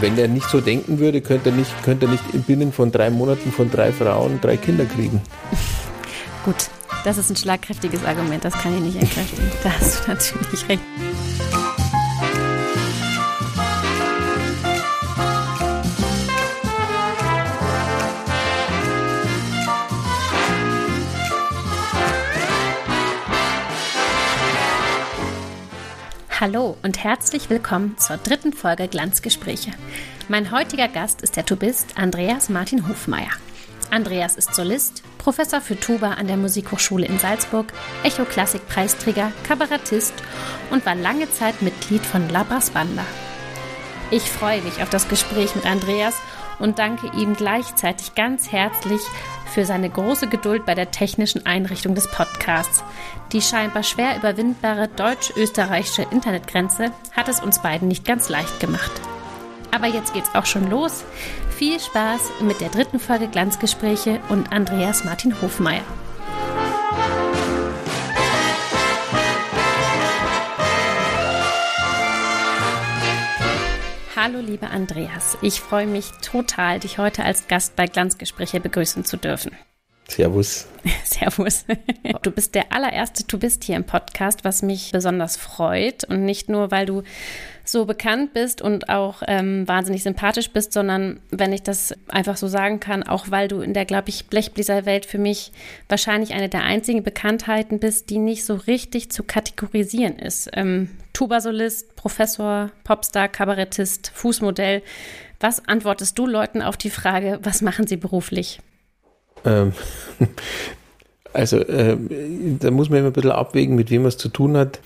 wenn 0.00 0.18
er 0.18 0.28
nicht 0.28 0.48
so 0.48 0.60
denken 0.60 0.98
würde, 0.98 1.20
könnte 1.20 1.50
er 1.50 1.56
nicht, 1.56 1.70
könnte 1.82 2.08
nicht 2.08 2.46
binnen 2.46 2.72
von 2.72 2.92
drei 2.92 3.10
Monaten 3.10 3.52
von 3.52 3.70
drei 3.70 3.92
Frauen 3.92 4.40
drei 4.40 4.56
Kinder 4.56 4.84
kriegen. 4.84 5.20
Gut, 6.44 6.70
das 7.04 7.18
ist 7.18 7.30
ein 7.30 7.36
schlagkräftiges 7.36 8.04
Argument, 8.04 8.44
das 8.44 8.54
kann 8.54 8.74
ich 8.74 8.80
nicht 8.80 9.00
entkräftigen. 9.00 9.50
Da 9.62 9.70
hast 9.78 10.04
du 10.04 10.10
natürlich 10.10 10.68
recht. 10.68 10.82
Hallo 26.40 26.78
und 26.82 27.04
herzlich 27.04 27.50
willkommen 27.50 27.98
zur 27.98 28.16
dritten 28.16 28.54
Folge 28.54 28.88
Glanzgespräche. 28.88 29.72
Mein 30.30 30.50
heutiger 30.50 30.88
Gast 30.88 31.20
ist 31.20 31.36
der 31.36 31.44
Tubist 31.44 31.98
Andreas 31.98 32.48
Martin 32.48 32.88
Hofmeier. 32.88 33.28
Andreas 33.90 34.36
ist 34.36 34.54
Solist, 34.54 35.02
Professor 35.18 35.60
für 35.60 35.78
Tuba 35.78 36.12
an 36.12 36.28
der 36.28 36.38
Musikhochschule 36.38 37.04
in 37.04 37.18
Salzburg, 37.18 37.74
Echo-Klassik-Preisträger, 38.04 39.32
Kabarettist 39.46 40.14
und 40.70 40.86
war 40.86 40.94
lange 40.94 41.30
Zeit 41.30 41.60
Mitglied 41.60 42.06
von 42.06 42.26
Labras 42.30 42.70
Banda. 42.70 43.04
Ich 44.10 44.22
freue 44.22 44.62
mich 44.62 44.80
auf 44.82 44.88
das 44.88 45.08
Gespräch 45.08 45.54
mit 45.54 45.66
Andreas 45.66 46.14
und 46.58 46.78
danke 46.78 47.10
ihm 47.18 47.34
gleichzeitig 47.34 48.14
ganz 48.14 48.50
herzlich 48.50 49.02
für 49.50 49.64
seine 49.64 49.90
große 49.90 50.28
Geduld 50.28 50.64
bei 50.64 50.74
der 50.74 50.90
technischen 50.90 51.44
Einrichtung 51.46 51.94
des 51.94 52.10
Podcasts. 52.10 52.82
Die 53.32 53.42
scheinbar 53.42 53.82
schwer 53.82 54.16
überwindbare 54.16 54.88
deutsch-österreichische 54.88 56.06
Internetgrenze 56.10 56.92
hat 57.12 57.28
es 57.28 57.40
uns 57.40 57.60
beiden 57.60 57.88
nicht 57.88 58.04
ganz 58.04 58.28
leicht 58.28 58.60
gemacht. 58.60 58.92
Aber 59.70 59.86
jetzt 59.86 60.14
geht's 60.14 60.34
auch 60.34 60.46
schon 60.46 60.70
los. 60.70 61.04
Viel 61.56 61.78
Spaß 61.78 62.30
mit 62.40 62.60
der 62.60 62.70
dritten 62.70 62.98
Folge 62.98 63.28
Glanzgespräche 63.28 64.20
und 64.28 64.52
Andreas 64.52 65.04
Martin 65.04 65.40
Hofmeier. 65.40 65.82
Hallo, 74.22 74.40
lieber 74.40 74.70
Andreas. 74.70 75.38
Ich 75.40 75.62
freue 75.62 75.86
mich 75.86 76.10
total, 76.20 76.78
dich 76.78 76.98
heute 76.98 77.24
als 77.24 77.48
Gast 77.48 77.74
bei 77.74 77.86
Glanzgespräche 77.86 78.60
begrüßen 78.60 79.02
zu 79.02 79.16
dürfen. 79.16 79.52
Servus. 80.08 80.68
Servus. 81.04 81.64
Du 82.20 82.30
bist 82.30 82.54
der 82.54 82.70
allererste 82.70 83.24
Du 83.24 83.38
bist 83.38 83.64
hier 83.64 83.76
im 83.76 83.84
Podcast, 83.84 84.44
was 84.44 84.60
mich 84.60 84.92
besonders 84.92 85.38
freut. 85.38 86.04
Und 86.04 86.26
nicht 86.26 86.50
nur, 86.50 86.70
weil 86.70 86.84
du 86.84 87.02
so 87.70 87.84
bekannt 87.84 88.32
bist 88.34 88.62
und 88.62 88.88
auch 88.88 89.22
ähm, 89.26 89.66
wahnsinnig 89.68 90.02
sympathisch 90.02 90.50
bist, 90.50 90.72
sondern 90.72 91.20
wenn 91.30 91.52
ich 91.52 91.62
das 91.62 91.94
einfach 92.08 92.36
so 92.36 92.48
sagen 92.48 92.80
kann, 92.80 93.02
auch 93.02 93.30
weil 93.30 93.48
du 93.48 93.60
in 93.60 93.74
der, 93.74 93.84
glaube 93.84 94.08
ich, 94.08 94.26
Blechbläser-Welt 94.26 95.06
für 95.06 95.18
mich 95.18 95.52
wahrscheinlich 95.88 96.34
eine 96.34 96.48
der 96.48 96.64
einzigen 96.64 97.02
Bekanntheiten 97.02 97.78
bist, 97.78 98.10
die 98.10 98.18
nicht 98.18 98.44
so 98.44 98.54
richtig 98.54 99.10
zu 99.10 99.22
kategorisieren 99.22 100.18
ist. 100.18 100.50
Ähm, 100.54 100.90
Tuba-Solist, 101.12 101.96
Professor, 101.96 102.70
Popstar, 102.84 103.28
Kabarettist, 103.28 104.10
Fußmodell. 104.14 104.82
Was 105.38 105.66
antwortest 105.66 106.18
du 106.18 106.26
Leuten 106.26 106.62
auf 106.62 106.76
die 106.76 106.90
Frage, 106.90 107.38
was 107.42 107.62
machen 107.62 107.86
sie 107.86 107.96
beruflich? 107.96 108.60
Ähm, 109.44 109.72
also, 111.32 111.58
äh, 111.58 111.96
da 112.58 112.70
muss 112.70 112.90
man 112.90 112.98
immer 112.98 113.08
ein 113.08 113.12
bisschen 113.12 113.30
abwägen, 113.30 113.76
mit 113.76 113.90
wem 113.90 114.02
man 114.02 114.08
es 114.08 114.18
zu 114.18 114.28
tun 114.28 114.56
hat. 114.56 114.80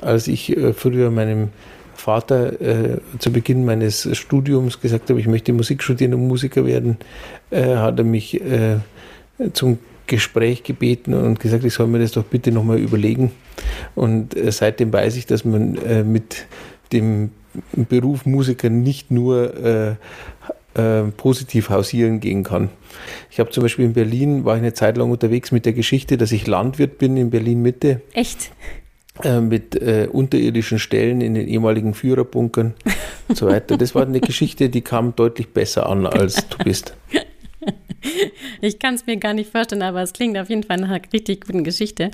Als 0.00 0.28
ich 0.28 0.54
äh, 0.54 0.74
früher 0.74 1.10
meinem 1.10 1.48
Vater 2.06 2.60
äh, 2.60 2.98
zu 3.18 3.32
Beginn 3.32 3.64
meines 3.64 4.16
Studiums 4.16 4.80
gesagt 4.80 5.10
habe, 5.10 5.18
ich 5.18 5.26
möchte 5.26 5.52
Musik 5.52 5.82
studieren 5.82 6.14
und 6.14 6.28
Musiker 6.28 6.64
werden, 6.64 6.98
äh, 7.50 7.74
hat 7.74 7.98
er 7.98 8.04
mich 8.04 8.40
äh, 8.40 8.76
zum 9.52 9.80
Gespräch 10.06 10.62
gebeten 10.62 11.14
und 11.14 11.40
gesagt, 11.40 11.64
ich 11.64 11.74
soll 11.74 11.88
mir 11.88 11.98
das 11.98 12.12
doch 12.12 12.22
bitte 12.22 12.52
nochmal 12.52 12.78
überlegen. 12.78 13.32
Und 13.96 14.36
äh, 14.36 14.52
seitdem 14.52 14.92
weiß 14.92 15.16
ich, 15.16 15.26
dass 15.26 15.44
man 15.44 15.78
äh, 15.78 16.04
mit 16.04 16.46
dem 16.92 17.32
Beruf 17.72 18.24
Musiker 18.24 18.70
nicht 18.70 19.10
nur 19.10 19.56
äh, 19.64 19.96
positiv 21.16 21.70
hausieren 21.70 22.20
gehen 22.20 22.44
kann. 22.44 22.68
Ich 23.32 23.40
habe 23.40 23.50
zum 23.50 23.64
Beispiel 23.64 23.86
in 23.86 23.94
Berlin, 23.94 24.44
war 24.44 24.54
ich 24.54 24.62
eine 24.62 24.74
Zeit 24.74 24.96
lang 24.96 25.10
unterwegs 25.10 25.50
mit 25.50 25.66
der 25.66 25.72
Geschichte, 25.72 26.18
dass 26.18 26.30
ich 26.30 26.46
Landwirt 26.46 26.98
bin 26.98 27.16
in 27.16 27.30
Berlin 27.30 27.62
Mitte. 27.62 28.02
Echt? 28.12 28.52
Äh, 29.22 29.40
mit 29.40 29.74
äh, 29.80 30.08
unterirdischen 30.10 30.78
Stellen 30.78 31.20
in 31.20 31.34
den 31.34 31.48
ehemaligen 31.48 31.94
Führerbunkern 31.94 32.74
und 33.28 33.36
so 33.36 33.46
weiter. 33.46 33.78
Das 33.78 33.94
war 33.94 34.02
eine 34.02 34.20
Geschichte, 34.20 34.68
die 34.68 34.82
kam 34.82 35.16
deutlich 35.16 35.48
besser 35.48 35.88
an, 35.88 36.06
als 36.06 36.48
du 36.48 36.58
bist. 36.64 36.94
Ich 38.60 38.78
kann 38.78 38.94
es 38.94 39.04
mir 39.04 39.16
gar 39.16 39.34
nicht 39.34 39.50
vorstellen, 39.50 39.82
aber 39.82 40.00
es 40.00 40.12
klingt 40.12 40.38
auf 40.38 40.48
jeden 40.48 40.62
Fall 40.62 40.76
nach 40.76 40.88
einer 40.88 41.00
richtig 41.12 41.44
guten 41.44 41.64
Geschichte. 41.64 42.10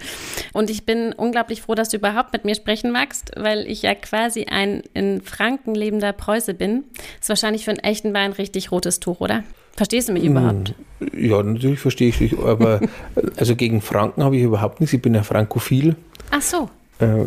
Und 0.52 0.70
ich 0.70 0.84
bin 0.84 1.12
unglaublich 1.12 1.62
froh, 1.62 1.74
dass 1.74 1.90
du 1.90 1.98
überhaupt 1.98 2.32
mit 2.32 2.44
mir 2.44 2.54
sprechen 2.54 2.90
magst, 2.90 3.30
weil 3.36 3.66
ich 3.70 3.82
ja 3.82 3.94
quasi 3.94 4.46
ein 4.46 4.82
in 4.94 5.20
Franken 5.20 5.74
lebender 5.74 6.12
Preuße 6.12 6.54
bin. 6.54 6.84
Ist 7.20 7.28
wahrscheinlich 7.28 7.64
für 7.64 7.72
einen 7.72 7.80
echten 7.80 8.14
Wein 8.14 8.32
richtig 8.32 8.72
rotes 8.72 9.00
Tuch, 9.00 9.20
oder? 9.20 9.44
Verstehst 9.76 10.08
du 10.08 10.14
mich 10.14 10.24
überhaupt? 10.24 10.74
Ja, 11.14 11.42
natürlich 11.42 11.80
verstehe 11.80 12.08
ich 12.08 12.18
dich, 12.18 12.38
aber 12.38 12.80
also 13.36 13.54
gegen 13.54 13.80
Franken 13.80 14.24
habe 14.24 14.36
ich 14.36 14.42
überhaupt 14.42 14.80
nichts. 14.80 14.94
Ich 14.94 15.02
bin 15.02 15.14
ja 15.14 15.22
frankophil. 15.22 15.94
Ach 16.30 16.42
so. 16.42 16.70
Äh, 17.02 17.26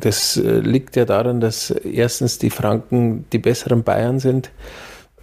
das 0.00 0.36
äh, 0.36 0.60
liegt 0.60 0.96
ja 0.96 1.04
daran, 1.04 1.40
dass 1.40 1.70
erstens 1.70 2.38
die 2.38 2.50
Franken 2.50 3.24
die 3.32 3.38
besseren 3.38 3.82
Bayern 3.82 4.20
sind 4.20 4.50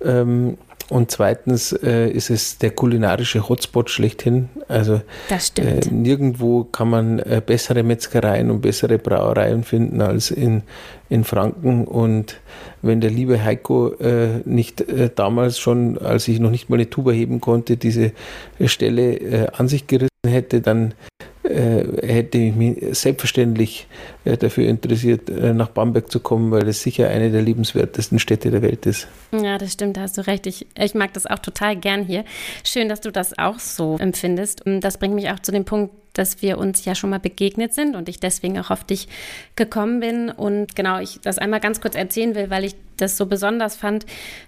ähm, 0.03 0.57
und 0.89 1.11
zweitens 1.11 1.71
äh, 1.71 2.09
ist 2.09 2.29
es 2.29 2.57
der 2.57 2.71
kulinarische 2.71 3.47
Hotspot 3.47 3.89
schlechthin. 3.89 4.49
Also 4.67 5.01
nirgendwo 5.91 6.63
kann 6.63 6.89
man 6.89 7.21
bessere 7.45 7.83
Metzgereien 7.83 8.49
und 8.49 8.61
bessere 8.61 8.97
Brauereien 8.97 9.63
finden 9.63 10.01
als 10.01 10.31
in, 10.31 10.63
in 11.07 11.23
Franken. 11.23 11.85
Und 11.85 12.39
wenn 12.81 13.01
der 13.01 13.11
liebe 13.11 13.43
Heiko 13.43 13.93
nicht 14.45 14.83
damals 15.15 15.59
schon, 15.59 15.99
als 15.99 16.27
ich 16.27 16.39
noch 16.39 16.49
nicht 16.49 16.71
mal 16.71 16.77
eine 16.77 16.89
Tuba 16.89 17.11
heben 17.11 17.39
konnte, 17.39 17.77
diese 17.77 18.11
Stelle 18.65 19.53
an 19.55 19.67
sich 19.67 19.85
gerissen 19.85 20.09
hätte, 20.25 20.61
dann 20.61 20.95
hätte 21.53 22.37
ich 22.37 22.55
mich 22.55 22.77
selbstverständlich 22.97 23.87
äh, 24.23 24.37
dafür 24.37 24.67
interessiert, 24.67 25.29
äh, 25.29 25.53
nach 25.53 25.69
Bamberg 25.69 26.11
zu 26.11 26.19
kommen, 26.19 26.51
weil 26.51 26.67
es 26.67 26.81
sicher 26.81 27.09
eine 27.09 27.31
der 27.31 27.41
liebenswertesten 27.41 28.19
Städte 28.19 28.51
der 28.51 28.61
Welt 28.61 28.85
ist. 28.85 29.07
Ja, 29.31 29.57
das 29.57 29.73
stimmt, 29.73 29.97
da 29.97 30.01
hast 30.01 30.17
du 30.17 30.27
recht. 30.27 30.45
Ich, 30.47 30.67
ich 30.77 30.93
mag 30.93 31.13
das 31.13 31.25
auch 31.25 31.39
total 31.39 31.75
gern 31.75 32.03
hier. 32.03 32.23
Schön, 32.63 32.89
dass 32.89 33.01
du 33.01 33.11
das 33.11 33.37
auch 33.37 33.59
so 33.59 33.97
empfindest. 33.97 34.65
Und 34.65 34.81
das 34.81 34.97
bringt 34.97 35.15
mich 35.15 35.29
auch 35.29 35.39
zu 35.39 35.51
dem 35.51 35.65
Punkt, 35.65 35.93
dass 36.19 36.41
wir 36.41 36.57
uns 36.57 36.85
ja 36.85 36.95
schon 36.95 37.09
mal 37.09 37.19
begegnet 37.19 37.73
sind 37.73 37.95
und 37.95 38.09
ich 38.09 38.19
deswegen 38.19 38.59
auch 38.59 38.69
auf 38.69 38.83
dich 38.83 39.07
gekommen 39.55 40.01
bin. 40.01 40.29
Und 40.29 40.75
genau, 40.75 40.99
ich 40.99 41.19
das 41.21 41.37
einmal 41.37 41.61
ganz 41.61 41.79
kurz 41.79 41.95
erzählen 41.95 42.35
will, 42.35 42.49
weil 42.49 42.65
ich 42.65 42.75
das 42.97 43.17
so 43.17 43.25
besonders 43.25 43.75
fand. 43.75 44.05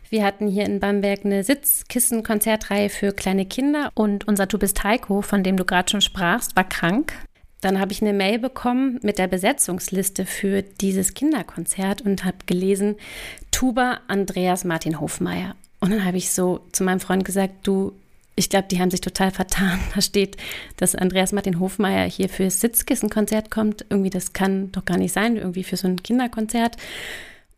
Wir 0.10 0.26
hatten 0.26 0.48
hier 0.48 0.66
in 0.66 0.80
Bamberg 0.80 1.24
eine 1.24 1.44
Sitzkissen-Konzertreihe 1.44 2.90
für 2.90 3.14
kleine 3.14 3.46
Kinder 3.46 3.90
und 3.96 4.28
unser 4.28 4.46
Du 4.46 4.60
bist 4.60 4.84
Heiko, 4.84 5.22
von 5.22 5.44
dem 5.44 5.56
du 5.56 5.64
gerade 5.64 5.90
schon 5.90 6.02
sprachst, 6.02 6.56
war 6.56 6.68
krank. 6.68 7.14
Dann 7.62 7.80
habe 7.80 7.92
ich 7.92 8.02
eine 8.02 8.14
Mail 8.14 8.40
bekommen 8.40 9.00
mit 9.04 9.18
der 9.20 9.28
Besetzungsliste 9.28 10.26
für 10.26 10.64
dieses 10.64 11.14
Kinderkonzert 11.14 12.02
und 12.02 12.26
habe 12.26 12.38
gelesen, 12.48 12.96
Tuba 13.52 14.02
Andreas 14.08 14.66
Martin 14.66 15.00
Hofmeier. 15.00 15.56
Und 15.80 15.92
dann 15.92 16.04
habe 16.04 16.18
ich 16.18 16.32
so 16.32 16.62
zu 16.72 16.84
meinem 16.84 17.00
Freund 17.00 17.24
gesagt, 17.24 17.68
du, 17.68 17.94
ich 18.36 18.50
glaube, 18.50 18.68
die 18.70 18.80
haben 18.80 18.92
sich 18.92 19.02
total 19.02 19.32
vertan. 19.32 19.80
Da 19.96 20.02
steht, 20.02 20.38
dass 20.78 20.96
Andreas 20.96 21.32
Martin 21.32 21.60
Hofmeier 21.60 22.06
hier 22.10 22.30
fürs 22.30 22.62
Sitzkissenkonzert 22.62 23.52
kommt. 23.52 23.86
Irgendwie, 23.90 24.10
das 24.10 24.34
kann 24.34 24.72
doch 24.72 24.86
gar 24.86 24.98
nicht 24.98 25.14
sein, 25.14 25.38
irgendwie 25.38 25.64
für 25.64 25.78
so 25.78 25.88
ein 25.88 26.02
Kinderkonzert. 26.02 26.78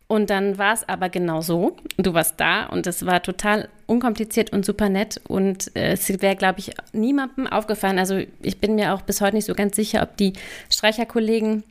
Und 0.06 0.28
dann 0.30 0.58
war 0.58 0.74
es 0.74 0.86
aber 0.86 1.08
genau 1.08 1.40
so. 1.40 1.76
Du 1.96 2.12
warst 2.12 2.38
da 2.38 2.66
und 2.66 2.86
es 2.86 3.06
war 3.06 3.22
total 3.22 3.68
unkompliziert 3.86 4.52
und 4.52 4.64
super 4.64 4.88
nett. 4.88 5.20
Und 5.26 5.74
äh, 5.76 5.92
es 5.92 6.08
wäre, 6.20 6.36
glaube 6.36 6.58
ich, 6.58 6.72
niemandem 6.92 7.46
aufgefallen. 7.46 7.98
Also 7.98 8.20
ich 8.42 8.58
bin 8.58 8.74
mir 8.74 8.94
auch 8.94 9.02
bis 9.02 9.20
heute 9.20 9.36
nicht 9.36 9.46
so 9.46 9.54
ganz 9.54 9.76
sicher, 9.76 10.02
ob 10.02 10.16
die 10.16 10.34
Streicherkollegen 10.70 11.64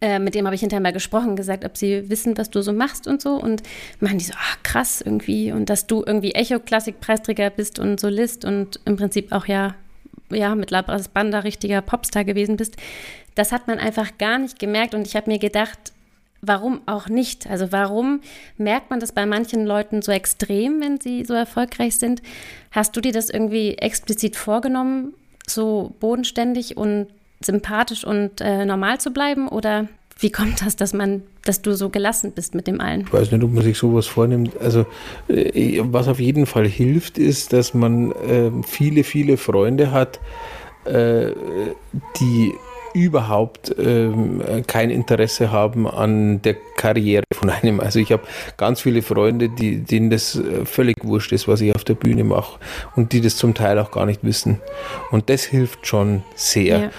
äh, 0.00 0.18
mit 0.18 0.34
dem 0.34 0.46
habe 0.46 0.54
ich 0.54 0.60
hinterher 0.60 0.82
mal 0.82 0.92
gesprochen, 0.92 1.36
gesagt, 1.36 1.64
ob 1.64 1.76
sie 1.76 2.08
wissen, 2.08 2.36
was 2.38 2.50
du 2.50 2.62
so 2.62 2.72
machst 2.72 3.06
und 3.06 3.20
so. 3.20 3.34
Und 3.34 3.62
machen 4.00 4.18
die 4.18 4.24
so, 4.24 4.34
ach 4.36 4.62
krass 4.62 5.00
irgendwie. 5.00 5.52
Und 5.52 5.70
dass 5.70 5.86
du 5.86 6.02
irgendwie 6.06 6.32
Echo-Klassik-Preisträger 6.32 7.50
bist 7.50 7.78
und 7.78 8.00
Solist 8.00 8.44
und 8.44 8.80
im 8.84 8.96
Prinzip 8.96 9.32
auch 9.32 9.46
ja, 9.46 9.74
ja 10.30 10.54
mit 10.54 10.70
Labras 10.70 11.08
Banda 11.08 11.40
richtiger 11.40 11.82
Popstar 11.82 12.24
gewesen 12.24 12.56
bist. 12.56 12.76
Das 13.34 13.52
hat 13.52 13.68
man 13.68 13.78
einfach 13.78 14.18
gar 14.18 14.38
nicht 14.38 14.58
gemerkt. 14.58 14.94
Und 14.94 15.06
ich 15.06 15.16
habe 15.16 15.30
mir 15.30 15.38
gedacht, 15.38 15.92
warum 16.42 16.80
auch 16.86 17.08
nicht? 17.08 17.46
Also 17.48 17.72
warum 17.72 18.20
merkt 18.56 18.90
man 18.90 19.00
das 19.00 19.12
bei 19.12 19.26
manchen 19.26 19.66
Leuten 19.66 20.02
so 20.02 20.12
extrem, 20.12 20.80
wenn 20.80 21.00
sie 21.00 21.24
so 21.24 21.34
erfolgreich 21.34 21.96
sind? 21.96 22.22
Hast 22.70 22.96
du 22.96 23.00
dir 23.00 23.12
das 23.12 23.28
irgendwie 23.28 23.74
explizit 23.74 24.36
vorgenommen, 24.36 25.14
so 25.46 25.94
bodenständig 26.00 26.76
und 26.76 27.08
sympathisch 27.44 28.04
und 28.04 28.40
äh, 28.40 28.64
normal 28.64 28.98
zu 29.00 29.12
bleiben? 29.12 29.48
Oder 29.48 29.88
Wie 30.18 30.30
kommt 30.30 30.60
das, 30.64 30.76
dass 30.76 30.92
man, 30.92 31.22
dass 31.44 31.62
du 31.62 31.74
so 31.74 31.88
gelassen 31.88 32.32
bist 32.32 32.54
mit 32.54 32.66
dem 32.66 32.80
allen? 32.80 33.02
Ich 33.02 33.12
weiß 33.12 33.32
nicht, 33.32 33.42
ob 33.42 33.52
man 33.52 33.64
sich 33.64 33.78
sowas 33.78 34.06
vornimmt. 34.06 34.52
Also 34.60 34.84
äh, 35.28 35.80
was 35.84 36.08
auf 36.08 36.20
jeden 36.20 36.44
Fall 36.44 36.68
hilft, 36.68 37.16
ist, 37.16 37.52
dass 37.54 37.72
man 37.72 38.12
äh, 38.12 38.50
viele, 38.66 39.02
viele 39.02 39.38
Freunde 39.38 39.92
hat, 39.92 40.20
äh, 40.84 41.32
die 42.20 42.52
überhaupt 42.92 43.74
ähm, 43.78 44.42
kein 44.66 44.90
Interesse 44.90 45.52
haben 45.52 45.86
an 45.86 46.42
der 46.42 46.56
Karriere 46.76 47.22
von 47.32 47.48
einem. 47.48 47.80
Also 47.80 48.00
ich 48.00 48.12
habe 48.12 48.24
ganz 48.56 48.80
viele 48.80 49.00
Freunde, 49.00 49.48
die, 49.48 49.78
denen 49.78 50.10
das 50.10 50.34
äh, 50.34 50.64
völlig 50.66 50.96
wurscht 51.04 51.32
ist, 51.32 51.46
was 51.48 51.60
ich 51.60 51.74
auf 51.74 51.84
der 51.84 51.94
Bühne 51.94 52.24
mache 52.24 52.58
und 52.96 53.12
die 53.12 53.20
das 53.20 53.36
zum 53.36 53.54
Teil 53.54 53.78
auch 53.78 53.90
gar 53.90 54.06
nicht 54.06 54.24
wissen. 54.24 54.60
Und 55.10 55.30
das 55.30 55.44
hilft 55.44 55.86
schon 55.86 56.24
sehr. 56.34 56.78
Ja. 56.78 56.90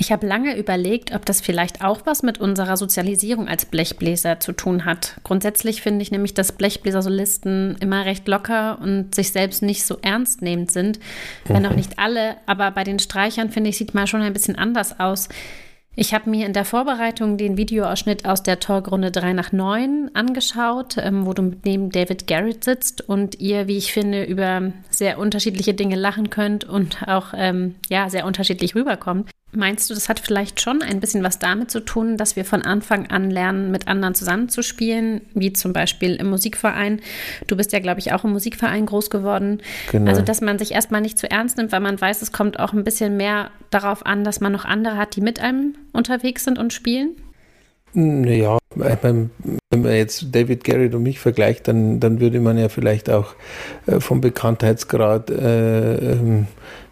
Ich 0.00 0.12
habe 0.12 0.28
lange 0.28 0.56
überlegt, 0.56 1.12
ob 1.12 1.26
das 1.26 1.40
vielleicht 1.40 1.82
auch 1.82 2.02
was 2.04 2.22
mit 2.22 2.38
unserer 2.38 2.76
Sozialisierung 2.76 3.48
als 3.48 3.66
Blechbläser 3.66 4.38
zu 4.38 4.52
tun 4.52 4.84
hat. 4.84 5.16
Grundsätzlich 5.24 5.82
finde 5.82 6.02
ich 6.02 6.12
nämlich, 6.12 6.34
dass 6.34 6.52
Blechbläser-Solisten 6.52 7.76
immer 7.80 8.04
recht 8.04 8.28
locker 8.28 8.78
und 8.80 9.12
sich 9.12 9.32
selbst 9.32 9.60
nicht 9.60 9.84
so 9.84 9.98
ernst 10.00 10.40
nehmend 10.40 10.70
sind. 10.70 11.00
Wenn 11.46 11.66
auch 11.66 11.70
mhm. 11.70 11.76
nicht 11.76 11.98
alle, 11.98 12.36
aber 12.46 12.70
bei 12.70 12.84
den 12.84 13.00
Streichern, 13.00 13.50
finde 13.50 13.70
ich, 13.70 13.76
sieht 13.76 13.92
mal 13.92 14.06
schon 14.06 14.22
ein 14.22 14.32
bisschen 14.32 14.54
anders 14.54 15.00
aus. 15.00 15.28
Ich 15.96 16.14
habe 16.14 16.30
mir 16.30 16.46
in 16.46 16.52
der 16.52 16.64
Vorbereitung 16.64 17.36
den 17.36 17.56
Videoausschnitt 17.56 18.24
aus 18.24 18.44
der 18.44 18.60
Talkrunde 18.60 19.10
3 19.10 19.32
nach 19.32 19.50
9 19.50 20.12
angeschaut, 20.14 20.96
ähm, 20.96 21.26
wo 21.26 21.32
du 21.32 21.56
neben 21.64 21.90
David 21.90 22.28
Garrett 22.28 22.62
sitzt 22.62 23.08
und 23.08 23.40
ihr, 23.40 23.66
wie 23.66 23.78
ich 23.78 23.92
finde, 23.92 24.22
über 24.22 24.72
sehr 24.90 25.18
unterschiedliche 25.18 25.74
Dinge 25.74 25.96
lachen 25.96 26.30
könnt 26.30 26.62
und 26.62 27.08
auch 27.08 27.34
ähm, 27.36 27.74
ja, 27.88 28.08
sehr 28.10 28.26
unterschiedlich 28.26 28.76
rüberkommt. 28.76 29.28
Meinst 29.52 29.88
du, 29.88 29.94
das 29.94 30.10
hat 30.10 30.20
vielleicht 30.20 30.60
schon 30.60 30.82
ein 30.82 31.00
bisschen 31.00 31.22
was 31.22 31.38
damit 31.38 31.70
zu 31.70 31.80
tun, 31.80 32.18
dass 32.18 32.36
wir 32.36 32.44
von 32.44 32.60
Anfang 32.62 33.06
an 33.10 33.30
lernen, 33.30 33.70
mit 33.70 33.88
anderen 33.88 34.14
zusammenzuspielen, 34.14 35.22
wie 35.32 35.54
zum 35.54 35.72
Beispiel 35.72 36.16
im 36.16 36.28
Musikverein? 36.28 37.00
Du 37.46 37.56
bist 37.56 37.72
ja, 37.72 37.78
glaube 37.78 38.00
ich, 38.00 38.12
auch 38.12 38.24
im 38.24 38.32
Musikverein 38.32 38.84
groß 38.84 39.08
geworden. 39.08 39.62
Genau. 39.90 40.10
Also, 40.10 40.20
dass 40.20 40.42
man 40.42 40.58
sich 40.58 40.72
erstmal 40.72 41.00
nicht 41.00 41.18
zu 41.18 41.30
ernst 41.30 41.56
nimmt, 41.56 41.72
weil 41.72 41.80
man 41.80 41.98
weiß, 41.98 42.20
es 42.20 42.30
kommt 42.30 42.60
auch 42.60 42.74
ein 42.74 42.84
bisschen 42.84 43.16
mehr 43.16 43.50
darauf 43.70 44.04
an, 44.04 44.22
dass 44.22 44.40
man 44.40 44.52
noch 44.52 44.66
andere 44.66 44.98
hat, 44.98 45.16
die 45.16 45.22
mit 45.22 45.40
einem 45.40 45.74
unterwegs 45.92 46.44
sind 46.44 46.58
und 46.58 46.74
spielen? 46.74 47.16
Naja, 47.94 48.58
wenn 48.74 49.30
man 49.70 49.92
jetzt 49.92 50.26
David 50.34 50.62
Garrett 50.62 50.94
und 50.94 51.02
mich 51.02 51.20
vergleicht, 51.20 51.68
dann, 51.68 52.00
dann 52.00 52.20
würde 52.20 52.40
man 52.40 52.58
ja 52.58 52.68
vielleicht 52.68 53.08
auch 53.08 53.34
äh, 53.86 53.98
vom 53.98 54.20
Bekanntheitsgrad 54.20 55.30
äh, 55.30 56.12
ähm, 56.12 56.46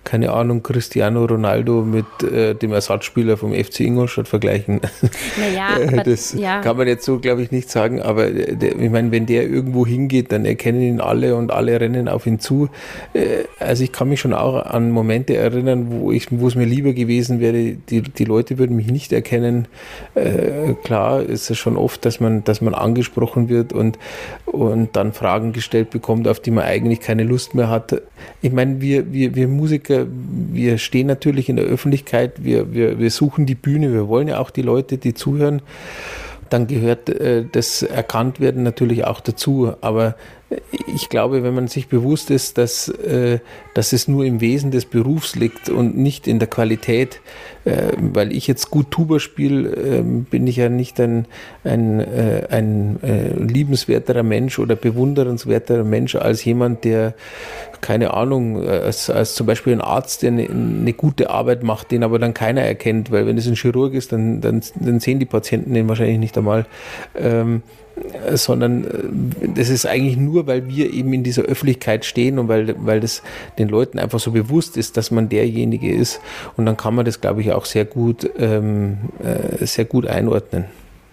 keine 0.07 0.33
Ahnung, 0.33 0.63
Cristiano 0.63 1.25
Ronaldo 1.25 1.83
mit 1.83 2.07
äh, 2.23 2.55
dem 2.55 2.73
Ersatzspieler 2.73 3.37
vom 3.37 3.53
FC 3.53 3.81
Ingolstadt 3.81 4.29
vergleichen. 4.29 4.81
Naja, 5.39 6.03
das 6.03 6.33
ja. 6.33 6.61
kann 6.61 6.77
man 6.77 6.87
jetzt 6.87 7.05
so, 7.05 7.19
glaube 7.19 7.43
ich, 7.43 7.51
nicht 7.51 7.71
sagen, 7.71 8.01
aber 8.01 8.31
der, 8.31 8.79
ich 8.79 8.91
meine, 8.91 9.11
wenn 9.11 9.27
der 9.27 9.43
irgendwo 9.49 9.85
hingeht, 9.85 10.33
dann 10.33 10.45
erkennen 10.45 10.81
ihn 10.81 11.01
alle 11.01 11.35
und 11.35 11.51
alle 11.51 11.79
rennen 11.79 12.09
auf 12.09 12.27
ihn 12.27 12.39
zu. 12.39 12.69
Äh, 13.13 13.45
also 13.59 13.83
ich 13.83 13.93
kann 13.93 14.09
mich 14.09 14.21
schon 14.21 14.33
auch 14.33 14.65
an 14.65 14.91
Momente 14.91 15.37
erinnern, 15.37 15.87
wo 15.91 16.13
ich, 16.13 16.29
wo 16.31 16.47
es 16.47 16.55
mir 16.55 16.65
lieber 16.65 16.93
gewesen 16.93 17.41
wäre, 17.41 17.75
die, 17.75 18.03
die 18.03 18.25
Leute 18.25 18.59
würden 18.59 18.77
mich 18.77 18.91
nicht 18.91 19.13
erkennen. 19.13 19.67
Äh, 20.15 20.75
klar 20.85 21.23
ist 21.23 21.51
es 21.51 21.59
schon 21.59 21.77
oft, 21.77 22.05
dass 22.05 22.21
man, 22.21 22.45
dass 22.45 22.61
man 22.61 22.75
angesprochen 22.75 23.49
wird 23.49 23.73
und, 23.73 23.99
und 24.47 24.95
dann 24.95 25.13
Fragen 25.13 25.53
gestellt 25.53 25.91
bekommt, 25.91 26.29
auf 26.29 26.41
die 26.41 26.53
man 26.53 26.65
eigentlich 26.65 27.01
keine 27.01 27.25
Lust 27.25 27.55
mehr 27.55 27.69
hat. 27.69 28.01
Ich 28.43 28.53
meine, 28.53 28.81
wir, 28.81 29.13
wir, 29.13 29.35
wir 29.35 29.49
Musiker 29.49 29.96
wir, 29.97 30.09
wir 30.53 30.79
stehen 30.79 31.07
natürlich 31.07 31.49
in 31.49 31.57
der 31.57 31.65
Öffentlichkeit, 31.65 32.45
wir, 32.45 32.73
wir, 32.73 32.99
wir 32.99 33.11
suchen 33.11 33.47
die 33.47 33.55
Bühne, 33.55 33.93
wir 33.93 34.09
wollen 34.09 34.29
ja 34.29 34.39
auch 34.39 34.51
die 34.51 34.63
Leute, 34.63 34.99
die 34.99 35.15
zuhören. 35.15 35.63
Dann 36.51 36.67
gehört 36.67 37.09
äh, 37.09 37.45
das 37.51 37.83
Erkanntwerden 37.83 38.63
natürlich 38.63 39.05
auch 39.05 39.21
dazu. 39.21 39.73
Aber 39.81 40.15
ich 40.95 41.09
glaube, 41.09 41.43
wenn 41.43 41.55
man 41.55 41.67
sich 41.67 41.89
bewusst 41.89 42.31
ist, 42.31 42.57
dass, 42.57 42.89
äh, 42.89 43.41
dass 43.75 43.93
es 43.93 44.07
nur 44.07 44.25
im 44.25 44.41
Wesen 44.41 44.71
des 44.71 44.85
Berufs 44.85 45.35
liegt 45.35 45.69
und 45.69 45.97
nicht 45.97 46.29
in 46.29 46.39
der 46.39 46.49
Qualität, 46.49 47.21
äh, 47.67 47.93
weil 47.99 48.33
ich 48.33 48.47
jetzt 48.47 48.71
gut 48.71 48.93
Tuba 48.93 49.19
spiele, 49.19 49.69
äh, 49.71 50.03
bin 50.03 50.47
ich 50.47 50.57
ja 50.57 50.69
nicht 50.69 51.01
ein, 51.01 51.27
ein, 51.65 52.01
äh, 52.01 52.47
ein 52.49 53.03
äh, 53.03 53.35
liebenswerterer 53.35 54.23
Mensch 54.23 54.59
oder 54.61 54.77
bewundernswerterer 54.77 55.83
Mensch 55.83 56.15
als 56.15 56.45
jemand, 56.45 56.85
der, 56.85 57.15
keine 57.81 58.15
Ahnung, 58.15 58.63
äh, 58.63 58.69
als, 58.69 59.11
als 59.11 59.35
zum 59.35 59.49
Beispiel 59.49 59.73
ein 59.73 59.81
Arzt, 59.81 60.23
der 60.23 60.31
eine, 60.31 60.49
eine 60.49 60.93
gute 60.93 61.29
Arbeit 61.31 61.65
macht, 61.65 61.91
den 61.91 62.05
aber 62.05 62.21
dann 62.21 62.35
keiner 62.35 62.63
erkennt, 62.63 63.11
weil 63.11 63.27
wenn 63.27 63.37
es 63.37 63.49
ein 63.49 63.57
Chirurg 63.57 63.95
ist, 63.95 64.13
dann, 64.13 64.41
dann, 64.41 64.63
dann 64.77 65.01
sehen 65.01 65.19
die 65.19 65.27
Patienten 65.27 65.75
den 65.75 65.89
wahrscheinlich 65.89 66.19
nicht 66.19 66.39
einmal. 66.39 66.67
Ähm, 67.17 67.63
sondern 68.35 68.85
äh, 68.85 69.49
das 69.55 69.69
ist 69.69 69.87
eigentlich 69.87 70.17
nur, 70.17 70.47
weil 70.47 70.69
wir 70.69 70.93
eben 70.93 71.13
in 71.13 71.23
dieser 71.23 71.43
Öffentlichkeit 71.43 72.05
stehen 72.05 72.39
und 72.39 72.49
weil, 72.49 72.75
weil 72.79 73.01
das 73.01 73.23
den 73.59 73.69
Leuten 73.69 73.99
einfach 73.99 74.21
so 74.21 74.33
bewusst 74.33 74.77
ist, 74.77 74.97
dass 74.97 75.11
man 75.11 75.29
derjenige 75.29 75.93
ist. 75.93 76.21
Und 76.57 76.67
dann 76.67 76.77
kann 76.77 76.95
man 76.95 77.05
das, 77.05 77.21
glaube 77.21 77.41
ich, 77.41 77.53
auch 77.53 77.65
sehr 77.65 77.85
gut, 77.85 78.29
ähm, 78.39 78.99
äh, 79.23 79.65
sehr 79.65 79.85
gut 79.85 80.07
einordnen. 80.07 80.65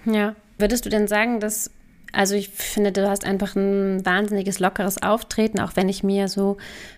Ja. 0.05 0.35
Würdest 0.59 0.85
du 0.85 0.89
denn 0.89 1.07
sagen, 1.07 1.39
dass 1.39 1.71
also 2.13 2.35
ich 2.35 2.49
finde, 2.49 2.91
du 2.91 3.09
hast 3.09 3.25
einfach 3.25 3.55
ein 3.55 4.05
wahnsinniges 4.05 4.59
lockeres 4.59 5.01
Auftreten, 5.01 5.59
auch 5.59 5.71
wenn 5.75 5.89
ich 5.89 6.03
mir 6.03 6.27
so 6.27 6.57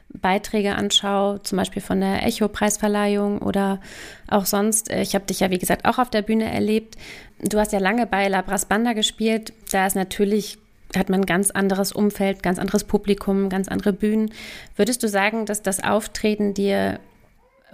Beiträge 0.09 0.75
anschaue, 0.75 1.41
zum 1.43 1.57
Beispiel 1.57 1.81
von 1.81 2.01
der 2.01 2.23
Echo-Preisverleihung 2.25 3.39
oder 3.39 3.79
auch 4.27 4.45
sonst. 4.45 4.91
Ich 4.91 5.15
habe 5.15 5.25
dich 5.25 5.39
ja, 5.39 5.49
wie 5.51 5.57
gesagt, 5.57 5.85
auch 5.85 5.99
auf 5.99 6.09
der 6.09 6.21
Bühne 6.21 6.51
erlebt. 6.51 6.95
Du 7.41 7.57
hast 7.59 7.71
ja 7.71 7.79
lange 7.79 8.05
bei 8.05 8.27
Labras 8.27 8.65
Banda 8.65 8.93
gespielt. 8.93 9.53
Da 9.71 9.87
ist 9.87 9.95
natürlich, 9.95 10.57
hat 10.95 11.09
man 11.09 11.21
ein 11.21 11.25
ganz 11.25 11.49
anderes 11.49 11.93
Umfeld, 11.93 12.43
ganz 12.43 12.59
anderes 12.59 12.83
Publikum, 12.83 13.49
ganz 13.49 13.69
andere 13.69 13.93
Bühnen. 13.93 14.31
Würdest 14.75 15.01
du 15.01 15.07
sagen, 15.07 15.45
dass 15.45 15.61
das 15.61 15.81
Auftreten 15.81 16.53
dir 16.53 16.99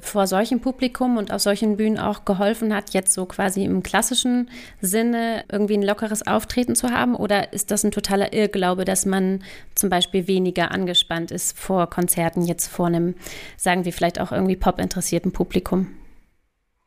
vor 0.01 0.27
solchem 0.27 0.59
Publikum 0.59 1.17
und 1.17 1.31
auf 1.31 1.41
solchen 1.41 1.77
Bühnen 1.77 1.99
auch 1.99 2.25
geholfen 2.25 2.75
hat, 2.75 2.91
jetzt 2.91 3.13
so 3.13 3.25
quasi 3.25 3.63
im 3.63 3.83
klassischen 3.83 4.49
Sinne 4.81 5.43
irgendwie 5.51 5.77
ein 5.77 5.83
lockeres 5.83 6.25
Auftreten 6.25 6.75
zu 6.75 6.89
haben? 6.89 7.15
Oder 7.15 7.53
ist 7.53 7.71
das 7.71 7.83
ein 7.83 7.91
totaler 7.91 8.33
Irrglaube, 8.33 8.85
dass 8.85 9.05
man 9.05 9.43
zum 9.75 9.89
Beispiel 9.89 10.27
weniger 10.27 10.71
angespannt 10.71 11.31
ist 11.31 11.57
vor 11.57 11.89
Konzerten, 11.89 12.41
jetzt 12.41 12.67
vor 12.67 12.87
einem, 12.87 13.15
sagen 13.57 13.85
wir 13.85 13.93
vielleicht 13.93 14.19
auch 14.19 14.31
irgendwie 14.31 14.55
pop-interessierten 14.55 15.31
Publikum? 15.31 15.87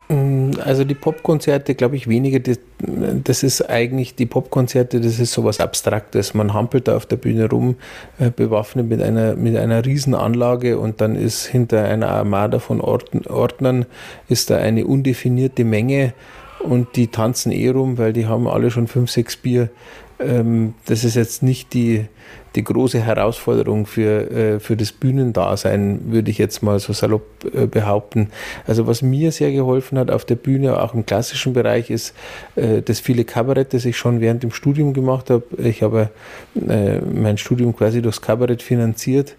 Mm, 0.08 0.50
also 0.62 0.84
die 0.84 0.94
Popkonzerte, 0.94 1.74
glaube 1.74 1.96
ich, 1.96 2.08
weniger. 2.08 2.38
Das, 2.38 2.58
das, 2.78 3.42
ist 3.42 3.62
eigentlich 3.70 4.14
die 4.14 4.26
Popkonzerte, 4.26 5.00
das 5.00 5.18
ist 5.18 5.32
sowas 5.32 5.60
Abstraktes. 5.60 6.34
Man 6.34 6.52
hampelt 6.52 6.88
da 6.88 6.96
auf 6.96 7.06
der 7.06 7.16
Bühne 7.16 7.48
rum, 7.48 7.76
äh, 8.18 8.30
bewaffnet 8.30 8.88
mit 8.88 9.02
einer, 9.02 9.34
mit 9.34 9.56
einer 9.56 9.84
Riesenanlage 9.84 10.78
und 10.78 11.00
dann 11.00 11.16
ist 11.16 11.46
hinter 11.46 11.84
einer 11.84 12.08
Armada 12.08 12.58
von 12.58 12.80
Ordnern 12.80 13.86
ist 14.28 14.50
da 14.50 14.58
eine 14.58 14.86
undefinierte 14.86 15.64
Menge 15.64 16.12
und 16.60 16.96
die 16.96 17.08
tanzen 17.08 17.52
eh 17.52 17.70
rum, 17.70 17.98
weil 17.98 18.12
die 18.12 18.26
haben 18.26 18.46
alle 18.46 18.70
schon 18.70 18.88
fünf, 18.88 19.10
sechs 19.10 19.36
Bier. 19.36 19.70
Ähm, 20.18 20.74
das 20.86 21.04
ist 21.04 21.16
jetzt 21.16 21.42
nicht 21.42 21.72
die, 21.72 22.06
die 22.54 22.64
große 22.64 23.00
Herausforderung 23.00 23.86
für, 23.86 24.30
äh, 24.30 24.60
für 24.60 24.76
das 24.76 24.92
Bühnendasein, 24.92 26.12
würde 26.12 26.30
ich 26.30 26.38
jetzt 26.38 26.62
mal 26.62 26.78
so 26.78 26.92
salopp 26.92 27.24
äh, 27.52 27.66
behaupten. 27.66 28.30
Also 28.66 28.86
was 28.86 29.02
mir 29.02 29.32
sehr 29.32 29.50
geholfen 29.52 29.98
hat 29.98 30.10
auf 30.10 30.24
der 30.24 30.36
Bühne, 30.36 30.80
auch 30.80 30.94
im 30.94 31.04
klassischen 31.04 31.52
Bereich, 31.52 31.90
ist 31.90 32.14
äh, 32.56 32.82
das 32.82 33.00
viele 33.00 33.24
Kabarett, 33.24 33.74
das 33.74 33.84
ich 33.84 33.96
schon 33.96 34.20
während 34.20 34.42
dem 34.42 34.52
Studium 34.52 34.92
gemacht 34.92 35.30
habe. 35.30 35.44
Ich 35.58 35.82
habe 35.82 36.10
mein 36.54 37.36
Studium 37.36 37.76
quasi 37.76 38.00
durchs 38.00 38.20
Kabarett 38.20 38.62
finanziert 38.62 39.36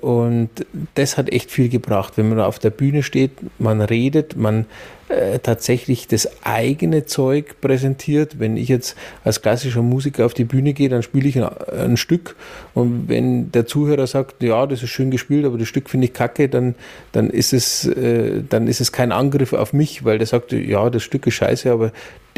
und 0.00 0.48
das 0.94 1.18
hat 1.18 1.30
echt 1.30 1.50
viel 1.50 1.68
gebracht, 1.68 2.14
wenn 2.16 2.28
man 2.28 2.40
auf 2.40 2.58
der 2.58 2.70
Bühne 2.70 3.02
steht, 3.02 3.32
man 3.58 3.80
redet, 3.82 4.36
man 4.36 4.66
äh, 5.10 5.40
tatsächlich 5.40 6.06
das 6.06 6.28
eigene 6.44 7.04
Zeug 7.04 7.60
präsentiert. 7.60 8.38
Wenn 8.38 8.56
ich 8.56 8.68
jetzt 8.68 8.96
als 9.24 9.42
klassischer 9.42 9.82
Musiker 9.82 10.24
auf 10.24 10.34
die 10.34 10.44
Bühne 10.44 10.72
gehe, 10.72 10.88
dann 10.88 11.02
spiele 11.02 11.28
ich 11.28 11.36
ein, 11.36 11.48
ein 11.76 11.96
Stück 11.96 12.36
und 12.74 13.08
wenn 13.08 13.50
der 13.50 13.66
Zuhörer 13.66 14.06
sagt, 14.06 14.42
ja, 14.42 14.66
das 14.66 14.82
ist 14.82 14.90
schön 14.90 15.10
gespielt, 15.10 15.44
aber 15.44 15.58
das 15.58 15.68
Stück 15.68 15.90
finde 15.90 16.06
ich 16.06 16.12
kacke, 16.12 16.48
dann, 16.48 16.76
dann, 17.12 17.28
ist 17.28 17.52
es, 17.52 17.86
äh, 17.86 18.42
dann 18.48 18.68
ist 18.68 18.80
es 18.80 18.92
kein 18.92 19.10
Angriff 19.10 19.52
auf 19.52 19.72
mich, 19.72 20.04
weil 20.04 20.18
der 20.18 20.28
sagt, 20.28 20.52
ja, 20.52 20.88
das 20.90 21.02
Stück 21.02 21.26
ist 21.26 21.34
scheiße, 21.34 21.72
aber 21.72 21.90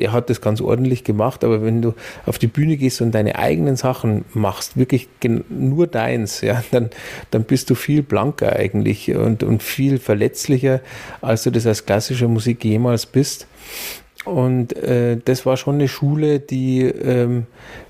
der 0.02 0.10
hat 0.10 0.30
das 0.30 0.40
ganz 0.40 0.60
ordentlich 0.60 1.04
gemacht, 1.04 1.44
aber 1.44 1.62
wenn 1.62 1.80
du 1.80 1.94
auf 2.26 2.36
die 2.36 2.48
Bühne 2.48 2.76
gehst 2.76 3.00
und 3.00 3.12
deine 3.12 3.36
eigenen 3.38 3.76
Sachen 3.76 4.24
machst, 4.34 4.76
wirklich 4.76 5.08
nur 5.48 5.86
deins, 5.86 6.40
ja, 6.40 6.64
dann, 6.72 6.90
dann 7.30 7.44
bist 7.44 7.70
du 7.70 7.76
viel 7.76 8.02
blanker 8.02 8.56
eigentlich 8.56 9.14
und, 9.14 9.44
und 9.44 9.62
viel 9.62 10.00
verletzlicher, 10.00 10.80
als 11.20 11.44
du 11.44 11.52
das 11.52 11.68
als 11.68 11.86
klassischer 11.86 12.26
Musik 12.26 12.64
jemals 12.64 13.06
bist. 13.06 13.46
Und 14.24 14.76
äh, 14.76 15.18
das 15.24 15.46
war 15.46 15.56
schon 15.56 15.76
eine 15.76 15.88
Schule, 15.88 16.38
die, 16.38 16.82
ähm, 16.82 17.46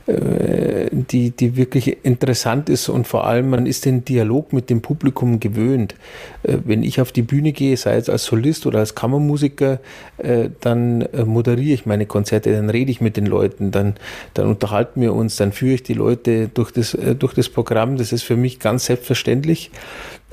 äh, 0.07 0.89
die, 0.91 1.31
die 1.31 1.57
wirklich 1.57 2.05
interessant 2.07 2.71
ist 2.71 2.89
und 2.89 3.07
vor 3.07 3.27
allem 3.27 3.51
man 3.51 3.67
ist 3.67 3.85
den 3.85 4.07
Dialog 4.07 4.55
mit 4.55 4.71
dem 4.71 4.81
Publikum 4.81 5.41
gewöhnt. 5.41 5.95
Äh, 6.43 6.59
wenn 6.65 6.85
ich 6.85 7.03
auf 7.03 7.13
die 7.13 7.21
Bühne 7.21 7.53
gehe, 7.53 7.77
sei 7.77 7.97
es 7.97 8.09
als 8.09 8.25
Solist 8.25 8.65
oder 8.65 8.79
als 8.79 8.95
Kammermusiker, 8.95 9.79
äh, 10.17 10.49
dann 10.61 11.03
äh, 11.03 11.25
moderiere 11.25 11.75
ich 11.75 11.85
meine 11.85 12.07
Konzerte, 12.07 12.51
dann 12.53 12.71
rede 12.71 12.91
ich 12.91 13.03
mit 13.03 13.19
den 13.19 13.27
Leuten, 13.27 13.71
dann, 13.71 13.97
dann 14.33 14.47
unterhalten 14.47 15.03
wir 15.03 15.13
uns, 15.13 15.37
dann 15.37 15.53
führe 15.53 15.75
ich 15.75 15.83
die 15.83 15.95
Leute 15.95 16.49
durch 16.49 16.71
das, 16.71 16.95
äh, 16.95 17.15
durch 17.15 17.35
das 17.35 17.51
Programm. 17.51 17.99
Das 17.99 18.11
ist 18.11 18.23
für 18.23 18.37
mich 18.37 18.59
ganz 18.59 18.87
selbstverständlich. 18.87 19.71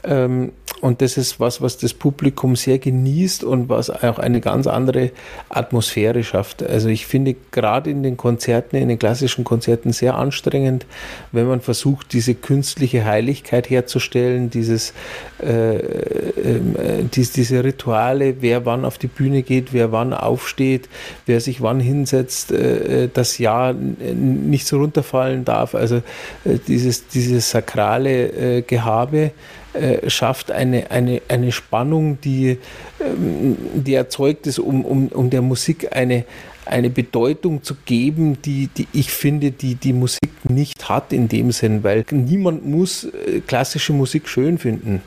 Ähm, 0.06 0.53
und 0.81 1.01
das 1.01 1.17
ist 1.17 1.39
was, 1.39 1.62
was 1.62 1.77
das 1.77 1.93
Publikum 1.93 2.55
sehr 2.55 2.79
genießt 2.79 3.43
und 3.43 3.67
was 3.67 3.89
auch 3.89 4.17
eine 4.17 4.39
ganz 4.39 4.65
andere 4.65 5.12
Atmosphäre 5.50 6.24
schafft. 6.24 6.63
Also 6.63 6.88
ich 6.88 7.05
finde 7.05 7.36
gerade 7.51 7.89
in 7.89 8.01
den 8.01 8.15
Konzerten, 8.15 8.77
in 8.77 8.88
den 8.88 8.98
klassischen 8.98 9.43
Konzerten 9.43 9.91
sehr 9.91 10.15
anstrengend, 10.15 10.86
wenn 11.31 11.48
man 11.48 11.59
versucht, 11.59 12.13
diese 12.13 12.33
künstliche 12.33 13.03
Heiligkeit 13.03 13.69
herzustellen, 13.69 14.50
dieses, 14.50 14.93
äh, 15.43 15.75
äh, 15.75 16.59
dies, 17.13 17.33
diese 17.33 17.63
Rituale, 17.63 18.36
wer 18.41 18.65
wann 18.65 18.86
auf 18.86 18.98
die 18.98 19.07
Bühne 19.07 19.43
geht, 19.43 19.74
wer 19.74 19.91
wann 19.91 20.13
aufsteht, 20.13 20.88
wer 21.25 21.41
sich 21.41 21.62
wann 21.62 21.81
hinsetzt, 21.81 22.51
äh, 22.51 23.09
das 23.13 23.38
Ja 23.38 23.74
nicht 23.74 24.65
so 24.65 24.77
runterfallen 24.77 25.43
darf. 25.43 25.75
Also 25.75 25.98
äh, 26.45 26.57
dieses, 26.67 27.07
dieses 27.07 27.51
sakrale 27.51 28.59
äh, 28.59 28.62
Gehabe, 28.62 29.31
äh, 29.79 30.09
schafft 30.09 30.51
eine, 30.51 30.91
eine, 30.91 31.21
eine 31.27 31.51
Spannung, 31.51 32.19
die, 32.21 32.57
ähm, 33.00 33.57
die 33.74 33.93
erzeugt 33.93 34.48
ist, 34.48 34.59
um, 34.59 34.83
um, 34.83 35.07
um 35.07 35.29
der 35.29 35.41
Musik 35.41 35.95
eine, 35.95 36.25
eine 36.65 36.89
Bedeutung 36.89 37.63
zu 37.63 37.75
geben, 37.86 38.41
die, 38.43 38.67
die 38.67 38.88
ich 38.93 39.12
finde, 39.12 39.51
die 39.51 39.75
die 39.75 39.93
Musik 39.93 40.31
nicht 40.43 40.89
hat 40.89 41.13
in 41.13 41.27
dem 41.27 41.51
Sinn, 41.51 41.83
weil 41.83 42.05
niemand 42.12 42.65
muss 42.65 43.05
äh, 43.05 43.41
klassische 43.45 43.93
Musik 43.93 44.27
schön 44.27 44.57
finden. 44.57 45.01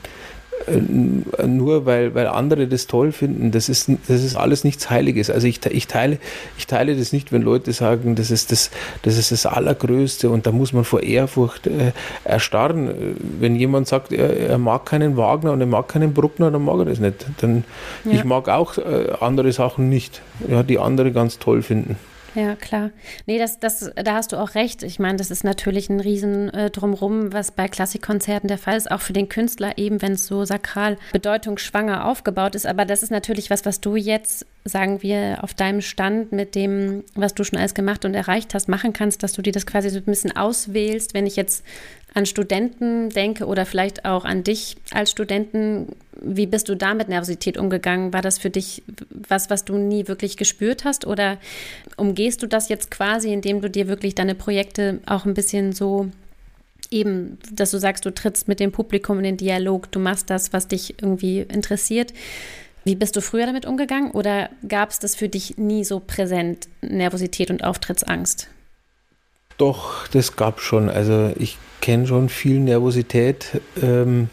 Äh, 0.67 1.47
nur 1.47 1.85
weil, 1.85 2.15
weil 2.15 2.27
andere 2.27 2.67
das 2.67 2.87
toll 2.87 3.11
finden. 3.11 3.51
Das 3.51 3.69
ist, 3.69 3.89
das 4.07 4.23
ist 4.23 4.35
alles 4.35 4.63
nichts 4.63 4.89
Heiliges. 4.89 5.29
Also 5.29 5.47
ich, 5.47 5.65
ich, 5.65 5.87
teile, 5.87 6.17
ich 6.57 6.67
teile 6.67 6.95
das 6.95 7.11
nicht, 7.11 7.31
wenn 7.31 7.41
Leute 7.41 7.73
sagen, 7.73 8.15
das 8.15 8.31
ist 8.31 8.51
das, 8.51 8.71
das 9.01 9.17
ist 9.17 9.31
das 9.31 9.45
Allergrößte 9.45 10.29
und 10.29 10.45
da 10.45 10.51
muss 10.51 10.73
man 10.73 10.83
vor 10.83 11.03
Ehrfurcht 11.03 11.67
äh, 11.67 11.91
erstarren. 12.23 13.17
Wenn 13.39 13.55
jemand 13.55 13.87
sagt, 13.87 14.11
er, 14.11 14.35
er, 14.37 14.57
mag 14.57 14.85
keinen 14.85 15.17
Wagner 15.17 15.51
und 15.51 15.61
er 15.61 15.67
mag 15.67 15.87
keinen 15.87 16.13
Bruckner, 16.13 16.51
dann 16.51 16.63
mag 16.63 16.79
er 16.79 16.85
das 16.85 16.99
nicht. 16.99 17.25
Dann, 17.37 17.63
ja. 18.05 18.11
Ich 18.11 18.23
mag 18.23 18.49
auch 18.49 18.77
äh, 18.77 19.13
andere 19.19 19.51
Sachen 19.51 19.89
nicht, 19.89 20.21
ja, 20.47 20.63
die 20.63 20.79
andere 20.79 21.11
ganz 21.11 21.39
toll 21.39 21.61
finden. 21.61 21.97
Ja, 22.35 22.55
klar. 22.55 22.89
Nee, 23.25 23.37
das, 23.37 23.59
das, 23.59 23.91
da 23.95 24.15
hast 24.15 24.31
du 24.31 24.37
auch 24.37 24.55
recht. 24.55 24.81
Ich 24.83 24.99
meine, 24.99 25.17
das 25.17 25.29
ist 25.29 25.43
natürlich 25.43 25.89
ein 25.89 25.99
Riesen 25.99 26.49
äh, 26.53 26.69
drumrum, 26.69 27.31
was 27.31 27.51
bei 27.51 27.67
Klassikkonzerten 27.67 28.47
der 28.47 28.57
Fall 28.57 28.75
ist, 28.75 28.89
auch 28.89 29.01
für 29.01 29.13
den 29.13 29.29
Künstler 29.29 29.77
eben, 29.77 30.01
wenn 30.01 30.13
es 30.13 30.25
so 30.25 30.43
sakral 30.45 30.97
bedeutungsschwanger 31.11 32.05
aufgebaut 32.05 32.55
ist. 32.55 32.65
Aber 32.65 32.85
das 32.85 33.03
ist 33.03 33.11
natürlich 33.11 33.49
was, 33.49 33.65
was 33.65 33.81
du 33.81 33.95
jetzt, 33.95 34.47
sagen 34.65 35.03
wir, 35.03 35.39
auf 35.41 35.53
deinem 35.53 35.81
Stand 35.81 36.31
mit 36.31 36.55
dem, 36.55 37.03
was 37.13 37.35
du 37.35 37.43
schon 37.43 37.59
alles 37.59 37.73
gemacht 37.75 38.03
und 38.03 38.15
erreicht 38.15 38.53
hast, 38.53 38.67
machen 38.67 38.93
kannst, 38.93 39.21
dass 39.21 39.33
du 39.33 39.41
dir 39.41 39.53
das 39.53 39.65
quasi 39.65 39.89
so 39.89 39.99
ein 39.99 40.05
bisschen 40.05 40.35
auswählst. 40.35 41.13
Wenn 41.13 41.27
ich 41.27 41.35
jetzt 41.35 41.63
an 42.13 42.25
Studenten 42.25 43.09
denke 43.09 43.45
oder 43.45 43.65
vielleicht 43.65 44.05
auch 44.05 44.25
an 44.25 44.43
dich 44.43 44.77
als 44.91 45.11
Studenten, 45.11 45.95
wie 46.21 46.45
bist 46.45 46.69
du 46.69 46.75
da 46.75 46.93
mit 46.93 47.09
Nervosität 47.09 47.57
umgegangen? 47.57 48.13
War 48.13 48.21
das 48.21 48.37
für 48.37 48.49
dich 48.49 48.83
was, 49.09 49.49
was 49.49 49.65
du 49.65 49.77
nie 49.77 50.07
wirklich 50.07 50.37
gespürt 50.37 50.85
hast? 50.85 51.07
Oder 51.07 51.37
umgehst 51.97 52.43
du 52.43 52.47
das 52.47 52.69
jetzt 52.69 52.91
quasi, 52.91 53.33
indem 53.33 53.61
du 53.61 53.69
dir 53.69 53.87
wirklich 53.87 54.15
deine 54.15 54.35
Projekte 54.35 54.99
auch 55.05 55.25
ein 55.25 55.33
bisschen 55.33 55.73
so 55.73 56.09
eben, 56.91 57.39
dass 57.51 57.71
du 57.71 57.79
sagst, 57.79 58.05
du 58.05 58.13
trittst 58.13 58.47
mit 58.47 58.59
dem 58.59 58.71
Publikum 58.71 59.17
in 59.17 59.23
den 59.23 59.37
Dialog, 59.37 59.91
du 59.91 59.99
machst 59.99 60.29
das, 60.29 60.53
was 60.53 60.67
dich 60.67 61.01
irgendwie 61.01 61.39
interessiert? 61.39 62.13
Wie 62.85 62.95
bist 62.95 63.15
du 63.15 63.21
früher 63.21 63.45
damit 63.45 63.65
umgegangen 63.65 64.11
oder 64.11 64.49
gab 64.67 64.91
es 64.91 64.99
das 64.99 65.15
für 65.15 65.29
dich 65.29 65.57
nie 65.57 65.83
so 65.83 65.99
präsent, 65.99 66.67
Nervosität 66.81 67.49
und 67.49 67.63
Auftrittsangst? 67.63 68.49
Doch, 69.57 70.07
das 70.07 70.35
gab 70.35 70.61
schon. 70.61 70.89
Also 70.89 71.31
ich 71.37 71.57
kenne 71.81 72.07
schon 72.07 72.29
viel 72.29 72.59
Nervosität. 72.59 73.61
Ähm, 73.81 74.29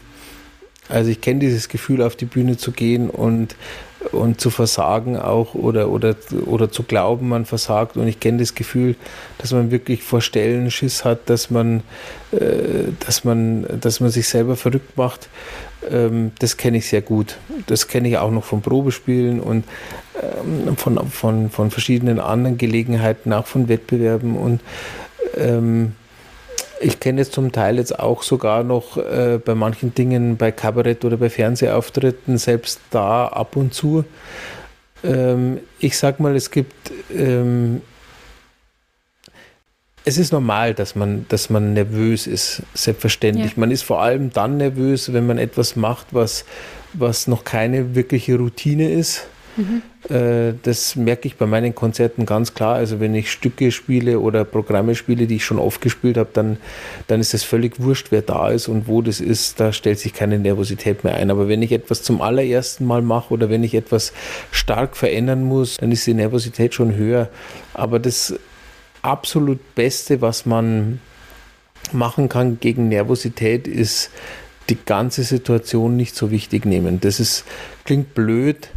also 0.89 1.09
ich 1.09 1.21
kenne 1.21 1.39
dieses 1.39 1.69
Gefühl, 1.69 2.01
auf 2.01 2.15
die 2.15 2.25
Bühne 2.25 2.57
zu 2.57 2.71
gehen 2.71 3.09
und, 3.09 3.55
und 4.11 4.41
zu 4.41 4.49
versagen 4.49 5.17
auch 5.17 5.53
oder, 5.53 5.89
oder, 5.89 6.15
oder 6.45 6.71
zu 6.71 6.83
glauben, 6.83 7.29
man 7.29 7.45
versagt. 7.45 7.97
Und 7.97 8.07
ich 8.07 8.19
kenne 8.19 8.39
das 8.39 8.55
Gefühl, 8.55 8.95
dass 9.37 9.51
man 9.51 9.71
wirklich 9.71 10.03
vor 10.03 10.21
Stellen 10.21 10.69
Schiss 10.71 11.05
hat, 11.05 11.29
dass 11.29 11.49
man, 11.49 11.83
äh, 12.31 12.91
dass 13.05 13.23
man, 13.23 13.65
dass 13.79 13.99
man 13.99 14.09
sich 14.09 14.27
selber 14.27 14.55
verrückt 14.55 14.97
macht. 14.97 15.29
Ähm, 15.89 16.31
das 16.39 16.57
kenne 16.57 16.77
ich 16.77 16.87
sehr 16.87 17.01
gut. 17.01 17.37
Das 17.67 17.87
kenne 17.87 18.09
ich 18.09 18.17
auch 18.17 18.31
noch 18.31 18.43
von 18.43 18.61
Probespielen 18.61 19.39
und 19.39 19.65
ähm, 20.21 20.75
von, 20.75 21.09
von, 21.09 21.49
von 21.49 21.71
verschiedenen 21.71 22.19
anderen 22.19 22.57
Gelegenheiten, 22.57 23.31
auch 23.33 23.47
von 23.47 23.69
Wettbewerben. 23.69 24.35
Und 24.35 24.61
ähm, 25.37 25.93
ich 26.81 26.99
kenne 26.99 27.21
es 27.21 27.31
zum 27.31 27.51
Teil 27.51 27.77
jetzt 27.77 27.97
auch 27.99 28.23
sogar 28.23 28.63
noch 28.63 28.97
äh, 28.97 29.39
bei 29.43 29.55
manchen 29.55 29.93
Dingen, 29.93 30.37
bei 30.37 30.51
Kabarett 30.51 31.05
oder 31.05 31.17
bei 31.17 31.29
Fernsehauftritten, 31.29 32.37
selbst 32.37 32.79
da 32.89 33.27
ab 33.27 33.55
und 33.55 33.73
zu. 33.73 34.03
Ähm, 35.03 35.59
ich 35.79 35.97
sag 35.97 36.19
mal, 36.19 36.35
es 36.35 36.51
gibt, 36.51 36.91
ähm, 37.15 37.81
es 40.03 40.17
ist 40.17 40.31
normal, 40.31 40.73
dass 40.73 40.95
man, 40.95 41.25
dass 41.29 41.49
man 41.49 41.73
nervös 41.73 42.25
ist, 42.25 42.63
selbstverständlich. 42.73 43.51
Ja. 43.51 43.59
Man 43.59 43.71
ist 43.71 43.83
vor 43.83 44.01
allem 44.01 44.31
dann 44.31 44.57
nervös, 44.57 45.13
wenn 45.13 45.27
man 45.27 45.37
etwas 45.37 45.75
macht, 45.75 46.07
was, 46.11 46.45
was 46.93 47.27
noch 47.27 47.43
keine 47.43 47.95
wirkliche 47.95 48.37
Routine 48.37 48.91
ist. 48.91 49.27
Mhm. 49.57 49.81
Das 50.63 50.95
merke 50.95 51.27
ich 51.27 51.35
bei 51.35 51.45
meinen 51.45 51.75
Konzerten 51.75 52.25
ganz 52.25 52.53
klar. 52.53 52.75
Also 52.75 52.99
wenn 52.99 53.13
ich 53.13 53.31
Stücke 53.31 53.71
spiele 53.71 54.19
oder 54.19 54.43
Programme 54.45 54.95
spiele, 54.95 55.27
die 55.27 55.35
ich 55.35 55.45
schon 55.45 55.59
oft 55.59 55.81
gespielt 55.81 56.17
habe, 56.17 56.29
dann, 56.33 56.57
dann 57.07 57.19
ist 57.19 57.33
es 57.33 57.43
völlig 57.43 57.79
wurscht, 57.81 58.07
wer 58.09 58.21
da 58.21 58.49
ist 58.49 58.67
und 58.67 58.87
wo 58.87 59.01
das 59.01 59.19
ist. 59.21 59.59
Da 59.59 59.71
stellt 59.73 59.99
sich 59.99 60.13
keine 60.13 60.39
Nervosität 60.39 61.03
mehr 61.03 61.15
ein. 61.15 61.29
Aber 61.29 61.47
wenn 61.47 61.61
ich 61.61 61.71
etwas 61.71 62.01
zum 62.01 62.21
allerersten 62.21 62.85
Mal 62.85 63.01
mache 63.01 63.33
oder 63.33 63.49
wenn 63.49 63.63
ich 63.63 63.75
etwas 63.75 64.11
stark 64.51 64.97
verändern 64.97 65.43
muss, 65.43 65.77
dann 65.77 65.91
ist 65.91 66.07
die 66.07 66.13
Nervosität 66.13 66.73
schon 66.73 66.95
höher. 66.95 67.29
Aber 67.73 67.99
das 67.99 68.33
absolut 69.01 69.75
Beste, 69.75 70.21
was 70.21 70.45
man 70.45 70.99
machen 71.91 72.29
kann 72.29 72.59
gegen 72.59 72.89
Nervosität, 72.89 73.67
ist 73.67 74.09
die 74.69 74.77
ganze 74.85 75.23
Situation 75.23 75.97
nicht 75.97 76.15
so 76.15 76.31
wichtig 76.31 76.65
nehmen. 76.65 77.01
Das 77.01 77.19
ist, 77.19 77.43
klingt 77.83 78.13
blöd, 78.13 78.69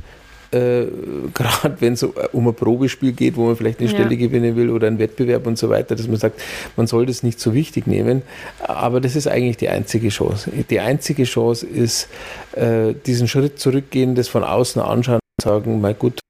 äh, 0.54 0.86
gerade 1.34 1.76
wenn 1.80 1.94
es 1.94 2.02
um 2.02 2.48
ein 2.48 2.54
Probespiel 2.54 3.12
geht, 3.12 3.36
wo 3.36 3.46
man 3.46 3.56
vielleicht 3.56 3.80
eine 3.80 3.88
ja. 3.88 3.94
Stelle 3.94 4.16
gewinnen 4.16 4.56
will 4.56 4.70
oder 4.70 4.86
einen 4.86 4.98
Wettbewerb 4.98 5.46
und 5.46 5.58
so 5.58 5.68
weiter, 5.68 5.96
dass 5.96 6.06
man 6.06 6.16
sagt, 6.16 6.40
man 6.76 6.86
soll 6.86 7.06
das 7.06 7.22
nicht 7.22 7.40
so 7.40 7.54
wichtig 7.54 7.86
nehmen. 7.86 8.22
Aber 8.60 9.00
das 9.00 9.16
ist 9.16 9.26
eigentlich 9.26 9.56
die 9.56 9.68
einzige 9.68 10.08
Chance. 10.08 10.50
Die 10.70 10.80
einzige 10.80 11.24
Chance 11.24 11.66
ist, 11.66 12.08
äh, 12.52 12.94
diesen 13.06 13.28
Schritt 13.28 13.58
zurückgehen, 13.58 14.14
das 14.14 14.28
von 14.28 14.44
außen 14.44 14.80
anschauen 14.80 15.20
und 15.38 15.44
sagen, 15.44 15.80
mein 15.80 15.98
gut, 15.98 16.20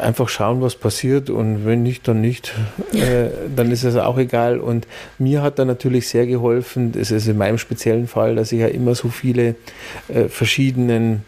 einfach 0.00 0.28
schauen, 0.28 0.60
was 0.60 0.74
passiert 0.74 1.30
und 1.30 1.64
wenn 1.64 1.82
nicht, 1.82 2.06
dann 2.06 2.20
nicht. 2.20 2.52
Äh, 2.92 3.28
dann 3.54 3.70
ist 3.70 3.84
es 3.84 3.96
auch 3.96 4.18
egal. 4.18 4.58
Und 4.58 4.86
mir 5.18 5.42
hat 5.42 5.58
da 5.58 5.64
natürlich 5.64 6.08
sehr 6.08 6.26
geholfen, 6.26 6.92
das 6.92 7.10
ist 7.10 7.28
in 7.28 7.38
meinem 7.38 7.58
speziellen 7.58 8.08
Fall, 8.08 8.34
dass 8.34 8.52
ich 8.52 8.60
ja 8.60 8.66
immer 8.66 8.94
so 8.94 9.08
viele 9.08 9.54
äh, 10.08 10.28
verschiedenen 10.28 11.24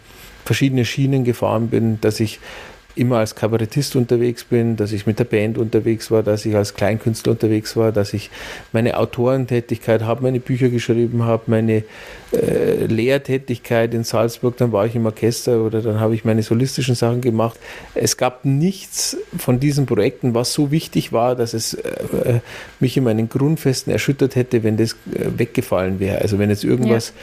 verschiedene 0.47 0.85
Schienen 0.85 1.25
gefahren 1.25 1.69
bin, 1.69 2.01
dass 2.01 2.21
ich 2.21 2.41
immer 2.95 3.19
als 3.19 3.35
Kabarettist 3.35 3.95
unterwegs 3.95 4.45
bin, 4.45 4.77
dass 4.77 4.93
ich 4.93 5.07
mit 5.07 5.19
der 5.19 5.25
Band 5.25 5.59
unterwegs 5.59 6.11
war, 6.11 6.23
dass 6.23 6.47
ich 6.47 6.57
als 6.57 6.75
Kleinkünstler 6.75 7.33
unterwegs 7.33 7.77
war, 7.77 7.93
dass 7.93 8.15
ich 8.15 8.31
meine 8.73 8.97
Autorentätigkeit 8.97 10.03
habe, 10.03 10.23
meine 10.23 10.41
Bücher 10.41 10.71
geschrieben 10.71 11.25
habe, 11.25 11.43
meine 11.47 11.85
äh, 12.33 12.87
Lehrtätigkeit 12.87 13.95
in 13.95 14.05
Salzburg, 14.05 14.57
dann 14.57 14.73
war 14.73 14.87
ich 14.87 14.95
im 14.95 15.07
Orchester 15.07 15.61
oder 15.61 15.81
dann 15.81 16.01
habe 16.01 16.15
ich 16.15 16.25
meine 16.25 16.43
solistischen 16.43 16.95
Sachen 16.95 17.21
gemacht. 17.21 17.59
Es 17.95 18.17
gab 18.17 18.45
nichts 18.45 19.17
von 19.37 19.61
diesen 19.61 19.87
Projekten, 19.87 20.35
was 20.35 20.53
so 20.53 20.71
wichtig 20.71 21.13
war, 21.13 21.37
dass 21.37 21.55
es 21.55 21.75
äh, 21.75 22.41
mich 22.81 22.97
in 22.97 23.05
meinen 23.05 23.29
Grundfesten 23.29 23.93
erschüttert 23.93 24.35
hätte, 24.35 24.63
wenn 24.65 24.77
das 24.77 24.93
äh, 24.93 25.27
weggefallen 25.37 26.01
wäre. 26.01 26.21
Also 26.21 26.39
wenn 26.39 26.51
jetzt 26.51 26.65
irgendwas 26.65 27.09
ja 27.09 27.15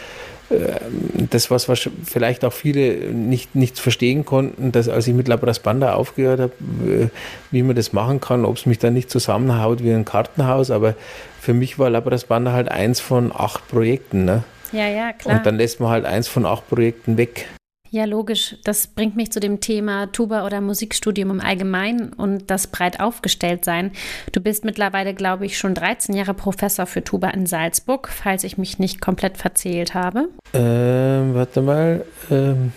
ähm, 0.53 1.27
das, 1.29 1.49
was 1.49 1.67
vielleicht 2.05 2.45
auch 2.45 2.53
viele 2.53 3.11
nicht, 3.11 3.55
nicht 3.55 3.79
verstehen 3.79 4.25
konnten, 4.25 4.71
dass 4.71 4.89
als 4.89 5.07
ich 5.07 5.13
mit 5.13 5.27
Labras 5.27 5.59
Banda 5.59 5.93
aufgehört 5.93 6.39
habe, 6.39 6.53
äh, 6.85 7.07
wie 7.51 7.63
man 7.63 7.75
das 7.75 7.93
machen 7.93 8.19
kann, 8.19 8.45
ob 8.45 8.57
es 8.57 8.65
mich 8.65 8.79
dann 8.79 8.93
nicht 8.93 9.09
zusammenhaut 9.09 9.83
wie 9.83 9.91
ein 9.91 10.05
Kartenhaus, 10.05 10.69
aber 10.69 10.95
für 11.39 11.53
mich 11.53 11.79
war 11.79 11.89
Labras 11.89 12.25
Banda 12.25 12.51
halt 12.51 12.69
eins 12.69 12.99
von 12.99 13.31
acht 13.33 13.67
Projekten. 13.67 14.25
Ne? 14.25 14.43
Ja, 14.73 14.87
ja, 14.87 15.13
klar. 15.13 15.37
Und 15.37 15.45
dann 15.45 15.55
lässt 15.55 15.79
man 15.79 15.89
halt 15.89 16.05
eins 16.05 16.27
von 16.27 16.45
acht 16.45 16.67
Projekten 16.67 17.17
weg. 17.17 17.47
Ja, 17.93 18.05
logisch. 18.05 18.55
Das 18.63 18.87
bringt 18.87 19.15
mich 19.15 19.31
zu 19.31 19.39
dem 19.39 19.59
Thema 19.59 20.07
Tuba 20.07 20.47
oder 20.47 20.61
Musikstudium 20.61 21.29
im 21.29 21.39
Allgemeinen 21.39 22.11
und 22.11 22.49
das 22.49 22.65
breit 22.65 22.99
aufgestellt 22.99 23.63
sein. 23.63 23.91
Du 24.31 24.41
bist 24.41 24.65
mittlerweile, 24.65 25.13
glaube 25.13 25.45
ich, 25.45 25.59
schon 25.59 25.75
13 25.75 26.15
Jahre 26.15 26.33
Professor 26.33 26.87
für 26.87 27.03
Tuba 27.03 27.29
in 27.29 27.45
Salzburg, 27.45 28.09
falls 28.09 28.43
ich 28.45 28.57
mich 28.57 28.79
nicht 28.79 28.99
komplett 28.99 29.37
verzählt 29.37 29.93
habe. 29.93 30.29
Ähm, 30.55 31.35
warte 31.35 31.61
mal. 31.61 32.03
Ähm 32.31 32.73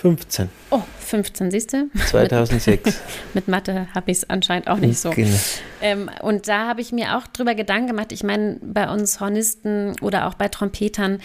15. 0.00 0.48
Oh, 0.70 0.80
15, 0.98 1.50
siehst 1.50 1.74
du? 1.74 1.90
2006. 2.06 3.00
mit, 3.34 3.48
Mathe 3.48 3.86
habe 3.94 4.10
ich 4.10 4.18
es 4.18 4.30
anscheinend 4.30 4.68
auch 4.68 4.78
nicht 4.78 4.98
so. 4.98 5.10
Genau. 5.10 5.36
Ähm, 5.82 6.10
und 6.22 6.48
da 6.48 6.68
habe 6.68 6.80
ich 6.80 6.90
mir 6.90 7.18
auch 7.18 7.26
drüber 7.26 7.54
Gedanken 7.54 7.88
gemacht. 7.88 8.10
Ich 8.12 8.22
meine, 8.22 8.58
bei 8.62 8.90
uns 8.90 9.20
Hornisten 9.20 9.94
oder 10.00 10.26
auch 10.26 10.34
bei 10.34 10.48
Trompetern 10.48 11.18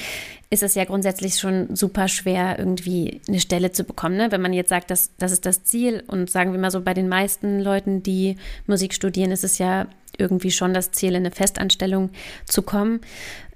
ist 0.49 0.61
es 0.61 0.75
ja 0.75 0.83
grundsätzlich 0.83 1.39
schon 1.39 1.73
super 1.73 2.09
schwer, 2.09 2.59
irgendwie 2.59 3.21
eine 3.29 3.39
Stelle 3.39 3.71
zu 3.71 3.85
bekommen. 3.85 4.17
Ne? 4.17 4.31
Wenn 4.31 4.41
man 4.41 4.51
jetzt 4.51 4.69
sagt, 4.69 4.91
das, 4.91 5.11
das 5.17 5.31
ist 5.31 5.45
das 5.45 5.63
Ziel 5.63 6.03
und 6.07 6.29
sagen 6.29 6.51
wir 6.51 6.59
mal 6.59 6.71
so, 6.71 6.81
bei 6.81 6.93
den 6.93 7.07
meisten 7.07 7.61
Leuten, 7.61 8.03
die 8.03 8.35
Musik 8.67 8.93
studieren, 8.93 9.31
ist 9.31 9.45
es 9.45 9.57
ja 9.57 9.87
irgendwie 10.17 10.51
schon 10.51 10.73
das 10.73 10.91
Ziel, 10.91 11.09
in 11.09 11.17
eine 11.17 11.31
Festanstellung 11.31 12.09
zu 12.45 12.61
kommen, 12.61 13.01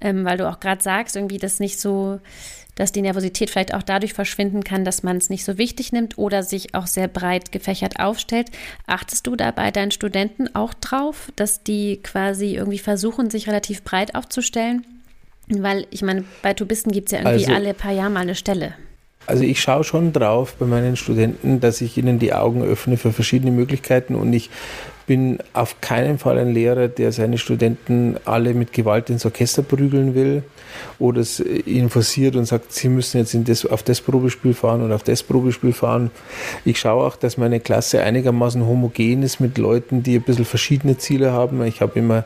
ähm, 0.00 0.24
weil 0.24 0.38
du 0.38 0.48
auch 0.48 0.60
gerade 0.60 0.82
sagst, 0.82 1.16
irgendwie 1.16 1.38
das 1.38 1.60
nicht 1.60 1.78
so 1.78 2.20
dass 2.74 2.92
die 2.92 3.02
Nervosität 3.02 3.50
vielleicht 3.50 3.74
auch 3.74 3.82
dadurch 3.82 4.12
verschwinden 4.12 4.64
kann, 4.64 4.84
dass 4.84 5.02
man 5.02 5.16
es 5.16 5.30
nicht 5.30 5.44
so 5.44 5.58
wichtig 5.58 5.92
nimmt 5.92 6.18
oder 6.18 6.42
sich 6.42 6.74
auch 6.74 6.86
sehr 6.86 7.08
breit 7.08 7.52
gefächert 7.52 8.00
aufstellt. 8.00 8.50
Achtest 8.86 9.26
du 9.26 9.36
da 9.36 9.50
bei 9.50 9.70
deinen 9.70 9.90
Studenten 9.90 10.54
auch 10.54 10.74
drauf, 10.74 11.30
dass 11.36 11.62
die 11.62 12.00
quasi 12.02 12.54
irgendwie 12.54 12.78
versuchen, 12.78 13.30
sich 13.30 13.46
relativ 13.48 13.82
breit 13.82 14.14
aufzustellen? 14.14 14.86
Weil 15.48 15.86
ich 15.90 16.02
meine, 16.02 16.24
bei 16.42 16.54
Tubisten 16.54 16.92
gibt 16.92 17.08
es 17.08 17.12
ja 17.12 17.18
irgendwie 17.18 17.46
also, 17.46 17.52
alle 17.54 17.74
paar 17.74 17.92
Jahre 17.92 18.10
mal 18.10 18.20
eine 18.20 18.34
Stelle. 18.34 18.74
Also 19.26 19.44
ich 19.44 19.60
schaue 19.60 19.84
schon 19.84 20.12
drauf 20.12 20.54
bei 20.58 20.66
meinen 20.66 20.96
Studenten, 20.96 21.60
dass 21.60 21.80
ich 21.80 21.96
ihnen 21.98 22.18
die 22.18 22.32
Augen 22.32 22.62
öffne 22.62 22.96
für 22.96 23.12
verschiedene 23.12 23.50
Möglichkeiten 23.50 24.14
und 24.14 24.32
ich 24.32 24.50
bin 25.10 25.38
auf 25.54 25.80
keinen 25.80 26.18
Fall 26.18 26.38
ein 26.38 26.54
Lehrer, 26.54 26.86
der 26.86 27.10
seine 27.10 27.36
Studenten 27.36 28.14
alle 28.26 28.54
mit 28.54 28.72
Gewalt 28.72 29.10
ins 29.10 29.26
Orchester 29.26 29.60
prügeln 29.60 30.14
will 30.14 30.44
oder 31.00 31.20
es 31.20 31.40
ihnen 31.40 31.90
forciert 31.90 32.36
und 32.36 32.44
sagt, 32.44 32.72
sie 32.72 32.88
müssen 32.88 33.18
jetzt 33.18 33.36
das, 33.48 33.66
auf 33.66 33.82
das 33.82 34.00
Probespiel 34.00 34.54
fahren 34.54 34.82
und 34.82 34.92
auf 34.92 35.02
das 35.02 35.24
Probespiel 35.24 35.72
fahren. 35.72 36.12
Ich 36.64 36.78
schaue 36.78 37.04
auch, 37.04 37.16
dass 37.16 37.38
meine 37.38 37.58
Klasse 37.58 38.04
einigermaßen 38.04 38.64
homogen 38.64 39.24
ist 39.24 39.40
mit 39.40 39.58
Leuten, 39.58 40.04
die 40.04 40.14
ein 40.14 40.22
bisschen 40.22 40.44
verschiedene 40.44 40.96
Ziele 40.96 41.32
haben. 41.32 41.60
Ich 41.64 41.80
habe 41.80 41.98
immer 41.98 42.22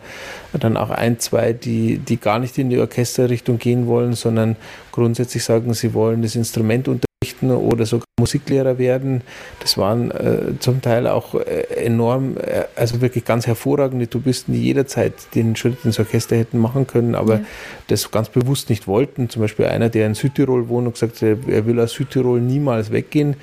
dann 0.53 0.77
auch 0.77 0.91
ein, 0.91 1.19
zwei, 1.19 1.55
die, 1.55 1.97
die 1.97 2.19
gar 2.19 2.39
nicht 2.39 2.59
in 2.59 2.69
die 2.69 2.79
Orchesterrichtung 2.79 3.59
gehen 3.59 3.87
wollen, 3.87 4.13
sondern 4.13 4.57
grundsätzlich 4.93 5.43
sagen, 5.43 5.73
sie 5.73 5.95
wollen 5.95 6.21
das 6.21 6.37
Instrument 6.37 6.87
unter 6.89 7.07
oder 7.51 7.87
sogar 7.87 8.05
Musiklehrer 8.21 8.79
werden. 8.79 9.23
Das 9.61 9.77
waren 9.77 10.11
äh, 10.11 10.59
zum 10.61 10.81
Teil 10.83 11.07
auch 11.07 11.35
äh, 11.35 11.63
enorm, 11.85 12.37
äh, 12.37 12.65
also 12.77 13.01
wirklich 13.01 13.25
ganz 13.25 13.47
hervorragende 13.47 14.09
Tubisten, 14.09 14.55
die 14.55 14.63
jederzeit 14.63 15.15
den 15.35 15.57
Schritt 15.57 15.85
ins 15.85 15.99
Orchester 15.99 16.37
hätten 16.37 16.59
machen 16.59 16.87
können, 16.87 17.15
aber 17.15 17.35
ja. 17.35 17.45
das 17.89 18.11
ganz 18.11 18.29
bewusst 18.29 18.71
nicht 18.71 18.87
wollten. 18.87 19.29
Zum 19.29 19.43
Beispiel 19.43 19.67
einer, 19.67 19.89
der 19.89 20.07
in 20.07 20.15
Südtirol 20.15 20.69
wohnt 20.69 20.87
und 20.87 20.93
gesagt 20.93 21.23
hat, 21.23 21.23
er 21.49 21.67
will 21.67 21.81
aus 21.81 21.93
Südtirol 21.93 22.41
niemals 22.41 22.93
weggehen. 22.93 23.37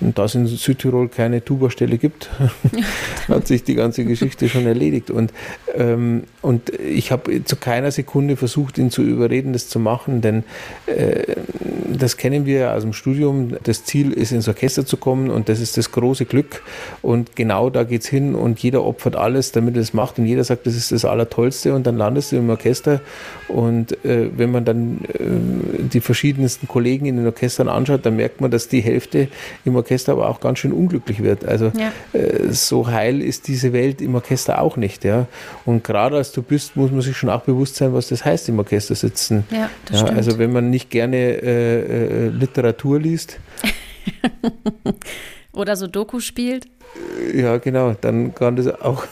Und 0.00 0.18
da 0.18 0.24
es 0.24 0.34
in 0.34 0.46
Südtirol 0.46 1.08
keine 1.08 1.44
Tuba-Stelle 1.44 1.98
gibt, 1.98 2.30
hat 3.28 3.46
sich 3.46 3.64
die 3.64 3.74
ganze 3.74 4.04
Geschichte 4.04 4.48
schon 4.48 4.66
erledigt. 4.66 5.10
Und, 5.10 5.32
ähm, 5.74 6.24
und 6.40 6.70
ich 6.70 7.10
habe 7.10 7.44
zu 7.44 7.56
keiner 7.56 7.90
Sekunde 7.90 8.36
versucht, 8.36 8.78
ihn 8.78 8.90
zu 8.90 9.02
überreden, 9.02 9.52
das 9.52 9.68
zu 9.68 9.80
machen, 9.80 10.20
denn 10.20 10.44
äh, 10.86 11.34
das 11.98 12.16
kennen 12.16 12.46
wir 12.46 12.74
aus 12.74 12.82
dem 12.82 12.92
Studium. 12.92 13.56
Das 13.64 13.84
Ziel 13.84 14.12
ist, 14.12 14.30
ins 14.30 14.46
Orchester 14.46 14.86
zu 14.86 14.96
kommen 14.96 15.30
und 15.30 15.48
das 15.48 15.60
ist 15.60 15.76
das 15.76 15.90
große 15.90 16.26
Glück. 16.26 16.62
Und 17.02 17.34
genau 17.34 17.70
da 17.70 17.82
geht 17.84 18.02
es 18.02 18.08
hin 18.08 18.34
und 18.34 18.60
jeder 18.60 18.84
opfert 18.84 19.16
alles, 19.16 19.52
damit 19.52 19.74
er 19.74 19.82
es 19.82 19.94
macht 19.94 20.18
und 20.18 20.26
jeder 20.26 20.44
sagt, 20.44 20.66
das 20.66 20.76
ist 20.76 20.92
das 20.92 21.04
Allertollste 21.04 21.74
und 21.74 21.86
dann 21.86 21.96
landest 21.96 22.32
du 22.32 22.36
im 22.36 22.50
Orchester. 22.50 23.00
Und 23.48 24.04
äh, 24.04 24.30
wenn 24.36 24.52
man 24.52 24.64
dann 24.64 25.00
äh, 25.14 25.88
die 25.92 26.00
verschiedensten 26.00 26.68
Kollegen 26.68 27.06
in 27.06 27.16
den 27.16 27.26
Orchestern 27.26 27.68
anschaut, 27.68 28.06
dann 28.06 28.16
merkt 28.16 28.40
man, 28.40 28.50
dass 28.50 28.68
die 28.68 28.80
Hälfte 28.80 29.28
im 29.64 29.74
Orchester 29.74 29.87
aber 30.08 30.28
auch 30.28 30.40
ganz 30.40 30.58
schön 30.58 30.72
unglücklich 30.72 31.22
wird. 31.22 31.44
Also 31.44 31.72
ja. 31.76 31.92
äh, 32.18 32.52
so 32.52 32.86
heil 32.86 33.22
ist 33.22 33.48
diese 33.48 33.72
Welt 33.72 34.00
im 34.00 34.14
Orchester 34.14 34.60
auch 34.60 34.76
nicht. 34.76 35.04
Ja? 35.04 35.26
Und 35.64 35.84
gerade 35.84 36.16
als 36.16 36.32
du 36.32 36.42
bist, 36.42 36.76
muss 36.76 36.90
man 36.90 37.00
sich 37.00 37.16
schon 37.16 37.30
auch 37.30 37.42
bewusst 37.42 37.76
sein, 37.76 37.92
was 37.94 38.08
das 38.08 38.24
heißt, 38.24 38.48
im 38.48 38.58
Orchester 38.58 38.94
sitzen. 38.94 39.44
Ja, 39.50 39.70
ja 39.90 40.04
also 40.06 40.38
wenn 40.38 40.52
man 40.52 40.70
nicht 40.70 40.90
gerne 40.90 41.16
äh, 41.16 42.26
äh, 42.26 42.28
Literatur 42.28 43.00
liest. 43.00 43.38
Oder 45.58 45.74
so 45.74 45.88
Doku 45.88 46.20
spielt. 46.20 46.68
Ja, 47.34 47.58
genau, 47.58 47.92
dann 48.00 48.32
kann 48.32 48.54
das 48.54 48.68
auch 48.80 49.04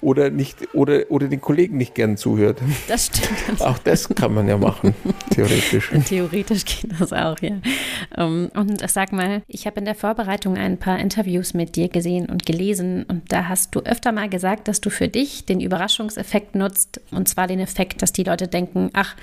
oder 0.00 0.30
nicht 0.30 0.72
oder 0.72 1.10
oder 1.10 1.26
den 1.26 1.40
Kollegen 1.40 1.76
nicht 1.76 1.96
gern 1.96 2.16
zuhört. 2.16 2.60
Das 2.86 3.06
stimmt. 3.06 3.60
Auch 3.60 3.78
das 3.78 4.08
kann 4.08 4.32
man 4.32 4.46
ja 4.46 4.56
machen, 4.56 4.94
theoretisch. 5.30 5.90
Theoretisch 6.08 6.64
geht 6.64 7.00
das 7.00 7.12
auch, 7.12 7.36
ja. 7.40 7.58
Ähm, 8.16 8.48
und 8.54 8.88
sag 8.88 9.12
mal, 9.12 9.42
ich 9.48 9.66
habe 9.66 9.80
in 9.80 9.86
der 9.86 9.96
Vorbereitung 9.96 10.56
ein 10.56 10.78
paar 10.78 11.00
Interviews 11.00 11.52
mit 11.52 11.74
dir 11.74 11.88
gesehen 11.88 12.26
und 12.26 12.46
gelesen 12.46 13.02
und 13.02 13.32
da 13.32 13.48
hast 13.48 13.74
du 13.74 13.80
öfter 13.80 14.12
mal 14.12 14.28
gesagt, 14.28 14.68
dass 14.68 14.80
du 14.80 14.90
für 14.90 15.08
dich 15.08 15.46
den 15.46 15.60
Überraschungseffekt 15.60 16.54
nutzt 16.54 17.00
und 17.10 17.28
zwar 17.28 17.48
den 17.48 17.58
Effekt, 17.58 18.02
dass 18.02 18.12
die 18.12 18.22
Leute 18.22 18.46
denken, 18.46 18.90
ach, 18.92 19.16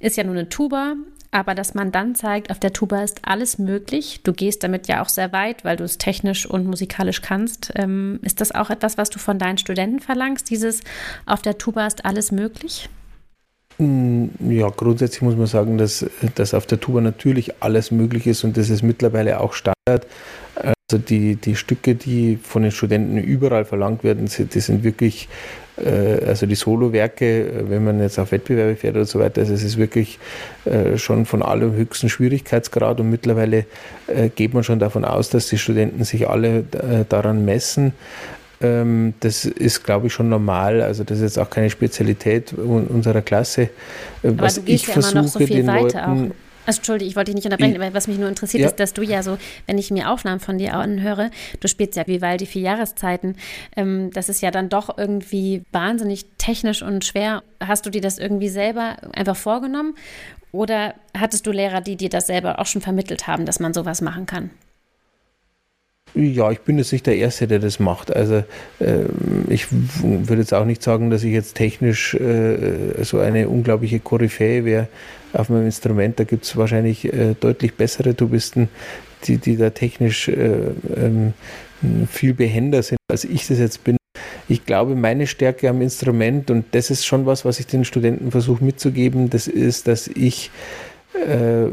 ist 0.00 0.16
ja 0.16 0.24
nur 0.24 0.34
eine 0.34 0.48
Tuba, 0.48 0.96
aber 1.36 1.54
dass 1.54 1.74
man 1.74 1.92
dann 1.92 2.14
zeigt, 2.14 2.50
auf 2.50 2.58
der 2.58 2.72
Tuba 2.72 3.02
ist 3.02 3.20
alles 3.22 3.58
möglich. 3.58 4.20
Du 4.22 4.32
gehst 4.32 4.64
damit 4.64 4.88
ja 4.88 5.02
auch 5.02 5.10
sehr 5.10 5.32
weit, 5.32 5.66
weil 5.66 5.76
du 5.76 5.84
es 5.84 5.98
technisch 5.98 6.46
und 6.46 6.66
musikalisch 6.66 7.20
kannst. 7.20 7.72
Ähm, 7.74 8.18
ist 8.22 8.40
das 8.40 8.52
auch 8.52 8.70
etwas, 8.70 8.96
was 8.96 9.10
du 9.10 9.18
von 9.18 9.38
deinen 9.38 9.58
Studenten 9.58 10.00
verlangst, 10.00 10.48
dieses 10.48 10.80
auf 11.26 11.42
der 11.42 11.58
Tuba 11.58 11.86
ist 11.86 12.06
alles 12.06 12.32
möglich? 12.32 12.88
Mm, 13.76 14.28
ja, 14.48 14.70
grundsätzlich 14.70 15.20
muss 15.20 15.36
man 15.36 15.46
sagen, 15.46 15.76
dass, 15.76 16.06
dass 16.36 16.54
auf 16.54 16.64
der 16.64 16.80
Tuba 16.80 17.02
natürlich 17.02 17.62
alles 17.62 17.90
möglich 17.90 18.26
ist 18.26 18.42
und 18.42 18.56
das 18.56 18.70
ist 18.70 18.82
mittlerweile 18.82 19.38
auch 19.40 19.52
Standard. 19.52 20.06
Also 20.54 21.04
die, 21.06 21.36
die 21.36 21.54
Stücke, 21.54 21.96
die 21.96 22.38
von 22.42 22.62
den 22.62 22.72
Studenten 22.72 23.18
überall 23.18 23.66
verlangt 23.66 24.04
werden, 24.04 24.26
die 24.26 24.60
sind 24.60 24.84
wirklich, 24.84 25.28
also 26.26 26.46
die 26.46 26.54
Solowerke, 26.54 27.24
äh, 27.24 27.70
wenn 27.70 27.84
man 27.84 28.00
jetzt 28.00 28.18
auf 28.18 28.32
Wettbewerbe 28.32 28.76
fährt 28.76 28.96
oder 28.96 29.04
so 29.04 29.18
weiter, 29.18 29.42
also 29.42 29.52
es 29.52 29.62
ist 29.62 29.76
wirklich 29.76 30.18
äh, 30.64 30.96
schon 30.96 31.26
von 31.26 31.42
allerhöchsten 31.42 32.08
Schwierigkeitsgrad 32.08 33.00
und 33.00 33.10
mittlerweile 33.10 33.66
äh, 34.06 34.28
geht 34.28 34.54
man 34.54 34.64
schon 34.64 34.78
davon 34.78 35.04
aus, 35.04 35.30
dass 35.30 35.48
die 35.48 35.58
Studenten 35.58 36.04
sich 36.04 36.28
alle 36.28 36.58
äh, 36.58 37.04
daran 37.08 37.44
messen. 37.44 37.92
Ähm, 38.60 39.14
das 39.20 39.44
ist, 39.44 39.84
glaube 39.84 40.06
ich, 40.06 40.12
schon 40.12 40.28
normal. 40.28 40.80
Also 40.80 41.04
das 41.04 41.18
ist 41.18 41.24
jetzt 41.24 41.38
auch 41.38 41.50
keine 41.50 41.68
Spezialität 41.68 42.54
unserer 42.54 43.20
Klasse. 43.20 43.62
Äh, 43.62 43.68
was 44.22 44.58
ich 44.64 44.86
ja 44.86 44.94
versuche, 44.94 45.28
so 45.28 45.38
den 45.40 45.66
Leuten 45.66 46.32
also, 46.66 46.78
Entschuldige, 46.78 47.08
ich 47.08 47.16
wollte 47.16 47.30
dich 47.30 47.36
nicht 47.36 47.44
unterbrechen, 47.44 47.80
aber 47.80 47.94
was 47.94 48.08
mich 48.08 48.18
nur 48.18 48.28
interessiert 48.28 48.62
ja. 48.62 48.68
ist, 48.68 48.80
dass 48.80 48.92
du 48.92 49.02
ja 49.02 49.22
so, 49.22 49.38
wenn 49.66 49.78
ich 49.78 49.90
mir 49.90 50.10
Aufnahmen 50.10 50.40
von 50.40 50.58
dir 50.58 50.74
anhöre, 50.74 51.30
du 51.60 51.68
spielst 51.68 51.96
ja 51.96 52.06
Vivaldi 52.06 52.46
vier 52.46 52.62
Jahreszeiten, 52.62 53.36
ähm, 53.76 54.10
das 54.12 54.28
ist 54.28 54.42
ja 54.42 54.50
dann 54.50 54.68
doch 54.68 54.98
irgendwie 54.98 55.62
wahnsinnig 55.72 56.26
technisch 56.38 56.82
und 56.82 57.04
schwer. 57.04 57.42
Hast 57.60 57.86
du 57.86 57.90
dir 57.90 58.00
das 58.00 58.18
irgendwie 58.18 58.48
selber 58.48 58.96
einfach 59.12 59.36
vorgenommen 59.36 59.94
oder 60.52 60.94
hattest 61.16 61.46
du 61.46 61.52
Lehrer, 61.52 61.80
die 61.80 61.96
dir 61.96 62.08
das 62.08 62.26
selber 62.26 62.58
auch 62.58 62.66
schon 62.66 62.82
vermittelt 62.82 63.26
haben, 63.26 63.46
dass 63.46 63.60
man 63.60 63.72
sowas 63.72 64.00
machen 64.00 64.26
kann? 64.26 64.50
Ja, 66.16 66.50
ich 66.50 66.60
bin 66.60 66.78
jetzt 66.78 66.92
nicht 66.92 67.06
der 67.06 67.16
Erste, 67.16 67.46
der 67.46 67.58
das 67.58 67.78
macht. 67.78 68.14
Also 68.14 68.36
äh, 68.80 69.04
ich 69.48 69.66
würde 69.70 70.40
jetzt 70.40 70.54
auch 70.54 70.64
nicht 70.64 70.82
sagen, 70.82 71.10
dass 71.10 71.22
ich 71.22 71.32
jetzt 71.32 71.56
technisch 71.56 72.14
äh, 72.14 73.04
so 73.04 73.18
eine 73.18 73.50
unglaubliche 73.50 74.00
Koryphäe 74.00 74.64
wäre 74.64 74.88
auf 75.34 75.50
meinem 75.50 75.66
Instrument. 75.66 76.18
Da 76.18 76.24
gibt 76.24 76.44
es 76.44 76.56
wahrscheinlich 76.56 77.12
äh, 77.12 77.34
deutlich 77.38 77.74
bessere 77.74 78.16
Tubisten, 78.16 78.70
die, 79.24 79.36
die 79.36 79.58
da 79.58 79.68
technisch 79.68 80.28
äh, 80.28 80.70
ähm, 80.96 81.34
viel 82.10 82.32
behender 82.32 82.82
sind, 82.82 82.98
als 83.08 83.24
ich 83.24 83.46
das 83.46 83.58
jetzt 83.58 83.84
bin. 83.84 83.98
Ich 84.48 84.64
glaube, 84.64 84.94
meine 84.94 85.26
Stärke 85.26 85.68
am 85.68 85.82
Instrument, 85.82 86.50
und 86.50 86.64
das 86.70 86.90
ist 86.90 87.04
schon 87.04 87.26
was, 87.26 87.44
was 87.44 87.60
ich 87.60 87.66
den 87.66 87.84
Studenten 87.84 88.30
versuche 88.30 88.64
mitzugeben, 88.64 89.28
das 89.28 89.48
ist, 89.48 89.86
dass 89.86 90.08
ich, 90.08 90.50
äh, 91.14 91.66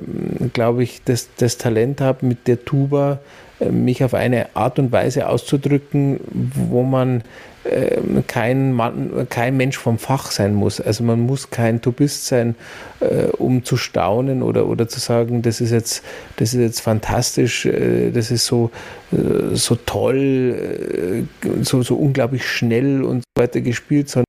glaube 0.51 0.84
ich, 0.84 1.01
das, 1.06 1.29
das 1.38 1.58
Talent 1.58 2.01
habe, 2.01 2.25
mit 2.25 2.45
der 2.49 2.65
Tuba 2.65 3.19
mich 3.59 4.03
auf 4.03 4.13
eine 4.13 4.55
Art 4.55 4.79
und 4.79 4.91
Weise 4.91 5.29
auszudrücken, 5.29 6.19
wo 6.69 6.83
man 6.83 7.23
ähm, 7.65 8.23
kein, 8.27 8.73
Mann, 8.73 9.27
kein 9.29 9.55
Mensch 9.55 9.77
vom 9.77 9.97
Fach 9.97 10.31
sein 10.31 10.53
muss. 10.53 10.81
Also 10.81 11.03
man 11.03 11.21
muss 11.21 11.49
kein 11.49 11.81
Tubist 11.81 12.25
sein, 12.25 12.55
äh, 12.99 13.27
um 13.37 13.63
zu 13.63 13.77
staunen 13.77 14.43
oder, 14.43 14.67
oder 14.67 14.89
zu 14.89 14.99
sagen, 14.99 15.41
das 15.41 15.61
ist 15.61 15.71
jetzt, 15.71 16.03
das 16.37 16.53
ist 16.53 16.59
jetzt 16.59 16.81
fantastisch, 16.81 17.65
äh, 17.65 18.11
das 18.11 18.31
ist 18.31 18.45
so, 18.45 18.69
so 19.54 19.76
toll, 19.76 21.26
so, 21.62 21.82
so 21.84 21.95
unglaublich 21.95 22.47
schnell 22.47 23.04
und 23.04 23.23
so 23.36 23.41
weiter 23.41 23.62
gespielt, 23.62 24.10
sondern 24.10 24.26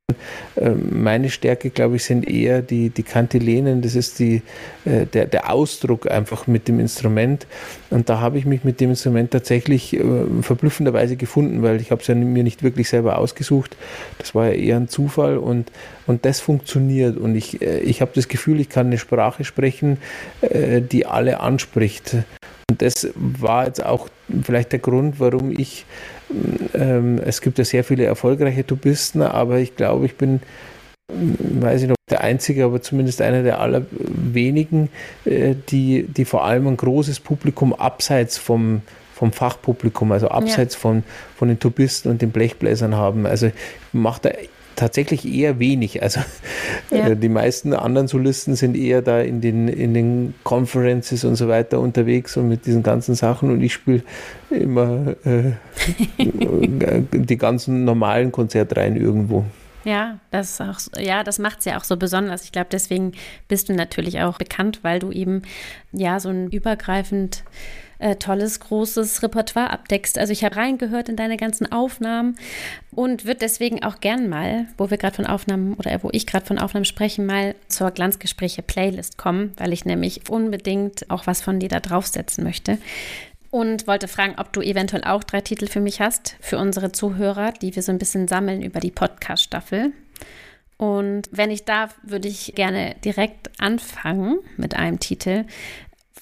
ähm, 0.57 1.03
meine 1.03 1.31
Stärke, 1.31 1.71
glaube 1.71 1.97
ich, 1.97 2.05
sind 2.05 2.29
eher 2.29 2.63
die, 2.63 2.91
die 2.91 3.03
Kantilenen. 3.03 3.83
Das 3.83 3.95
ist 3.95 4.19
die, 4.19 4.43
äh, 4.85 5.07
der, 5.07 5.27
der 5.27 5.51
Ausdruck 5.51 6.11
einfach 6.11 6.47
mit 6.47 6.69
dem 6.69 6.79
Instrument. 6.81 7.47
Und 7.91 8.09
da 8.09 8.21
habe 8.21 8.39
ich 8.39 8.45
mich 8.45 8.65
mit 8.65 8.81
dem 8.81 8.91
Instrument 8.91 9.31
tatsächlich 9.31 9.95
äh, 9.95 10.03
verblüffenderweise 10.43 11.17
gefunden, 11.17 11.63
weil 11.63 11.81
ich 11.81 11.91
habe 11.91 12.01
es 12.03 12.07
ja 12.07 12.15
mir 12.15 12.45
nicht 12.45 12.63
wirklich 12.63 12.89
selber 12.89 13.19
ausgesucht. 13.19 13.77
Das 14.19 14.35
war 14.35 14.47
ja 14.49 14.53
eher 14.53 14.77
ein 14.77 14.89
Zufall 14.89 15.39
und, 15.39 15.71
und 16.07 16.25
das 16.25 16.41
funktioniert. 16.41 17.17
Und 17.17 17.35
ich, 17.35 17.63
äh, 17.63 17.81
ich 17.81 18.01
habe 18.01 18.13
das 18.15 18.29
Gefühl, 18.29 18.61
ich 18.61 18.69
kann 18.69 18.87
eine 18.87 18.99
Sprache 18.99 19.45
sprechen, 19.45 19.99
die 20.43 21.07
alle 21.07 21.41
anspricht. 21.41 22.17
Und 22.71 22.83
das 22.83 23.09
war 23.15 23.67
jetzt 23.67 23.85
auch 23.85 24.09
vielleicht 24.43 24.73
der 24.73 24.79
Grund, 24.79 25.21
warum 25.21 25.51
ich 25.51 25.85
ähm, 26.75 27.21
es 27.25 27.41
gibt 27.41 27.59
ja 27.59 27.65
sehr 27.65 27.85
viele 27.85 28.05
erfolgreiche 28.05 28.67
Tubisten, 28.67 29.23
aber 29.23 29.59
ich 29.59 29.77
glaube, 29.77 30.07
ich 30.07 30.17
bin, 30.17 30.41
weiß 31.09 31.83
ich 31.83 31.89
noch, 31.89 31.97
der 32.11 32.23
Einzige, 32.23 32.65
aber 32.65 32.83
zumindest 32.83 33.21
einer 33.21 33.43
der 33.43 33.61
allerwenigen, 33.61 34.89
äh, 35.25 35.55
die, 35.69 36.05
die 36.05 36.25
vor 36.25 36.45
allem 36.45 36.67
ein 36.67 36.77
großes 36.77 37.21
Publikum 37.21 37.73
abseits 37.73 38.39
vom, 38.39 38.83
vom 39.15 39.33
Fachpublikum, 39.33 40.13
also 40.13 40.29
abseits 40.29 40.75
ja. 40.75 40.81
von, 40.81 41.03
von 41.37 41.49
den 41.49 41.59
Tubisten 41.59 42.11
und 42.11 42.23
den 42.23 42.31
Blechbläsern 42.31 42.95
haben. 42.95 43.27
Also 43.27 43.51
mache 43.93 44.21
da 44.23 44.31
tatsächlich 44.77 45.27
eher 45.27 45.59
wenig. 45.59 46.03
Also 46.03 46.21
ja. 46.91 47.09
äh, 47.09 47.17
die 47.17 47.29
meisten 47.29 47.75
anderen 47.75 48.09
Solisten 48.09 48.57
sind 48.57 48.77
eher 48.77 49.03
da 49.03 49.21
in 49.21 49.41
den, 49.41 49.69
in 49.69 49.95
den 49.95 50.35
Conferences 50.45 51.25
und 51.25 51.37
so 51.37 51.49
weiter 51.49 51.81
unterwegs 51.81 52.37
und 52.37 52.49
mit 52.49 52.67
diesen 52.67 52.83
ganzen 52.83 53.15
Sachen 53.15 53.51
und 53.51 53.63
ich 53.63 53.73
spiele 53.73 54.03
immer 54.51 55.15
äh, 55.25 55.53
die 57.13 57.37
ganzen 57.37 57.85
normalen 57.85 58.33
Konzertreihen 58.33 58.97
irgendwo. 58.97 59.45
Ja, 59.85 60.19
das 60.31 60.61
auch, 60.61 60.79
ja, 60.99 61.23
das 61.25 61.39
macht 61.39 61.59
es 61.59 61.67
ja 61.67 61.79
auch 61.79 61.85
so 61.85 61.97
besonders. 61.97 62.45
Ich 62.45 62.53
glaube, 62.53 62.69
deswegen 62.73 63.13
bist 63.49 63.69
du 63.69 63.75
natürlich 63.75 64.21
auch 64.21 64.39
bekannt, 64.39 64.81
weil 64.83 64.99
du 64.99 65.13
eben 65.13 65.43
ja 65.93 66.21
so 66.21 66.31
ein 66.31 66.49
übergreifend 66.49 67.45
äh, 67.99 68.17
tolles, 68.17 68.61
großes 68.61 69.23
Repertoire 69.23 69.71
abdeckst. 69.71 70.19
Also 70.19 70.33
ich 70.33 70.45
habe 70.45 70.57
reingehört 70.57 71.09
in 71.09 71.17
deine 71.17 71.37
ganzen 71.37 71.71
Aufnahmen 71.71 72.37
und 72.93 73.25
würde 73.25 73.41
deswegen 73.41 73.83
auch 73.83 74.01
gern 74.01 74.29
mal, 74.29 74.67
wo 74.79 74.91
wir 74.91 74.99
gerade 74.99 75.17
von 75.17 75.27
Aufnahmen 75.27 75.75
oder 75.75 76.03
wo 76.03 76.11
ich 76.13 76.27
gerade 76.27 76.47
von 76.47 76.59
Aufnahmen 76.59 76.85
sprechen, 76.85 77.27
mal 77.27 77.55
zur 77.69 77.91
Glanzgespräche-Playlist 77.91 79.19
kommen, 79.19 79.53
weil 79.57 79.73
ich 79.73 79.85
nämlich 79.85 80.29
unbedingt 80.29 81.11
auch 81.11 81.27
was 81.27 81.41
von 81.41 81.61
dir 81.61 81.69
da 81.69 81.81
draufsetzen 81.81 82.45
möchte. 82.45 82.79
Und 83.51 83.87
wollte 83.87 84.09
fragen, 84.09 84.35
ob 84.39 84.53
du 84.53 84.61
eventuell 84.63 85.05
auch 85.05 85.23
drei 85.23 85.41
Titel 85.41 85.69
für 85.69 85.81
mich 85.81 86.01
hast, 86.01 86.37
für 86.41 86.59
unsere 86.59 86.91
Zuhörer, 86.91 87.53
die 87.53 87.77
wir 87.77 87.85
so 87.85 87.93
ein 87.93 87.99
bisschen 87.99 88.27
sammeln 88.27 88.63
über 88.63 88.81
die 88.81 88.91
Podcast-Staffel. 88.91 89.93
Und 90.77 91.29
wenn 91.31 91.51
ich 91.51 91.65
darf, 91.65 91.95
würde 92.03 92.29
ich 92.29 92.55
gerne 92.57 92.97
direkt 93.05 93.51
anfangen 93.61 94.39
mit 94.57 94.75
einem 94.75 94.99
Titel, 94.99 95.45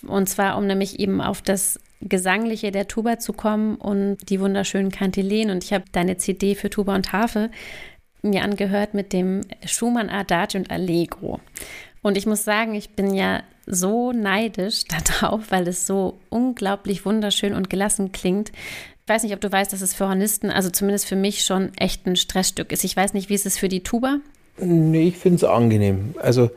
und 0.06 0.28
zwar, 0.28 0.56
um 0.56 0.66
nämlich 0.66 0.98
eben 0.98 1.20
auf 1.20 1.42
das 1.42 1.78
Gesangliche 2.00 2.72
der 2.72 2.88
Tuba 2.88 3.18
zu 3.18 3.32
kommen 3.32 3.76
und 3.76 4.28
die 4.28 4.40
wunderschönen 4.40 4.90
Kantilen. 4.90 5.50
Und 5.50 5.64
ich 5.64 5.72
habe 5.72 5.84
deine 5.92 6.16
CD 6.16 6.54
für 6.54 6.70
Tuba 6.70 6.94
und 6.94 7.12
Harfe 7.12 7.50
mir 8.22 8.42
angehört 8.42 8.94
mit 8.94 9.12
dem 9.12 9.42
Schumann 9.64 10.08
Adagio 10.08 10.60
und 10.60 10.70
Allegro. 10.70 11.40
Und 12.02 12.16
ich 12.16 12.26
muss 12.26 12.44
sagen, 12.44 12.74
ich 12.74 12.90
bin 12.90 13.14
ja 13.14 13.42
so 13.66 14.12
neidisch 14.12 14.84
darauf, 15.20 15.50
weil 15.50 15.68
es 15.68 15.86
so 15.86 16.18
unglaublich 16.28 17.04
wunderschön 17.04 17.54
und 17.54 17.70
gelassen 17.70 18.12
klingt. 18.12 18.50
Ich 19.04 19.08
weiß 19.08 19.24
nicht, 19.24 19.34
ob 19.34 19.40
du 19.40 19.50
weißt, 19.50 19.72
dass 19.72 19.80
es 19.80 19.94
für 19.94 20.08
Hornisten, 20.08 20.50
also 20.50 20.70
zumindest 20.70 21.06
für 21.06 21.16
mich, 21.16 21.44
schon 21.44 21.72
echt 21.76 22.06
ein 22.06 22.16
Stressstück 22.16 22.72
ist. 22.72 22.84
Ich 22.84 22.96
weiß 22.96 23.14
nicht, 23.14 23.28
wie 23.28 23.34
ist 23.34 23.46
es 23.46 23.58
für 23.58 23.68
die 23.68 23.82
Tuba? 23.82 24.18
Nee, 24.58 25.08
ich 25.08 25.16
finde 25.16 25.36
es 25.36 25.44
angenehm. 25.44 26.14
Also 26.20 26.50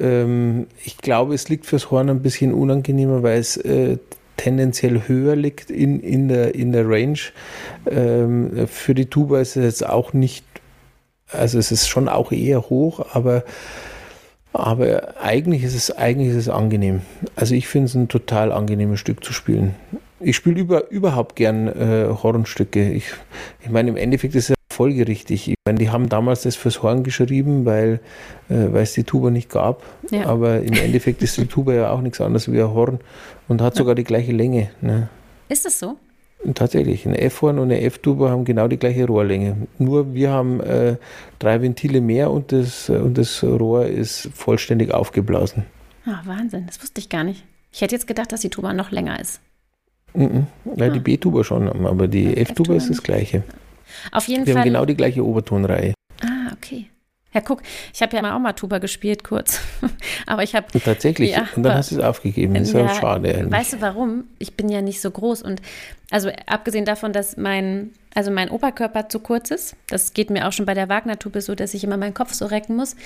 ähm, 0.00 0.66
ich 0.84 0.98
glaube, 0.98 1.34
es 1.34 1.48
liegt 1.48 1.66
fürs 1.66 1.90
Horn 1.90 2.10
ein 2.10 2.22
bisschen 2.22 2.52
unangenehmer, 2.52 3.22
weil 3.22 3.38
es 3.38 3.56
äh, 3.56 3.98
tendenziell 4.36 5.02
höher 5.06 5.36
liegt 5.36 5.70
in, 5.70 6.00
in, 6.00 6.28
der, 6.28 6.54
in 6.54 6.72
der 6.72 6.88
Range. 6.88 7.18
Ähm, 7.90 8.66
für 8.66 8.94
die 8.94 9.06
Tuba 9.06 9.40
ist 9.40 9.56
es 9.56 9.64
jetzt 9.64 9.86
auch 9.86 10.12
nicht, 10.12 10.44
also 11.30 11.58
es 11.58 11.72
ist 11.72 11.88
schon 11.88 12.08
auch 12.08 12.32
eher 12.32 12.68
hoch, 12.68 13.14
aber, 13.14 13.44
aber 14.52 15.20
eigentlich, 15.20 15.62
ist 15.62 15.74
es, 15.74 15.90
eigentlich 15.90 16.30
ist 16.30 16.36
es 16.36 16.48
angenehm. 16.48 17.02
Also 17.36 17.54
ich 17.54 17.68
finde 17.68 17.86
es 17.86 17.94
ein 17.94 18.08
total 18.08 18.52
angenehmes 18.52 19.00
Stück 19.00 19.24
zu 19.24 19.32
spielen. 19.32 19.74
Ich 20.20 20.36
spiele 20.36 20.60
über, 20.60 20.90
überhaupt 20.90 21.36
gern 21.36 21.68
äh, 21.68 22.08
Hornstücke. 22.22 22.90
Ich, 22.92 23.04
ich 23.62 23.70
meine, 23.70 23.90
im 23.90 23.96
Endeffekt 23.96 24.34
ist 24.34 24.50
es 24.50 24.53
folgerichtig. 24.74 25.48
Ich 25.48 25.54
meine, 25.64 25.78
die 25.78 25.90
haben 25.90 26.08
damals 26.08 26.42
das 26.42 26.56
fürs 26.56 26.82
Horn 26.82 27.02
geschrieben, 27.04 27.64
weil, 27.64 28.00
äh, 28.50 28.66
es 28.78 28.92
die 28.92 29.04
Tuba 29.04 29.30
nicht 29.30 29.48
gab. 29.48 29.82
Ja. 30.10 30.26
Aber 30.26 30.60
im 30.60 30.74
Endeffekt 30.74 31.22
ist 31.22 31.36
die 31.36 31.46
Tuba 31.46 31.72
ja 31.72 31.90
auch 31.90 32.00
nichts 32.00 32.20
anderes 32.20 32.50
wie 32.50 32.60
ein 32.60 32.74
Horn 32.74 32.98
und 33.48 33.62
hat 33.62 33.74
ja. 33.74 33.78
sogar 33.78 33.94
die 33.94 34.04
gleiche 34.04 34.32
Länge. 34.32 34.70
Ne? 34.80 35.08
Ist 35.48 35.64
das 35.64 35.78
so? 35.78 35.96
Tatsächlich, 36.54 37.06
ein 37.06 37.14
F-Horn 37.14 37.58
und 37.58 37.70
eine 37.70 37.80
F-Tuba 37.80 38.28
haben 38.28 38.44
genau 38.44 38.68
die 38.68 38.76
gleiche 38.76 39.06
Rohrlänge. 39.06 39.56
Nur 39.78 40.12
wir 40.12 40.30
haben 40.30 40.60
äh, 40.60 40.96
drei 41.38 41.62
Ventile 41.62 42.02
mehr 42.02 42.30
und 42.30 42.52
das, 42.52 42.90
und 42.90 43.16
das 43.16 43.42
Rohr 43.42 43.86
ist 43.86 44.28
vollständig 44.34 44.92
aufgeblasen. 44.92 45.64
Ah, 46.04 46.20
Wahnsinn, 46.24 46.66
das 46.66 46.82
wusste 46.82 47.00
ich 47.00 47.08
gar 47.08 47.24
nicht. 47.24 47.44
Ich 47.72 47.80
hätte 47.80 47.94
jetzt 47.94 48.06
gedacht, 48.06 48.30
dass 48.30 48.40
die 48.40 48.50
Tuba 48.50 48.74
noch 48.74 48.90
länger 48.90 49.18
ist. 49.18 49.40
Mm 50.12 50.22
-mm. 50.22 50.44
Ja, 50.76 50.86
ah. 50.86 50.90
die 50.90 51.00
B-Tuba 51.00 51.44
schon, 51.44 51.86
aber 51.86 52.08
die 52.08 52.36
F-Tuba 52.36 52.74
ist 52.74 52.90
das 52.90 53.02
gleiche. 53.02 53.42
Auf 54.12 54.28
jeden 54.28 54.46
Wir 54.46 54.54
Fall. 54.54 54.62
haben 54.62 54.68
genau 54.68 54.84
die 54.84 54.96
gleiche 54.96 55.24
Obertonreihe. 55.24 55.94
Ah, 56.22 56.52
okay. 56.52 56.90
Ja, 57.34 57.40
guck, 57.40 57.62
ich 57.92 58.00
habe 58.00 58.16
ja 58.16 58.36
auch 58.36 58.38
mal 58.38 58.52
Tuba 58.52 58.78
gespielt, 58.78 59.24
kurz. 59.24 59.60
aber 60.26 60.44
ich 60.44 60.54
habe. 60.54 60.66
Tatsächlich. 60.78 61.32
Ja, 61.32 61.48
und 61.56 61.64
dann 61.64 61.74
hast 61.74 61.90
du 61.90 61.96
es 61.96 62.02
aufgegeben. 62.02 62.54
Das 62.54 62.68
ist 62.68 62.74
ja, 62.74 62.82
ja 62.82 62.94
schade. 62.94 63.34
Eigentlich. 63.34 63.52
Weißt 63.52 63.72
du 63.72 63.80
warum? 63.80 64.24
Ich 64.38 64.56
bin 64.56 64.68
ja 64.68 64.80
nicht 64.82 65.00
so 65.00 65.10
groß. 65.10 65.42
Und 65.42 65.60
also 66.10 66.30
abgesehen 66.46 66.84
davon, 66.84 67.12
dass 67.12 67.36
mein 67.36 67.90
also 68.14 68.30
mein 68.30 68.48
Oberkörper 68.48 69.08
zu 69.08 69.18
kurz 69.18 69.50
ist, 69.50 69.76
das 69.88 70.14
geht 70.14 70.30
mir 70.30 70.46
auch 70.46 70.52
schon 70.52 70.66
bei 70.66 70.74
der 70.74 70.88
Wagner-Tube 70.88 71.40
so, 71.40 71.54
dass 71.54 71.74
ich 71.74 71.84
immer 71.84 71.96
meinen 71.96 72.14
Kopf 72.14 72.32
so 72.32 72.46
recken 72.46 72.76
muss, 72.76 72.96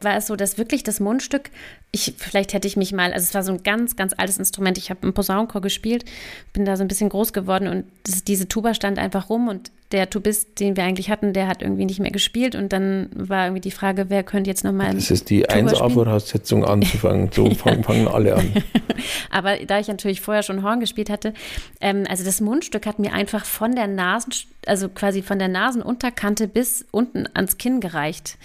war 0.00 0.16
es 0.16 0.26
so, 0.26 0.36
dass 0.36 0.58
wirklich 0.58 0.84
das 0.84 1.00
Mundstück, 1.00 1.50
ich, 1.90 2.14
vielleicht 2.18 2.52
hätte 2.52 2.68
ich 2.68 2.76
mich 2.76 2.92
mal, 2.92 3.12
also 3.12 3.24
es 3.24 3.34
war 3.34 3.42
so 3.42 3.52
ein 3.52 3.62
ganz, 3.62 3.96
ganz 3.96 4.14
altes 4.16 4.38
Instrument, 4.38 4.78
ich 4.78 4.90
habe 4.90 5.06
im 5.06 5.14
Posaunenchor 5.14 5.62
gespielt, 5.62 6.04
bin 6.52 6.64
da 6.64 6.76
so 6.76 6.84
ein 6.84 6.88
bisschen 6.88 7.08
groß 7.08 7.32
geworden 7.32 7.66
und 7.66 7.86
das, 8.04 8.24
diese 8.24 8.46
Tuba 8.46 8.74
stand 8.74 8.98
einfach 8.98 9.30
rum 9.30 9.48
und 9.48 9.70
der 9.92 10.10
Tubist, 10.10 10.60
den 10.60 10.76
wir 10.76 10.84
eigentlich 10.84 11.08
hatten, 11.08 11.32
der 11.32 11.48
hat 11.48 11.62
irgendwie 11.62 11.86
nicht 11.86 12.00
mehr 12.00 12.10
gespielt 12.10 12.54
und 12.54 12.72
dann 12.74 13.08
war 13.14 13.46
irgendwie 13.46 13.62
die 13.62 13.70
Frage, 13.70 14.06
wer 14.08 14.22
könnte 14.22 14.50
jetzt 14.50 14.64
nochmal. 14.64 14.94
Das 14.94 15.10
ist 15.10 15.30
die 15.30 15.48
1A-Voraussetzung 15.48 16.64
anzufangen. 16.64 17.30
So 17.32 17.50
fangen, 17.54 17.82
fangen 17.84 18.06
alle 18.06 18.36
an. 18.36 18.52
Aber 19.30 19.56
da 19.56 19.78
ich 19.78 19.88
natürlich 19.88 20.20
vorher 20.20 20.42
schon 20.42 20.62
Horn 20.62 20.80
gespielt 20.80 21.08
hatte, 21.08 21.32
ähm, 21.80 22.04
also 22.08 22.22
das 22.22 22.42
Mundstück 22.42 22.84
hat 22.84 22.98
mir 22.98 23.14
einfach 23.14 23.46
von 23.46 23.74
der 23.74 23.86
Nasen, 23.86 24.32
also 24.66 24.88
quasi 24.88 25.22
von 25.22 25.38
der 25.38 25.48
Nasenunterkante 25.48 26.48
bis 26.48 26.84
unten 26.90 27.26
ans 27.34 27.58
Kinn 27.58 27.80
gereicht. 27.80 28.38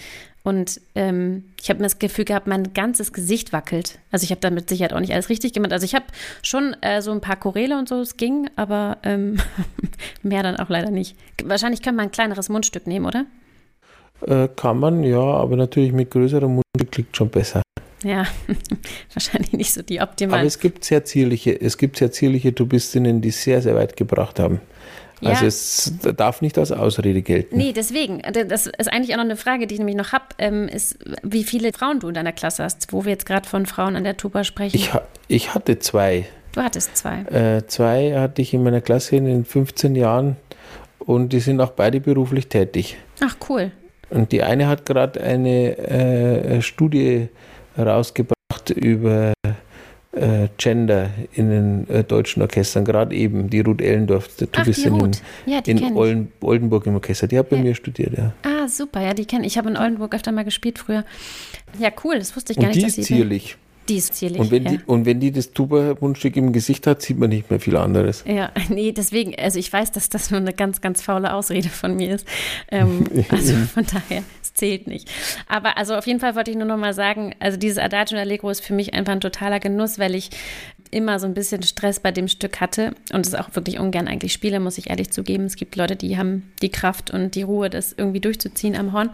Und 0.44 0.80
ähm, 0.94 1.44
ich 1.60 1.70
habe 1.70 1.78
mir 1.78 1.86
das 1.86 1.98
Gefühl 1.98 2.26
gehabt, 2.26 2.46
mein 2.46 2.74
ganzes 2.74 3.14
Gesicht 3.14 3.54
wackelt. 3.54 3.98
Also 4.10 4.24
ich 4.24 4.30
habe 4.30 4.42
damit 4.42 4.68
Sicherheit 4.68 4.92
auch 4.92 5.00
nicht 5.00 5.14
alles 5.14 5.30
richtig 5.30 5.54
gemacht. 5.54 5.72
Also 5.72 5.86
ich 5.86 5.94
habe 5.94 6.04
schon 6.42 6.76
äh, 6.82 7.00
so 7.00 7.12
ein 7.12 7.22
paar 7.22 7.36
Choräle 7.36 7.78
und 7.78 7.88
so, 7.88 8.00
es 8.00 8.18
ging, 8.18 8.50
aber 8.54 8.98
ähm, 9.04 9.38
mehr 10.22 10.42
dann 10.42 10.56
auch 10.56 10.68
leider 10.68 10.90
nicht. 10.90 11.16
Wahrscheinlich 11.42 11.80
könnte 11.80 11.96
man 11.96 12.06
ein 12.06 12.12
kleineres 12.12 12.50
Mundstück 12.50 12.86
nehmen, 12.86 13.06
oder? 13.06 13.24
Äh, 14.26 14.48
kann 14.54 14.78
man, 14.78 15.02
ja, 15.02 15.18
aber 15.18 15.56
natürlich 15.56 15.92
mit 15.92 16.10
größerem 16.10 16.50
Mundstück 16.50 16.92
klingt 16.92 17.16
schon 17.16 17.30
besser. 17.30 17.62
Ja, 18.04 18.26
wahrscheinlich 19.14 19.52
nicht 19.52 19.72
so 19.72 19.80
die 19.80 20.02
optimale. 20.02 20.40
Aber 20.40 20.46
es 20.46 20.58
gibt 20.58 20.84
sehr 20.84 21.06
zierliche, 21.06 21.58
es 21.58 21.78
gibt 21.78 21.96
sehr 21.96 22.12
zierliche 22.12 22.54
Tubistinnen, 22.54 23.22
die 23.22 23.30
sehr, 23.30 23.62
sehr 23.62 23.74
weit 23.74 23.96
gebracht 23.96 24.38
haben. 24.38 24.60
Ja. 25.20 25.30
Also 25.30 25.46
es 25.46 25.92
darf 26.16 26.42
nicht 26.42 26.58
als 26.58 26.72
Ausrede 26.72 27.22
gelten. 27.22 27.56
Nee, 27.56 27.72
deswegen. 27.72 28.20
Das 28.48 28.66
ist 28.66 28.92
eigentlich 28.92 29.12
auch 29.12 29.18
noch 29.18 29.24
eine 29.24 29.36
Frage, 29.36 29.66
die 29.66 29.74
ich 29.74 29.78
nämlich 29.78 29.96
noch 29.96 30.12
habe, 30.12 30.24
ähm, 30.38 30.68
ist, 30.68 30.98
wie 31.22 31.44
viele 31.44 31.72
Frauen 31.72 32.00
du 32.00 32.08
in 32.08 32.14
deiner 32.14 32.32
Klasse 32.32 32.64
hast, 32.64 32.92
wo 32.92 33.04
wir 33.04 33.12
jetzt 33.12 33.26
gerade 33.26 33.48
von 33.48 33.66
Frauen 33.66 33.96
an 33.96 34.04
der 34.04 34.16
Tuba 34.16 34.44
sprechen. 34.44 34.76
Ich, 34.76 34.90
ich 35.28 35.54
hatte 35.54 35.78
zwei. 35.78 36.26
Du 36.52 36.62
hattest 36.62 36.96
zwei. 36.96 37.20
Äh, 37.22 37.66
zwei 37.66 38.18
hatte 38.18 38.42
ich 38.42 38.54
in 38.54 38.62
meiner 38.62 38.80
Klasse 38.80 39.16
in 39.16 39.24
den 39.24 39.44
15 39.44 39.96
Jahren 39.96 40.36
und 40.98 41.32
die 41.32 41.40
sind 41.40 41.60
auch 41.60 41.72
beide 41.72 42.00
beruflich 42.00 42.48
tätig. 42.48 42.96
Ach, 43.20 43.36
cool. 43.48 43.72
Und 44.10 44.32
die 44.32 44.42
eine 44.42 44.68
hat 44.68 44.86
gerade 44.86 45.20
eine 45.20 45.76
äh, 45.78 46.62
Studie 46.62 47.28
rausgebracht 47.76 48.70
über 48.70 49.32
äh, 50.14 50.48
Gender 50.58 51.10
in 51.32 51.50
den 51.50 51.90
äh, 51.90 52.04
deutschen 52.04 52.42
Orchestern, 52.42 52.84
gerade 52.84 53.14
eben 53.14 53.50
die 53.50 53.60
Ruth 53.60 53.80
Ellendorf, 53.80 54.28
der 54.36 54.48
Ach, 54.52 54.64
die 54.64 54.88
Ruth. 54.88 55.20
in, 55.46 55.52
ja, 55.52 55.60
in 55.66 55.96
Olden, 55.96 56.32
Oldenburg 56.40 56.86
im 56.86 56.94
Orchester. 56.94 57.26
Die 57.26 57.38
hat 57.38 57.50
bei 57.50 57.56
ja. 57.56 57.62
mir 57.62 57.74
studiert, 57.74 58.16
ja. 58.16 58.32
Ah, 58.42 58.68
super, 58.68 59.00
ja, 59.00 59.14
die 59.14 59.24
kenne 59.24 59.46
ich. 59.46 59.54
Ich 59.54 59.58
habe 59.58 59.70
in 59.70 59.76
Oldenburg 59.76 60.14
öfter 60.14 60.32
mal 60.32 60.44
gespielt 60.44 60.78
früher. 60.78 61.04
Ja, 61.78 61.90
cool, 62.02 62.18
das 62.18 62.34
wusste 62.34 62.52
ich 62.52 62.58
gar 62.58 62.66
Und 62.66 62.76
nicht. 62.76 62.96
Die 62.96 63.00
ist 63.00 63.06
zierlich. 63.06 63.56
Die 63.88 63.96
ist 63.96 64.14
zierlich. 64.14 64.40
Und 64.40 64.50
wenn, 64.50 64.64
ja. 64.64 64.70
die, 64.72 64.80
und 64.86 65.04
wenn 65.04 65.20
die 65.20 65.30
das 65.30 65.52
Tuba-Mundstück 65.52 66.36
im 66.36 66.52
Gesicht 66.52 66.86
hat, 66.86 67.02
sieht 67.02 67.18
man 67.18 67.28
nicht 67.28 67.50
mehr 67.50 67.60
viel 67.60 67.76
anderes. 67.76 68.24
Ja, 68.26 68.50
nee, 68.68 68.92
deswegen, 68.92 69.34
also 69.38 69.58
ich 69.58 69.72
weiß, 69.72 69.92
dass 69.92 70.08
das 70.08 70.30
nur 70.30 70.40
eine 70.40 70.52
ganz, 70.52 70.80
ganz 70.80 71.02
faule 71.02 71.34
Ausrede 71.34 71.68
von 71.68 71.96
mir 71.96 72.14
ist. 72.14 72.26
Ähm, 72.70 73.04
also 73.28 73.54
von 73.54 73.84
daher, 73.84 74.22
zählt 74.54 74.86
nicht. 74.86 75.10
Aber 75.48 75.76
also 75.76 75.94
auf 75.96 76.06
jeden 76.06 76.20
Fall 76.20 76.34
wollte 76.36 76.50
ich 76.50 76.56
nur 76.56 76.66
noch 76.66 76.76
mal 76.76 76.94
sagen, 76.94 77.34
also 77.40 77.58
dieses 77.58 77.78
Adagio 77.78 78.16
und 78.16 78.22
Allegro 78.22 78.50
ist 78.50 78.64
für 78.64 78.72
mich 78.72 78.94
einfach 78.94 79.12
ein 79.12 79.20
totaler 79.20 79.60
Genuss, 79.60 79.98
weil 79.98 80.14
ich 80.14 80.30
immer 80.90 81.18
so 81.18 81.26
ein 81.26 81.34
bisschen 81.34 81.62
Stress 81.62 82.00
bei 82.00 82.12
dem 82.12 82.28
Stück 82.28 82.60
hatte 82.60 82.94
und 83.12 83.26
es 83.26 83.34
auch 83.34 83.54
wirklich 83.54 83.78
ungern 83.78 84.06
eigentlich 84.06 84.32
spiele, 84.32 84.60
muss 84.60 84.78
ich 84.78 84.90
ehrlich 84.90 85.10
zugeben. 85.10 85.44
Es 85.44 85.56
gibt 85.56 85.76
Leute, 85.76 85.96
die 85.96 86.16
haben 86.16 86.52
die 86.62 86.70
Kraft 86.70 87.10
und 87.10 87.34
die 87.34 87.42
Ruhe, 87.42 87.68
das 87.68 87.92
irgendwie 87.92 88.20
durchzuziehen 88.20 88.76
am 88.76 88.92
Horn. 88.92 89.10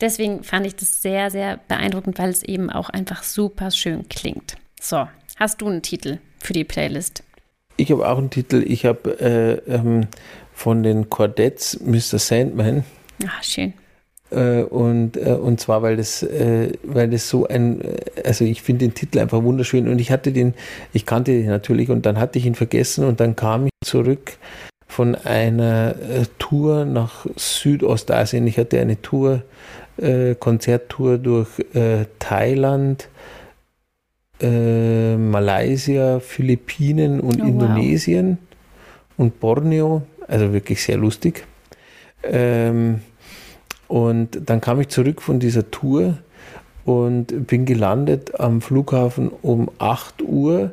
Deswegen 0.00 0.42
fand 0.42 0.66
ich 0.66 0.76
das 0.76 1.02
sehr, 1.02 1.30
sehr 1.30 1.60
beeindruckend, 1.68 2.18
weil 2.18 2.30
es 2.30 2.42
eben 2.42 2.70
auch 2.70 2.88
einfach 2.88 3.22
super 3.22 3.70
schön 3.70 4.08
klingt. 4.08 4.56
So, 4.80 5.06
hast 5.36 5.60
du 5.60 5.68
einen 5.68 5.82
Titel 5.82 6.18
für 6.38 6.54
die 6.54 6.64
Playlist? 6.64 7.22
Ich 7.76 7.90
habe 7.92 8.08
auch 8.08 8.18
einen 8.18 8.30
Titel. 8.30 8.64
Ich 8.66 8.84
habe 8.84 9.20
äh, 9.20 9.72
ähm, 9.72 10.06
von 10.52 10.82
den 10.82 11.10
Cordettes 11.10 11.80
Mr. 11.80 12.18
Sandman. 12.18 12.84
Ah, 13.24 13.42
schön. 13.42 13.74
Äh, 14.30 14.62
und, 14.62 15.16
äh, 15.16 15.32
und 15.32 15.60
zwar, 15.60 15.82
weil 15.82 15.96
das, 15.96 16.22
äh, 16.22 16.72
weil 16.84 17.10
das 17.10 17.28
so 17.28 17.46
ein, 17.46 17.80
also 18.24 18.44
ich 18.44 18.62
finde 18.62 18.86
den 18.86 18.94
Titel 18.94 19.18
einfach 19.18 19.42
wunderschön 19.42 19.88
und 19.88 19.98
ich 19.98 20.10
hatte 20.10 20.32
den, 20.32 20.54
ich 20.92 21.06
kannte 21.06 21.32
den 21.32 21.46
natürlich 21.46 21.90
und 21.90 22.06
dann 22.06 22.18
hatte 22.18 22.38
ich 22.38 22.46
ihn 22.46 22.54
vergessen 22.54 23.04
und 23.04 23.20
dann 23.20 23.36
kam 23.36 23.66
ich 23.66 23.72
zurück 23.84 24.32
von 24.86 25.14
einer 25.14 25.94
Tour 26.38 26.84
nach 26.84 27.24
Südostasien. 27.36 28.44
Ich 28.48 28.58
hatte 28.58 28.80
eine 28.80 29.00
Tour, 29.00 29.42
Konzerttour 30.40 31.18
durch 31.18 31.48
Thailand, 32.18 33.08
Malaysia, 34.42 36.18
Philippinen 36.18 37.20
und 37.20 37.40
oh, 37.40 37.46
Indonesien 37.46 38.38
wow. 38.40 39.18
und 39.18 39.38
Borneo 39.38 40.02
also 40.30 40.52
wirklich 40.52 40.82
sehr 40.82 40.96
lustig. 40.96 41.44
Ähm, 42.22 43.00
und 43.90 44.42
dann 44.46 44.60
kam 44.60 44.80
ich 44.80 44.88
zurück 44.88 45.20
von 45.20 45.40
dieser 45.40 45.68
Tour 45.72 46.18
und 46.84 47.48
bin 47.48 47.64
gelandet 47.64 48.38
am 48.38 48.60
Flughafen 48.60 49.32
um 49.42 49.68
8 49.78 50.22
Uhr 50.22 50.70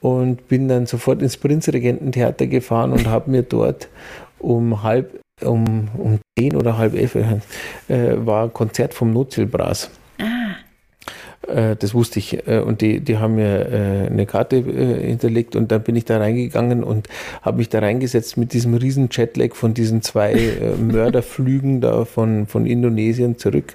und 0.00 0.48
bin 0.48 0.66
dann 0.66 0.86
sofort 0.86 1.22
ins 1.22 1.36
Prinzregententheater 1.36 2.48
gefahren 2.48 2.90
und 2.90 3.06
habe 3.06 3.30
mir 3.30 3.44
dort 3.44 3.88
um 4.40 4.82
halb 4.82 5.20
um, 5.40 5.86
um 5.96 6.18
10 6.36 6.56
oder 6.56 6.78
halb 6.78 6.94
elf 6.94 7.14
äh, 7.14 8.26
war 8.26 8.44
ein 8.44 8.52
Konzert 8.52 8.92
vom 8.92 9.12
Notzielbras. 9.12 9.92
Äh, 11.48 11.76
das 11.76 11.94
wusste 11.94 12.18
ich. 12.18 12.46
Äh, 12.46 12.60
und 12.60 12.80
die, 12.80 13.00
die 13.00 13.18
haben 13.18 13.36
mir 13.36 13.68
äh, 13.68 14.06
eine 14.06 14.26
Karte 14.26 14.56
hinterlegt 14.56 15.56
und 15.56 15.72
dann 15.72 15.82
bin 15.82 15.96
ich 15.96 16.04
da 16.04 16.18
reingegangen 16.18 16.84
und 16.84 17.08
habe 17.42 17.58
mich 17.58 17.68
da 17.68 17.80
reingesetzt 17.80 18.36
mit 18.36 18.52
diesem 18.52 18.74
riesen 18.74 19.08
Jetlag 19.10 19.54
von 19.54 19.74
diesen 19.74 20.02
zwei 20.02 20.34
Mörderflügen 20.80 21.80
da 21.80 22.04
von, 22.04 22.46
von 22.46 22.66
Indonesien 22.66 23.38
zurück. 23.38 23.74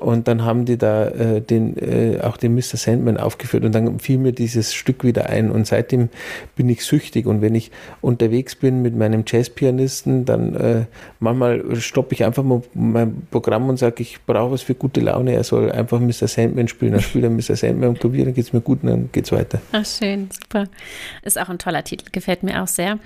Und 0.00 0.28
dann 0.28 0.44
haben 0.44 0.64
die 0.64 0.78
da 0.78 1.08
äh, 1.08 1.40
den, 1.42 1.76
äh, 1.76 2.20
auch 2.22 2.38
den 2.38 2.54
Mr. 2.54 2.76
Sandman 2.76 3.18
aufgeführt 3.18 3.64
und 3.64 3.74
dann 3.74 4.00
fiel 4.00 4.16
mir 4.16 4.32
dieses 4.32 4.72
Stück 4.72 5.04
wieder 5.04 5.26
ein. 5.28 5.50
Und 5.50 5.66
seitdem 5.66 6.08
bin 6.56 6.68
ich 6.70 6.84
süchtig. 6.84 7.26
Und 7.26 7.42
wenn 7.42 7.54
ich 7.54 7.70
unterwegs 8.00 8.56
bin 8.56 8.80
mit 8.80 8.96
meinem 8.96 9.24
Jazzpianisten, 9.26 10.24
dann 10.24 10.56
äh, 10.56 10.84
manchmal 11.18 11.76
stoppe 11.76 12.14
ich 12.14 12.24
einfach 12.24 12.42
mal 12.42 12.62
mein 12.72 13.26
Programm 13.30 13.68
und 13.68 13.78
sage, 13.78 14.02
ich 14.02 14.24
brauche 14.24 14.52
was 14.52 14.62
für 14.62 14.74
gute 14.74 15.00
Laune. 15.00 15.34
Er 15.34 15.44
soll 15.44 15.70
einfach 15.70 16.00
Mr. 16.00 16.26
Sandman 16.26 16.66
spielen. 16.68 16.92
Dann 16.92 17.02
spielt 17.02 17.24
er 17.24 17.30
Mr. 17.30 17.56
Sandman 17.56 17.90
am 17.90 17.98
Klavier, 17.98 18.24
dann 18.24 18.34
geht 18.34 18.46
es 18.46 18.52
mir 18.54 18.62
gut 18.62 18.82
und 18.82 18.88
dann 18.88 19.12
geht 19.12 19.26
es 19.26 19.32
weiter. 19.32 19.60
Ach, 19.72 19.84
schön, 19.84 20.30
super. 20.30 20.64
Ist 21.22 21.38
auch 21.38 21.50
ein 21.50 21.58
toller 21.58 21.84
Titel, 21.84 22.06
gefällt 22.10 22.42
mir 22.42 22.62
auch 22.62 22.68
sehr. 22.68 22.98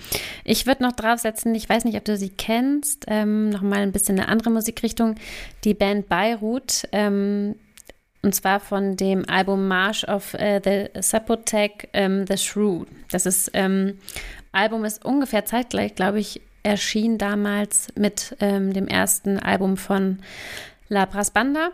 Ich 0.44 0.66
würde 0.66 0.84
noch 0.84 0.92
draufsetzen, 0.92 1.54
ich 1.54 1.68
weiß 1.68 1.84
nicht, 1.84 1.96
ob 1.96 2.04
du 2.04 2.16
sie 2.16 2.30
kennst, 2.30 3.06
ähm, 3.08 3.50
nochmal 3.50 3.80
ein 3.80 3.92
bisschen 3.92 4.18
eine 4.18 4.28
andere 4.28 4.50
Musikrichtung. 4.50 5.16
Die 5.64 5.74
Band 5.74 6.08
Beirut 6.08 6.83
ähm, 6.92 7.56
und 8.22 8.34
zwar 8.34 8.58
von 8.58 8.96
dem 8.96 9.28
Album 9.28 9.68
March 9.68 10.08
of 10.08 10.34
uh, 10.34 10.58
the 10.64 10.88
Sapotec 11.00 11.90
ähm, 11.92 12.24
The 12.26 12.38
Shrew. 12.38 12.84
Das 13.10 13.26
ist, 13.26 13.50
ähm, 13.52 13.98
Album 14.52 14.84
ist 14.84 15.04
ungefähr 15.04 15.44
zeitgleich, 15.44 15.94
glaube 15.94 16.20
ich, 16.20 16.40
erschien 16.62 17.18
damals 17.18 17.88
mit 17.96 18.34
ähm, 18.40 18.72
dem 18.72 18.88
ersten 18.88 19.38
Album 19.38 19.76
von 19.76 20.20
La 20.88 21.06
Banda 21.06 21.70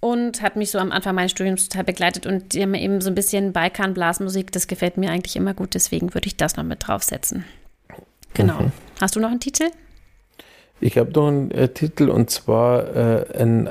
und 0.00 0.42
hat 0.42 0.56
mich 0.56 0.70
so 0.70 0.78
am 0.78 0.92
Anfang 0.92 1.14
meines 1.14 1.32
Studiums 1.32 1.68
total 1.68 1.84
begleitet 1.84 2.26
und 2.26 2.52
die 2.52 2.60
haben 2.60 2.74
eben 2.74 3.00
so 3.00 3.08
ein 3.08 3.14
bisschen 3.14 3.54
Balkan-Blasmusik, 3.54 4.52
das 4.52 4.66
gefällt 4.66 4.98
mir 4.98 5.10
eigentlich 5.10 5.36
immer 5.36 5.54
gut, 5.54 5.72
deswegen 5.72 6.12
würde 6.12 6.26
ich 6.26 6.36
das 6.36 6.56
noch 6.56 6.64
mit 6.64 6.86
draufsetzen. 6.86 7.46
Genau. 8.34 8.60
Mhm. 8.60 8.72
Hast 9.00 9.16
du 9.16 9.20
noch 9.20 9.30
einen 9.30 9.40
Titel? 9.40 9.70
Ich 10.80 10.98
habe 10.98 11.10
noch 11.12 11.28
einen 11.28 11.50
äh, 11.52 11.68
Titel 11.68 12.10
und 12.10 12.28
zwar 12.28 12.94
äh, 12.94 13.42
ein 13.42 13.70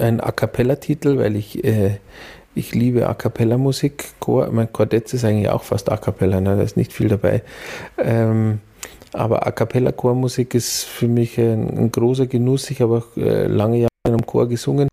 ein 0.00 0.20
A 0.20 0.32
Cappella-Titel, 0.32 1.18
weil 1.18 1.36
ich, 1.36 1.64
äh, 1.64 1.98
ich 2.54 2.74
liebe 2.74 3.08
A 3.08 3.14
Cappella-Musik. 3.14 4.04
Chor, 4.20 4.50
mein 4.50 4.72
Quartett 4.72 5.12
ist 5.12 5.24
eigentlich 5.24 5.48
auch 5.48 5.62
fast 5.62 5.90
A 5.90 5.96
Cappella, 5.96 6.40
ne? 6.40 6.56
da 6.56 6.62
ist 6.62 6.76
nicht 6.76 6.92
viel 6.92 7.08
dabei. 7.08 7.42
Ähm, 7.98 8.60
aber 9.12 9.46
A 9.46 9.50
Cappella 9.50 9.92
Chormusik 9.92 10.54
ist 10.54 10.84
für 10.84 11.08
mich 11.08 11.38
ein, 11.38 11.68
ein 11.78 11.92
großer 11.92 12.26
Genuss. 12.26 12.70
Ich 12.70 12.80
habe 12.82 12.98
auch 12.98 13.16
äh, 13.16 13.46
lange 13.46 13.78
Jahre 13.78 13.90
in 14.06 14.12
einem 14.12 14.26
Chor 14.26 14.48
gesungen 14.48 14.88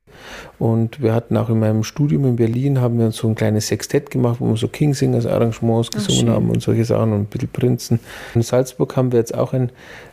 und 0.59 1.01
wir 1.01 1.13
hatten 1.13 1.37
auch 1.37 1.49
in 1.49 1.59
meinem 1.59 1.83
Studium 1.83 2.25
in 2.25 2.35
Berlin, 2.35 2.81
haben 2.81 2.99
wir 2.99 3.11
so 3.11 3.27
ein 3.27 3.35
kleines 3.35 3.67
Sextett 3.67 4.11
gemacht, 4.11 4.37
wo 4.39 4.47
wir 4.47 4.57
so 4.57 4.67
Kingsingers 4.67 5.25
Arrangements 5.25 5.91
gesungen 5.91 6.29
Ach, 6.29 6.35
haben 6.35 6.49
und 6.49 6.61
solche 6.61 6.85
Sachen 6.85 7.13
und 7.13 7.21
ein 7.21 7.25
bisschen 7.25 7.49
Prinzen. 7.49 7.99
In 8.35 8.41
Salzburg 8.41 8.95
haben 8.95 9.11
wir 9.11 9.19
jetzt 9.19 9.35
auch 9.35 9.53
ein, 9.53 9.71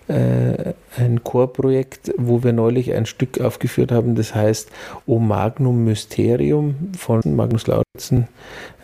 äh, 0.09 0.75
ein 0.97 1.23
Chorprojekt, 1.25 2.13
wo 2.17 2.43
wir 2.43 2.53
neulich 2.53 2.93
ein 2.95 3.07
Stück 3.07 3.41
aufgeführt 3.41 3.93
haben, 3.93 4.15
das 4.15 4.35
heißt 4.35 4.71
O 5.07 5.19
Magnum 5.19 5.85
Mysterium 5.85 6.93
von 6.99 7.21
Magnus 7.25 7.67
Lauritsen, 7.67 8.29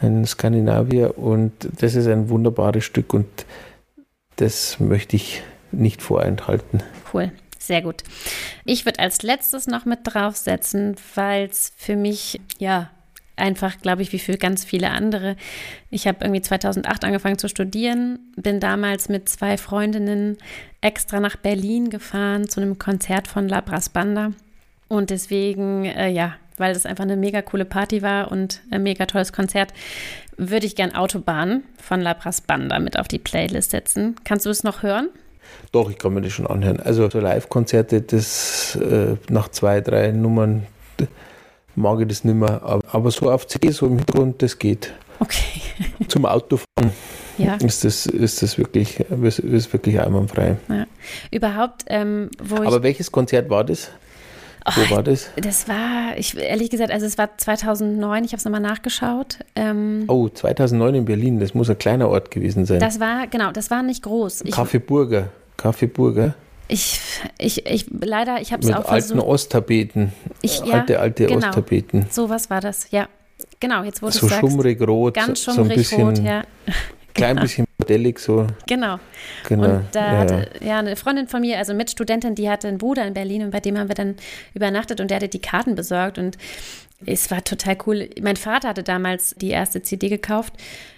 ein 0.00 0.24
Skandinavier 0.24 1.18
und 1.18 1.52
das 1.80 1.94
ist 1.94 2.06
ein 2.06 2.28
wunderbares 2.28 2.84
Stück 2.84 3.14
und 3.14 3.26
das 4.36 4.78
möchte 4.80 5.16
ich 5.16 5.42
nicht 5.72 6.02
vorenthalten. 6.02 6.82
Cool. 7.12 7.32
Sehr 7.66 7.82
gut. 7.82 8.04
Ich 8.64 8.84
würde 8.84 9.00
als 9.00 9.22
letztes 9.22 9.66
noch 9.66 9.86
mit 9.86 10.00
draufsetzen, 10.04 10.94
weil 11.16 11.46
es 11.46 11.72
für 11.76 11.96
mich, 11.96 12.40
ja, 12.58 12.90
einfach, 13.34 13.80
glaube 13.82 14.02
ich, 14.02 14.12
wie 14.12 14.20
für 14.20 14.38
ganz 14.38 14.64
viele 14.64 14.90
andere. 14.90 15.34
Ich 15.90 16.06
habe 16.06 16.18
irgendwie 16.20 16.42
2008 16.42 17.04
angefangen 17.04 17.38
zu 17.38 17.48
studieren, 17.48 18.20
bin 18.36 18.60
damals 18.60 19.08
mit 19.08 19.28
zwei 19.28 19.58
Freundinnen 19.58 20.38
extra 20.80 21.18
nach 21.18 21.34
Berlin 21.34 21.90
gefahren 21.90 22.48
zu 22.48 22.60
einem 22.60 22.78
Konzert 22.78 23.26
von 23.26 23.48
La 23.48 23.64
Banda. 23.92 24.30
Und 24.86 25.10
deswegen, 25.10 25.86
äh, 25.86 26.08
ja, 26.08 26.36
weil 26.58 26.72
das 26.72 26.86
einfach 26.86 27.02
eine 27.02 27.16
mega 27.16 27.42
coole 27.42 27.64
Party 27.64 28.00
war 28.00 28.30
und 28.30 28.60
ein 28.70 28.84
mega 28.84 29.06
tolles 29.06 29.32
Konzert, 29.32 29.72
würde 30.36 30.66
ich 30.66 30.76
gern 30.76 30.94
Autobahn 30.94 31.64
von 31.82 32.00
La 32.00 32.16
Banda 32.46 32.78
mit 32.78 32.96
auf 32.96 33.08
die 33.08 33.18
Playlist 33.18 33.72
setzen. 33.72 34.14
Kannst 34.22 34.46
du 34.46 34.50
es 34.50 34.62
noch 34.62 34.84
hören? 34.84 35.08
Doch, 35.72 35.90
ich 35.90 35.98
kann 35.98 36.14
mir 36.14 36.22
das 36.22 36.32
schon 36.32 36.46
anhören. 36.46 36.80
Also 36.80 37.08
so 37.10 37.20
Live-Konzerte, 37.20 38.02
das 38.02 38.76
äh, 38.76 39.16
nach 39.28 39.48
zwei, 39.48 39.80
drei 39.80 40.12
Nummern 40.12 40.66
mag 41.74 42.00
ich 42.00 42.08
das 42.08 42.24
nicht 42.24 42.34
mehr. 42.34 42.62
Aber, 42.62 42.82
aber 42.90 43.10
so 43.10 43.30
auf 43.30 43.46
CD, 43.46 43.70
so 43.70 43.86
im 43.86 43.96
Hintergrund, 43.96 44.42
das 44.42 44.58
geht. 44.58 44.92
Okay. 45.20 45.60
Zum 46.08 46.26
Autofahren 46.26 46.92
ja. 47.38 47.56
ist, 47.56 47.84
das, 47.84 48.06
ist 48.06 48.42
das 48.42 48.58
wirklich, 48.58 49.00
ist, 49.00 49.38
ist 49.38 49.72
wirklich 49.72 50.00
einwandfrei. 50.00 50.56
Ja. 50.68 50.86
Überhaupt, 51.30 51.84
ähm, 51.88 52.30
wo 52.42 52.56
Aber 52.56 52.82
welches 52.82 53.12
Konzert 53.12 53.50
war 53.50 53.64
das? 53.64 53.90
Oh, 54.66 54.72
Wo 54.74 54.96
war 54.96 55.02
das? 55.02 55.30
Das 55.36 55.68
war, 55.68 56.16
ich 56.16 56.36
ehrlich 56.36 56.70
gesagt, 56.70 56.90
also 56.90 57.06
es 57.06 57.16
war 57.18 57.36
2009, 57.38 58.24
ich 58.24 58.32
habe 58.32 58.38
es 58.38 58.44
nochmal 58.44 58.60
nachgeschaut. 58.60 59.38
Ähm, 59.54 60.04
oh, 60.08 60.28
2009 60.28 60.94
in 60.96 61.04
Berlin, 61.04 61.38
das 61.38 61.54
muss 61.54 61.70
ein 61.70 61.78
kleiner 61.78 62.08
Ort 62.08 62.30
gewesen 62.30 62.66
sein. 62.66 62.80
Das 62.80 62.98
war, 62.98 63.28
genau, 63.28 63.52
das 63.52 63.70
war 63.70 63.82
nicht 63.82 64.02
groß. 64.02 64.44
Kaffeeburger, 64.50 65.28
Kaffeeburger. 65.56 66.34
Ich, 66.68 67.00
ich, 67.38 67.64
ich, 67.66 67.86
leider, 68.00 68.40
ich 68.40 68.52
habe 68.52 68.62
es 68.64 68.72
auch 68.72 68.86
versucht. 68.88 69.14
Mit 69.14 69.24
alten 69.24 69.30
Osttapeten. 69.32 70.12
Ich, 70.42 70.58
ja, 70.64 70.80
alte, 70.80 70.98
alte 70.98 71.26
genau. 71.26 71.46
Osttapeten. 71.46 72.06
So 72.10 72.28
was 72.28 72.50
war 72.50 72.60
das, 72.60 72.90
ja. 72.90 73.08
Genau, 73.60 73.84
jetzt 73.84 74.02
wurde 74.02 74.14
es 74.14 74.20
So 74.20 74.28
schummrig 74.28 74.80
rot. 74.80 75.14
Ganz 75.14 75.44
schummrig 75.44 75.56
so 75.56 75.62
ein 75.62 75.76
bisschen, 75.76 76.02
rot, 76.02 76.18
ja. 76.18 76.42
Klein 77.14 77.36
genau. 77.36 77.42
bisschen 77.42 77.65
modellig 77.86 78.18
so. 78.18 78.46
Genau. 78.66 78.98
genau. 79.48 79.64
Und 79.64 79.84
da 79.92 80.12
ja, 80.12 80.18
hatte 80.18 80.50
ja 80.60 80.78
eine 80.78 80.96
Freundin 80.96 81.28
von 81.28 81.40
mir, 81.40 81.58
also 81.58 81.74
Mitstudentin, 81.74 82.34
die 82.34 82.50
hatte 82.50 82.68
einen 82.68 82.78
Bruder 82.78 83.06
in 83.06 83.14
Berlin 83.14 83.42
und 83.42 83.50
bei 83.50 83.60
dem 83.60 83.78
haben 83.78 83.88
wir 83.88 83.94
dann 83.94 84.16
übernachtet 84.54 85.00
und 85.00 85.10
der 85.10 85.16
hatte 85.16 85.28
die 85.28 85.40
Karten 85.40 85.74
besorgt 85.74 86.18
und 86.18 86.36
es 87.04 87.30
war 87.30 87.44
total 87.44 87.76
cool. 87.86 88.08
Mein 88.22 88.36
Vater 88.36 88.68
hatte 88.68 88.82
damals 88.82 89.34
die 89.34 89.50
erste 89.50 89.82
CD 89.82 90.08
gekauft. 90.08 90.54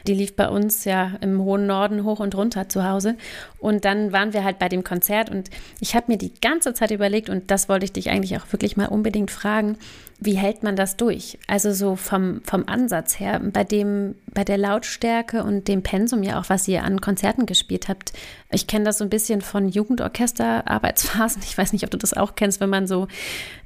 Die 0.06 0.14
lief 0.14 0.36
bei 0.36 0.48
uns 0.48 0.84
ja 0.84 1.14
im 1.20 1.42
hohen 1.42 1.66
Norden 1.66 2.04
hoch 2.04 2.20
und 2.20 2.36
runter 2.36 2.68
zu 2.68 2.88
Hause. 2.88 3.16
Und 3.58 3.84
dann 3.84 4.12
waren 4.12 4.32
wir 4.32 4.44
halt 4.44 4.60
bei 4.60 4.68
dem 4.68 4.84
Konzert 4.84 5.28
und 5.28 5.50
ich 5.80 5.96
habe 5.96 6.12
mir 6.12 6.16
die 6.16 6.32
ganze 6.40 6.72
Zeit 6.72 6.92
überlegt, 6.92 7.28
und 7.28 7.50
das 7.50 7.68
wollte 7.68 7.84
ich 7.84 7.92
dich 7.92 8.10
eigentlich 8.10 8.36
auch 8.36 8.52
wirklich 8.52 8.76
mal 8.76 8.86
unbedingt 8.86 9.32
fragen, 9.32 9.76
wie 10.20 10.34
hält 10.34 10.64
man 10.64 10.74
das 10.74 10.96
durch? 10.96 11.38
Also 11.46 11.72
so 11.72 11.94
vom, 11.94 12.40
vom 12.44 12.64
Ansatz 12.66 13.20
her, 13.20 13.40
bei 13.40 13.62
dem, 13.62 14.16
bei 14.34 14.42
der 14.42 14.58
Lautstärke 14.58 15.44
und 15.44 15.68
dem 15.68 15.84
Pensum 15.84 16.24
ja 16.24 16.40
auch, 16.40 16.48
was 16.48 16.66
ihr 16.66 16.82
an 16.82 17.00
Konzerten 17.00 17.46
gespielt 17.46 17.88
habt. 17.88 18.12
Ich 18.50 18.66
kenne 18.66 18.84
das 18.84 18.98
so 18.98 19.04
ein 19.04 19.10
bisschen 19.10 19.42
von 19.42 19.68
Jugendorchester-Arbeitsphasen. 19.68 21.42
Ich 21.44 21.56
weiß 21.56 21.72
nicht, 21.72 21.84
ob 21.84 21.92
du 21.92 21.98
das 21.98 22.14
auch 22.14 22.34
kennst, 22.34 22.60
wenn 22.60 22.68
man 22.68 22.88
so 22.88 23.06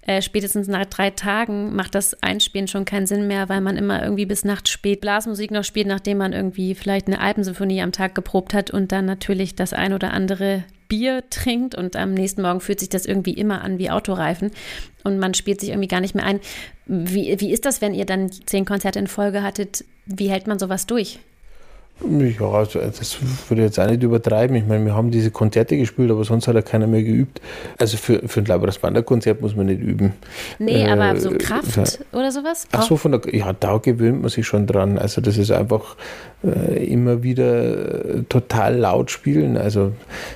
äh, 0.03 0.21
spätestens 0.21 0.69
nach 0.69 0.85
drei 0.85 1.09
Tagen 1.09 1.75
macht 1.75 1.95
das 1.95 2.23
Einspielen 2.23 2.69
schon 2.69 2.85
keinen 2.85 3.07
Sinn 3.07 3.27
mehr, 3.27 3.49
weil 3.49 3.63
man 3.63 3.79
immer 3.79 4.03
irgendwie 4.03 4.27
bis 4.27 4.45
nachts 4.45 4.69
spät 4.69 5.01
Blasmusik 5.01 5.53
noch 5.53 5.65
spielt, 5.65 5.87
nachdem 5.87 6.19
man 6.19 6.35
irgendwie 6.35 6.75
vielleicht 6.75 7.07
eine 7.07 7.21
Alpensymphonie 7.21 7.81
am 7.81 7.93
Tag 7.93 8.15
geprobt 8.15 8.53
hat 8.53 8.71
und 8.71 8.93
dann 8.93 9.07
natürlich 9.07 9.55
das 9.55 9.73
ein 9.73 9.95
oder 9.95 10.13
andere 10.13 10.65
Bier 10.93 11.25
trinkt 11.31 11.75
und 11.75 11.97
am 11.97 12.13
nächsten 12.13 12.43
Morgen 12.43 12.61
fühlt 12.61 12.79
sich 12.79 12.91
das 12.91 13.07
irgendwie 13.07 13.33
immer 13.33 13.63
an 13.63 13.79
wie 13.79 13.89
Autoreifen 13.89 14.51
und 15.05 15.19
man 15.19 15.33
spielt 15.33 15.59
sich 15.59 15.71
irgendwie 15.71 15.89
gar 15.89 16.03
nicht 16.03 16.15
mehr 16.15 16.27
ein. 16.27 16.39
Wie, 16.85 17.41
wie 17.41 17.51
ist 17.51 17.65
das, 17.65 17.81
wenn 17.81 17.95
ihr 17.95 18.05
dann 18.05 18.31
zehn 18.31 18.67
Konzerte 18.67 18.99
in 18.99 19.07
Folge 19.07 19.43
hattet? 19.43 19.87
Wie 20.05 20.29
hält 20.29 20.47
man 20.47 20.59
sowas 20.59 20.85
durch? 20.85 21.19
Ja, 22.11 22.51
also 22.51 22.81
das 22.81 23.17
würde 23.49 23.63
ich 23.63 23.67
jetzt 23.69 23.79
auch 23.79 23.89
nicht 23.89 24.03
übertreiben. 24.03 24.57
Ich 24.57 24.67
meine, 24.67 24.85
wir 24.85 24.95
haben 24.95 25.11
diese 25.11 25.31
Konzerte 25.31 25.77
gespielt, 25.77 26.11
aber 26.11 26.25
sonst 26.25 26.49
hat 26.49 26.55
ja 26.55 26.63
keiner 26.63 26.87
mehr 26.87 27.03
geübt. 27.03 27.41
Also 27.79 27.97
für, 27.97 28.27
für 28.29 28.41
ein 28.41 28.47
Labras 28.47 28.79
Banda-Konzert 28.79 29.41
muss 29.41 29.55
man 29.55 29.67
nicht 29.67 29.81
üben. 29.81 30.13
Nee, 30.59 30.85
äh, 30.85 30.91
aber 30.91 31.19
so 31.21 31.31
Kraft 31.31 31.77
ja. 31.77 32.19
oder 32.19 32.33
sowas? 32.33 32.67
Ach 32.73 32.83
so, 32.83 32.97
von 32.97 33.13
der, 33.13 33.35
ja, 33.35 33.53
da 33.53 33.79
gewöhnt 33.79 34.23
man 34.23 34.31
sich 34.31 34.47
schon 34.47 34.67
dran. 34.67 34.99
Also 34.99 35.21
das 35.21 35.37
ist 35.39 35.51
einfach 35.51 35.97
äh, 36.45 36.85
immer 36.87 37.23
wieder 37.23 38.05
äh, 38.05 38.23
total 38.29 38.77
laut 38.77 39.11
spielen. 39.11 39.57
Also 39.57 39.93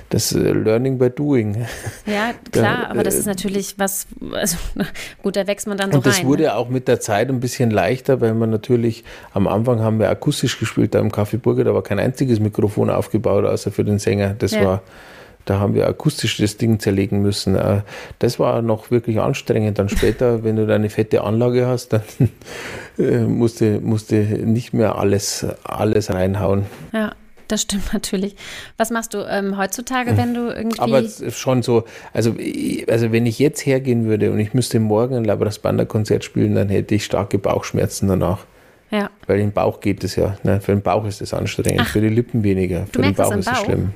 das 0.09 0.31
äh, 0.31 0.37
Learning 0.37 0.97
by 0.97 1.09
Doing. 1.09 1.65
Ja, 2.05 2.31
klar, 2.51 2.83
da, 2.83 2.91
aber 2.91 3.03
das 3.03 3.15
ist 3.15 3.25
natürlich 3.25 3.77
was, 3.77 4.07
also 4.31 4.57
gut, 5.21 5.35
da 5.35 5.47
wächst 5.47 5.67
man 5.67 5.77
dann 5.77 5.91
so 5.91 5.97
und 5.97 6.05
das 6.05 6.15
rein. 6.15 6.21
Das 6.21 6.29
wurde 6.29 6.43
ne? 6.43 6.55
auch 6.55 6.69
mit 6.69 6.87
der 6.87 7.01
Zeit 7.01 7.29
ein 7.29 7.39
bisschen 7.41 7.71
leichter, 7.71 8.21
weil 8.21 8.33
man 8.33 8.49
natürlich 8.49 9.03
am 9.33 9.47
Anfang 9.47 9.81
haben 9.81 9.99
wir 9.99 10.09
akustisch 10.09 10.59
gespielt 10.59 10.95
da 10.95 10.99
im 10.99 11.11
Café 11.11 11.37
Burger, 11.57 11.63
da 11.63 11.73
war 11.73 11.83
kein 11.83 11.99
einziges 11.99 12.39
Mikrofon 12.39 12.89
aufgebaut, 12.89 13.45
außer 13.45 13.71
für 13.71 13.83
den 13.83 13.99
Sänger. 13.99 14.35
Das 14.37 14.51
ja. 14.51 14.63
war 14.63 14.81
da 15.45 15.59
haben 15.59 15.75
wir 15.75 15.87
akustisch 15.87 16.35
das 16.39 16.57
Ding 16.57 16.77
zerlegen 16.77 17.21
müssen. 17.21 17.57
Das 18.19 18.37
war 18.37 18.61
noch 18.61 18.91
wirklich 18.91 19.21
anstrengend. 19.21 19.79
Dann 19.79 19.87
später, 19.87 20.43
wenn 20.43 20.57
du 20.57 20.67
deine 20.67 20.89
fette 20.89 21.23
Anlage 21.23 21.65
hast, 21.65 21.93
dann 21.93 22.01
musst, 23.29 23.61
du, 23.61 23.79
musst 23.79 24.11
du 24.11 24.17
nicht 24.17 24.73
mehr 24.73 24.97
alles, 24.97 25.45
alles 25.63 26.13
reinhauen. 26.13 26.65
Ja. 26.91 27.13
Das 27.47 27.61
stimmt 27.61 27.93
natürlich. 27.93 28.35
Was 28.75 28.89
machst 28.89 29.13
du 29.13 29.19
ähm, 29.19 29.57
heutzutage, 29.57 30.17
wenn 30.17 30.33
du 30.33 30.49
irgendwie. 30.49 30.81
Aber 30.81 31.01
schon 31.29 31.63
so, 31.63 31.85
also, 32.11 32.35
also 32.89 33.13
wenn 33.13 33.25
ich 33.25 33.39
jetzt 33.39 33.65
hergehen 33.65 34.03
würde 34.03 34.33
und 34.33 34.39
ich 34.41 34.53
müsste 34.53 34.81
morgen 34.81 35.15
ein 35.15 35.23
Labras 35.23 35.59
Banda 35.59 35.85
Konzert 35.85 36.25
spielen, 36.25 36.55
dann 36.55 36.67
hätte 36.67 36.93
ich 36.93 37.05
starke 37.05 37.37
Bauchschmerzen 37.37 38.09
danach. 38.09 38.39
Ja. 38.91 39.09
Weil 39.25 39.39
im 39.39 39.51
Bauch 39.51 39.79
geht 39.79 40.03
es 40.03 40.15
ja. 40.15 40.37
Ne? 40.43 40.61
Für 40.61 40.71
den 40.71 40.81
Bauch 40.81 41.05
ist 41.05 41.21
es 41.21 41.33
anstrengend, 41.33 41.81
Ach, 41.81 41.87
für 41.87 42.01
die 42.01 42.09
Lippen 42.09 42.43
weniger. 42.43 42.85
Für 42.91 43.01
den 43.01 43.13
Bauch 43.13 43.35
ist 43.35 43.51
es 43.51 43.59
schlimm. 43.59 43.93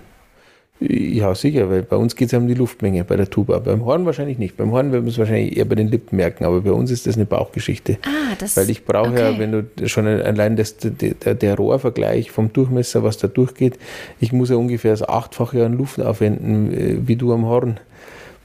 Ja, 0.84 1.36
sicher, 1.36 1.70
weil 1.70 1.84
bei 1.84 1.96
uns 1.96 2.16
geht 2.16 2.26
es 2.26 2.32
ja 2.32 2.40
um 2.40 2.48
die 2.48 2.56
Luftmenge 2.56 3.04
bei 3.04 3.16
der 3.16 3.30
Tuba. 3.30 3.60
Beim 3.60 3.86
Horn 3.86 4.04
wahrscheinlich 4.08 4.40
nicht. 4.40 4.58
Beim 4.58 4.72
Horn 4.72 4.92
werden 4.92 5.06
wir 5.06 5.12
es 5.12 5.20
wahrscheinlich 5.20 5.56
eher 5.56 5.66
bei 5.66 5.76
den 5.76 5.90
Lippen 5.90 6.16
merken, 6.16 6.44
aber 6.44 6.62
bei 6.62 6.72
uns 6.72 6.90
ist 6.90 7.06
das 7.06 7.18
eine 7.18 7.28
Bauchgeschichte. 7.28 8.00
Ah, 8.04 8.34
das 8.40 8.58
Weil 8.58 8.68
ich 8.72 8.84
brauche 8.84 9.12
okay. 9.12 9.34
ja, 9.34 9.38
wenn 9.38 9.52
du 9.52 9.88
schon 9.88 10.08
allein 10.08 10.56
das, 10.56 10.78
der, 10.80 11.36
der 11.36 11.56
Rohrvergleich 11.56 12.32
vom 12.32 12.52
Durchmesser, 12.52 13.04
was 13.04 13.20
da 13.20 13.28
durchgeht, 13.28 13.78
ich 14.20 14.34
muss 14.34 14.50
ja 14.50 14.56
ungefähr 14.56 14.90
das 14.90 15.08
Achtfache 15.08 15.64
an 15.64 15.78
Luft 15.78 16.02
aufwenden, 16.02 16.74
äh, 16.74 17.08
wie 17.08 17.16
du 17.16 17.32
am 17.32 17.46
Horn. 17.46 17.80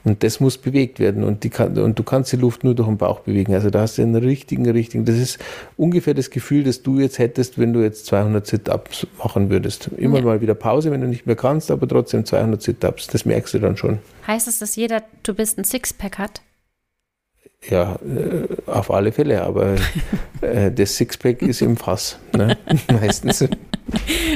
Und 0.07 0.23
das 0.23 0.39
muss 0.39 0.57
bewegt 0.57 0.99
werden. 0.99 1.23
Und, 1.23 1.43
die 1.43 1.49
kann, 1.49 1.77
und 1.77 1.99
du 1.99 2.03
kannst 2.03 2.31
die 2.31 2.37
Luft 2.37 2.63
nur 2.63 2.75
durch 2.75 2.87
den 2.87 2.97
Bauch 2.97 3.19
bewegen. 3.21 3.53
Also 3.53 3.69
da 3.69 3.81
hast 3.81 3.97
du 3.97 4.01
einen 4.01 4.15
richtigen, 4.15 4.69
richtigen. 4.69 5.05
Das 5.05 5.15
ist 5.15 5.39
ungefähr 5.75 6.13
das 6.13 6.29
Gefühl, 6.29 6.63
das 6.63 6.83
du 6.83 6.99
jetzt 6.99 7.19
hättest, 7.19 7.59
wenn 7.59 7.73
du 7.73 7.81
jetzt 7.81 8.05
200 8.07 8.45
Sit-Ups 8.45 9.07
machen 9.17 9.49
würdest. 9.49 9.89
Immer 9.97 10.19
ja. 10.19 10.25
mal 10.25 10.41
wieder 10.41 10.55
Pause, 10.55 10.91
wenn 10.91 11.01
du 11.01 11.07
nicht 11.07 11.25
mehr 11.25 11.35
kannst, 11.35 11.71
aber 11.71 11.87
trotzdem 11.87 12.25
200 12.25 12.61
Sit-Ups. 12.61 13.07
Das 13.07 13.25
merkst 13.25 13.53
du 13.53 13.59
dann 13.59 13.77
schon. 13.77 13.99
Heißt 14.25 14.47
es, 14.47 14.59
dass 14.59 14.75
jeder 14.75 15.03
Du 15.23 15.33
bist 15.33 15.57
ein 15.57 15.63
Sixpack 15.63 16.17
hat? 16.17 16.41
Ja, 17.69 17.95
äh, 17.95 18.47
auf 18.69 18.91
alle 18.91 19.11
Fälle, 19.11 19.43
aber 19.43 19.75
äh, 20.41 20.71
das 20.71 20.95
Sixpack 20.95 21.41
ist 21.41 21.61
im 21.61 21.75
Fass, 21.75 22.19
ne? 22.35 22.57
meistens. 22.91 23.43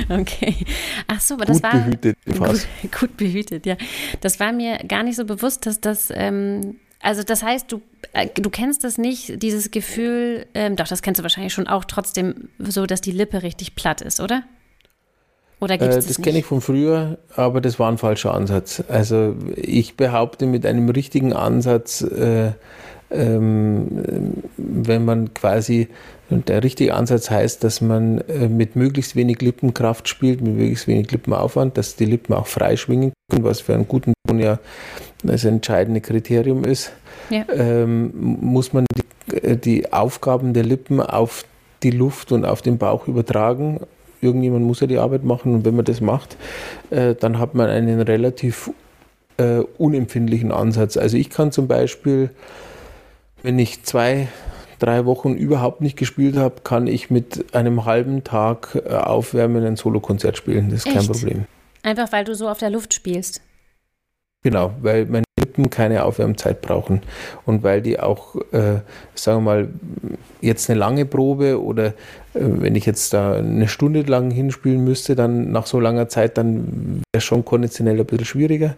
Okay. 0.09 0.55
Ach 1.07 1.21
so, 1.21 1.35
aber 1.35 1.45
das 1.45 1.61
gut 1.61 1.63
war 1.63 1.79
behütet, 1.79 2.17
gut, 2.25 2.67
gut, 2.99 3.17
behütet, 3.17 3.65
ja. 3.65 3.77
Das 4.21 4.39
war 4.39 4.51
mir 4.51 4.79
gar 4.87 5.03
nicht 5.03 5.15
so 5.15 5.25
bewusst, 5.25 5.65
dass 5.65 5.79
das 5.79 6.11
ähm, 6.13 6.77
also 7.01 7.23
das 7.23 7.43
heißt, 7.43 7.71
du, 7.71 7.81
äh, 8.13 8.27
du 8.33 8.49
kennst 8.49 8.83
das 8.83 8.97
nicht, 8.97 9.41
dieses 9.41 9.71
Gefühl, 9.71 10.45
ähm, 10.53 10.75
doch, 10.75 10.87
das 10.87 11.01
kennst 11.01 11.19
du 11.19 11.23
wahrscheinlich 11.23 11.53
schon 11.53 11.67
auch 11.67 11.85
trotzdem 11.85 12.49
so, 12.59 12.85
dass 12.85 13.01
die 13.01 13.11
Lippe 13.11 13.43
richtig 13.43 13.75
platt 13.75 14.01
ist, 14.01 14.19
oder? 14.19 14.43
Oder 15.59 15.77
gibt's 15.77 15.95
äh, 15.95 15.99
das, 15.99 16.07
das 16.07 16.21
kenne 16.21 16.39
ich 16.39 16.45
von 16.45 16.61
früher, 16.61 17.17
aber 17.35 17.61
das 17.61 17.79
war 17.79 17.91
ein 17.91 17.97
falscher 17.97 18.33
Ansatz. 18.33 18.83
Also 18.87 19.35
ich 19.55 19.95
behaupte, 19.95 20.45
mit 20.45 20.65
einem 20.65 20.89
richtigen 20.89 21.33
Ansatz 21.33 22.01
äh, 22.01 22.51
ähm, 23.11 24.41
wenn 24.57 25.05
man 25.05 25.33
quasi, 25.33 25.87
der 26.29 26.63
richtige 26.63 26.93
Ansatz 26.95 27.29
heißt, 27.29 27.63
dass 27.63 27.81
man 27.81 28.19
äh, 28.21 28.47
mit 28.47 28.75
möglichst 28.75 29.15
wenig 29.15 29.41
Lippenkraft 29.41 30.07
spielt, 30.07 30.41
mit 30.41 30.55
möglichst 30.55 30.87
wenig 30.87 31.11
Lippenaufwand, 31.11 31.77
dass 31.77 31.95
die 31.95 32.05
Lippen 32.05 32.33
auch 32.33 32.47
frei 32.47 32.77
schwingen 32.77 33.11
können, 33.29 33.43
was 33.43 33.61
für 33.61 33.73
einen 33.73 33.87
guten 33.87 34.13
Ton 34.27 34.39
ja 34.39 34.59
das 35.23 35.45
entscheidende 35.45 36.01
Kriterium 36.01 36.63
ist, 36.63 36.91
ja. 37.29 37.45
ähm, 37.53 38.11
muss 38.15 38.73
man 38.73 38.85
die, 38.95 39.35
äh, 39.35 39.57
die 39.57 39.91
Aufgaben 39.91 40.53
der 40.53 40.63
Lippen 40.63 41.01
auf 41.01 41.45
die 41.83 41.91
Luft 41.91 42.31
und 42.31 42.45
auf 42.45 42.61
den 42.61 42.77
Bauch 42.77 43.07
übertragen. 43.07 43.81
Irgendjemand 44.21 44.65
muss 44.65 44.79
ja 44.79 44.87
die 44.87 44.99
Arbeit 44.99 45.23
machen 45.23 45.53
und 45.55 45.65
wenn 45.65 45.75
man 45.75 45.85
das 45.85 45.99
macht, 45.99 46.37
äh, 46.91 47.15
dann 47.15 47.39
hat 47.39 47.55
man 47.55 47.69
einen 47.69 48.01
relativ 48.01 48.71
äh, 49.37 49.63
unempfindlichen 49.77 50.51
Ansatz. 50.51 50.97
Also 50.97 51.17
ich 51.17 51.29
kann 51.29 51.51
zum 51.51 51.67
Beispiel 51.67 52.29
wenn 53.43 53.59
ich 53.59 53.83
zwei, 53.83 54.27
drei 54.79 55.05
Wochen 55.05 55.33
überhaupt 55.33 55.81
nicht 55.81 55.97
gespielt 55.97 56.37
habe, 56.37 56.61
kann 56.63 56.87
ich 56.87 57.09
mit 57.09 57.53
einem 57.53 57.85
halben 57.85 58.23
Tag 58.23 58.75
äh, 58.85 58.93
Aufwärmen 58.95 59.65
ein 59.65 59.75
Solokonzert 59.75 60.37
spielen. 60.37 60.69
Das 60.69 60.79
ist 60.79 60.87
Echt? 60.87 60.95
kein 60.95 61.07
Problem. 61.07 61.45
Einfach 61.83 62.11
weil 62.11 62.23
du 62.25 62.35
so 62.35 62.47
auf 62.49 62.59
der 62.59 62.69
Luft 62.69 62.93
spielst. 62.93 63.41
Genau, 64.43 64.73
weil 64.81 65.05
meine 65.05 65.23
Lippen 65.61 65.69
keine 65.69 66.03
Aufwärmzeit 66.03 66.61
brauchen 66.61 67.01
und 67.45 67.63
weil 67.63 67.81
die 67.81 67.99
auch, 67.99 68.35
äh, 68.51 68.79
sagen 69.15 69.39
wir 69.39 69.41
mal, 69.41 69.67
jetzt 70.41 70.69
eine 70.69 70.79
lange 70.79 71.05
Probe 71.05 71.61
oder 71.61 71.87
äh, 71.87 71.93
wenn 72.33 72.75
ich 72.75 72.85
jetzt 72.85 73.13
da 73.13 73.33
eine 73.33 73.67
Stunde 73.67 74.01
lang 74.01 74.31
hinspielen 74.31 74.83
müsste, 74.83 75.15
dann 75.15 75.51
nach 75.51 75.67
so 75.67 75.79
langer 75.79 76.09
Zeit, 76.09 76.37
dann 76.37 77.01
wäre 77.13 77.17
es 77.17 77.23
schon 77.23 77.45
konditionell 77.45 77.99
ein 77.99 78.05
bisschen 78.05 78.25
schwieriger. 78.25 78.75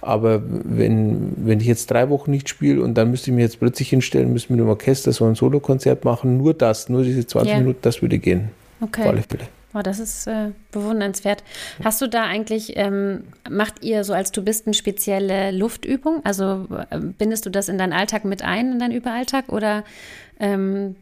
Aber 0.00 0.42
wenn, 0.46 1.32
wenn 1.36 1.60
ich 1.60 1.66
jetzt 1.66 1.90
drei 1.90 2.08
Wochen 2.08 2.30
nicht 2.30 2.48
spiele 2.48 2.82
und 2.82 2.94
dann 2.94 3.10
müsste 3.10 3.30
ich 3.30 3.36
mir 3.36 3.42
jetzt 3.42 3.60
plötzlich 3.60 3.90
hinstellen, 3.90 4.32
müsste 4.32 4.52
mit 4.52 4.60
dem 4.60 4.68
Orchester 4.68 5.12
so 5.12 5.26
ein 5.26 5.34
Solokonzert 5.34 6.04
machen, 6.04 6.38
nur 6.38 6.54
das, 6.54 6.88
nur 6.88 7.02
diese 7.02 7.26
20 7.26 7.50
yeah. 7.50 7.60
Minuten, 7.60 7.80
das 7.82 8.02
würde 8.02 8.18
gehen. 8.18 8.50
Okay. 8.80 9.02
Auf 9.02 9.08
alle 9.08 9.22
Fälle. 9.22 9.44
Oh, 9.74 9.80
das 9.80 9.98
ist 9.98 10.26
äh, 10.26 10.50
bewundernswert. 10.70 11.42
Hast 11.82 12.02
du 12.02 12.06
da 12.06 12.24
eigentlich, 12.24 12.76
ähm, 12.76 13.24
macht 13.50 13.82
ihr 13.82 14.04
so 14.04 14.12
als 14.12 14.30
du 14.30 14.42
bist 14.42 14.66
eine 14.66 14.74
spezielle 14.74 15.50
Luftöbung? 15.50 16.20
Also 16.24 16.68
äh, 16.90 16.98
bindest 16.98 17.46
du 17.46 17.50
das 17.50 17.68
in 17.68 17.78
deinen 17.78 17.94
Alltag 17.94 18.24
mit 18.24 18.42
ein, 18.42 18.72
in 18.72 18.78
deinen 18.78 18.92
Überalltag 18.92 19.48
oder 19.48 19.84
ähm, 20.38 20.96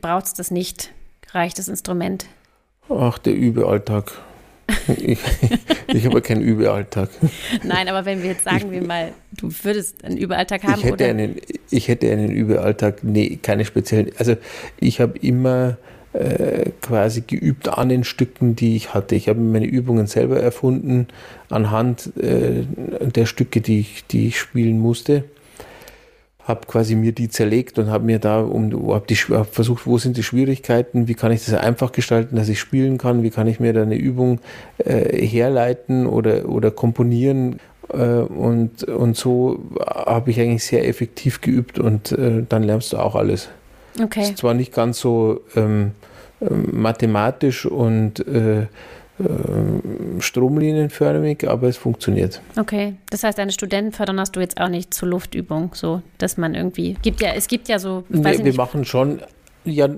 braucht 0.00 0.26
es 0.26 0.34
das 0.34 0.50
nicht? 0.50 0.90
Reicht 1.32 1.58
das 1.58 1.68
Instrument? 1.68 2.26
Ach, 2.88 3.18
der 3.18 3.34
Überalltag. 3.34 4.12
ich, 4.96 5.18
ich 5.86 6.06
habe 6.06 6.20
keinen 6.20 6.42
Überalltag. 6.42 7.10
Nein, 7.62 7.88
aber 7.88 8.04
wenn 8.04 8.22
wir 8.22 8.30
jetzt 8.30 8.44
sagen 8.44 8.70
wir 8.70 8.82
mal, 8.82 9.12
du 9.32 9.50
würdest 9.62 10.04
einen 10.04 10.16
Überalltag 10.16 10.64
haben, 10.64 10.80
ich 10.80 10.84
hätte 10.84 10.94
oder? 10.94 11.06
Einen, 11.06 11.36
ich 11.70 11.88
hätte 11.88 12.10
einen 12.10 12.30
Überalltag, 12.30 13.04
nee, 13.04 13.38
keine 13.40 13.64
speziellen. 13.64 14.10
Also 14.18 14.36
ich 14.78 15.00
habe 15.00 15.18
immer 15.18 15.78
äh, 16.18 16.70
quasi 16.82 17.22
geübt 17.24 17.68
an 17.68 17.88
den 17.88 18.02
Stücken, 18.02 18.56
die 18.56 18.74
ich 18.74 18.92
hatte. 18.92 19.14
Ich 19.14 19.28
habe 19.28 19.38
meine 19.38 19.66
Übungen 19.66 20.08
selber 20.08 20.40
erfunden 20.40 21.06
anhand 21.48 22.12
äh, 22.16 22.64
der 23.00 23.26
Stücke, 23.26 23.60
die 23.60 23.80
ich, 23.80 24.04
die 24.06 24.26
ich 24.28 24.38
spielen 24.38 24.80
musste. 24.80 25.24
Habe 26.42 26.66
quasi 26.66 26.96
mir 26.96 27.12
die 27.12 27.28
zerlegt 27.28 27.78
und 27.78 27.88
habe 27.88 28.04
mir 28.04 28.18
da 28.18 28.40
um, 28.40 28.92
hab 28.92 29.06
die, 29.06 29.14
hab 29.14 29.54
versucht, 29.54 29.86
wo 29.86 29.98
sind 29.98 30.16
die 30.16 30.22
Schwierigkeiten, 30.24 31.06
wie 31.06 31.14
kann 31.14 31.30
ich 31.30 31.44
das 31.44 31.54
einfach 31.54 31.92
gestalten, 31.92 32.34
dass 32.34 32.48
ich 32.48 32.58
spielen 32.58 32.98
kann, 32.98 33.22
wie 33.22 33.30
kann 33.30 33.46
ich 33.46 33.60
mir 33.60 33.72
da 33.72 33.82
eine 33.82 33.96
Übung 33.96 34.40
äh, 34.78 35.24
herleiten 35.24 36.06
oder, 36.06 36.48
oder 36.48 36.72
komponieren. 36.72 37.60
Äh, 37.90 37.96
und, 37.96 38.82
und 38.84 39.16
so 39.16 39.60
habe 39.86 40.32
ich 40.32 40.40
eigentlich 40.40 40.64
sehr 40.64 40.88
effektiv 40.88 41.42
geübt 41.42 41.78
und 41.78 42.10
äh, 42.10 42.42
dann 42.48 42.64
lernst 42.64 42.92
du 42.92 42.96
auch 42.96 43.14
alles. 43.14 43.50
Okay. 44.02 44.22
Ist 44.22 44.38
zwar 44.38 44.54
nicht 44.54 44.72
ganz 44.72 45.00
so 45.00 45.40
ähm, 45.54 45.78
ähm, 45.78 45.92
mathematisch 46.40 47.66
und 47.66 48.26
äh, 48.26 48.62
äh, 48.62 48.66
stromlinienförmig, 50.20 51.48
aber 51.48 51.68
es 51.68 51.76
funktioniert. 51.76 52.40
Okay, 52.56 52.94
das 53.10 53.24
heißt, 53.24 53.38
deine 53.38 53.50
Studenten 53.50 53.92
fördern 53.92 54.20
hast 54.20 54.36
du 54.36 54.40
jetzt 54.40 54.60
auch 54.60 54.68
nicht 54.68 54.94
zur 54.94 55.08
Luftübung, 55.08 55.72
so 55.74 56.02
dass 56.18 56.36
man 56.36 56.54
irgendwie 56.54 56.96
gibt 57.02 57.20
ja, 57.20 57.32
es 57.34 57.48
gibt 57.48 57.68
ja 57.68 57.78
so. 57.78 58.04
Nee, 58.08 58.44
wir 58.44 58.54
machen 58.54 58.84
schon. 58.84 59.20
Ja, 59.64 59.88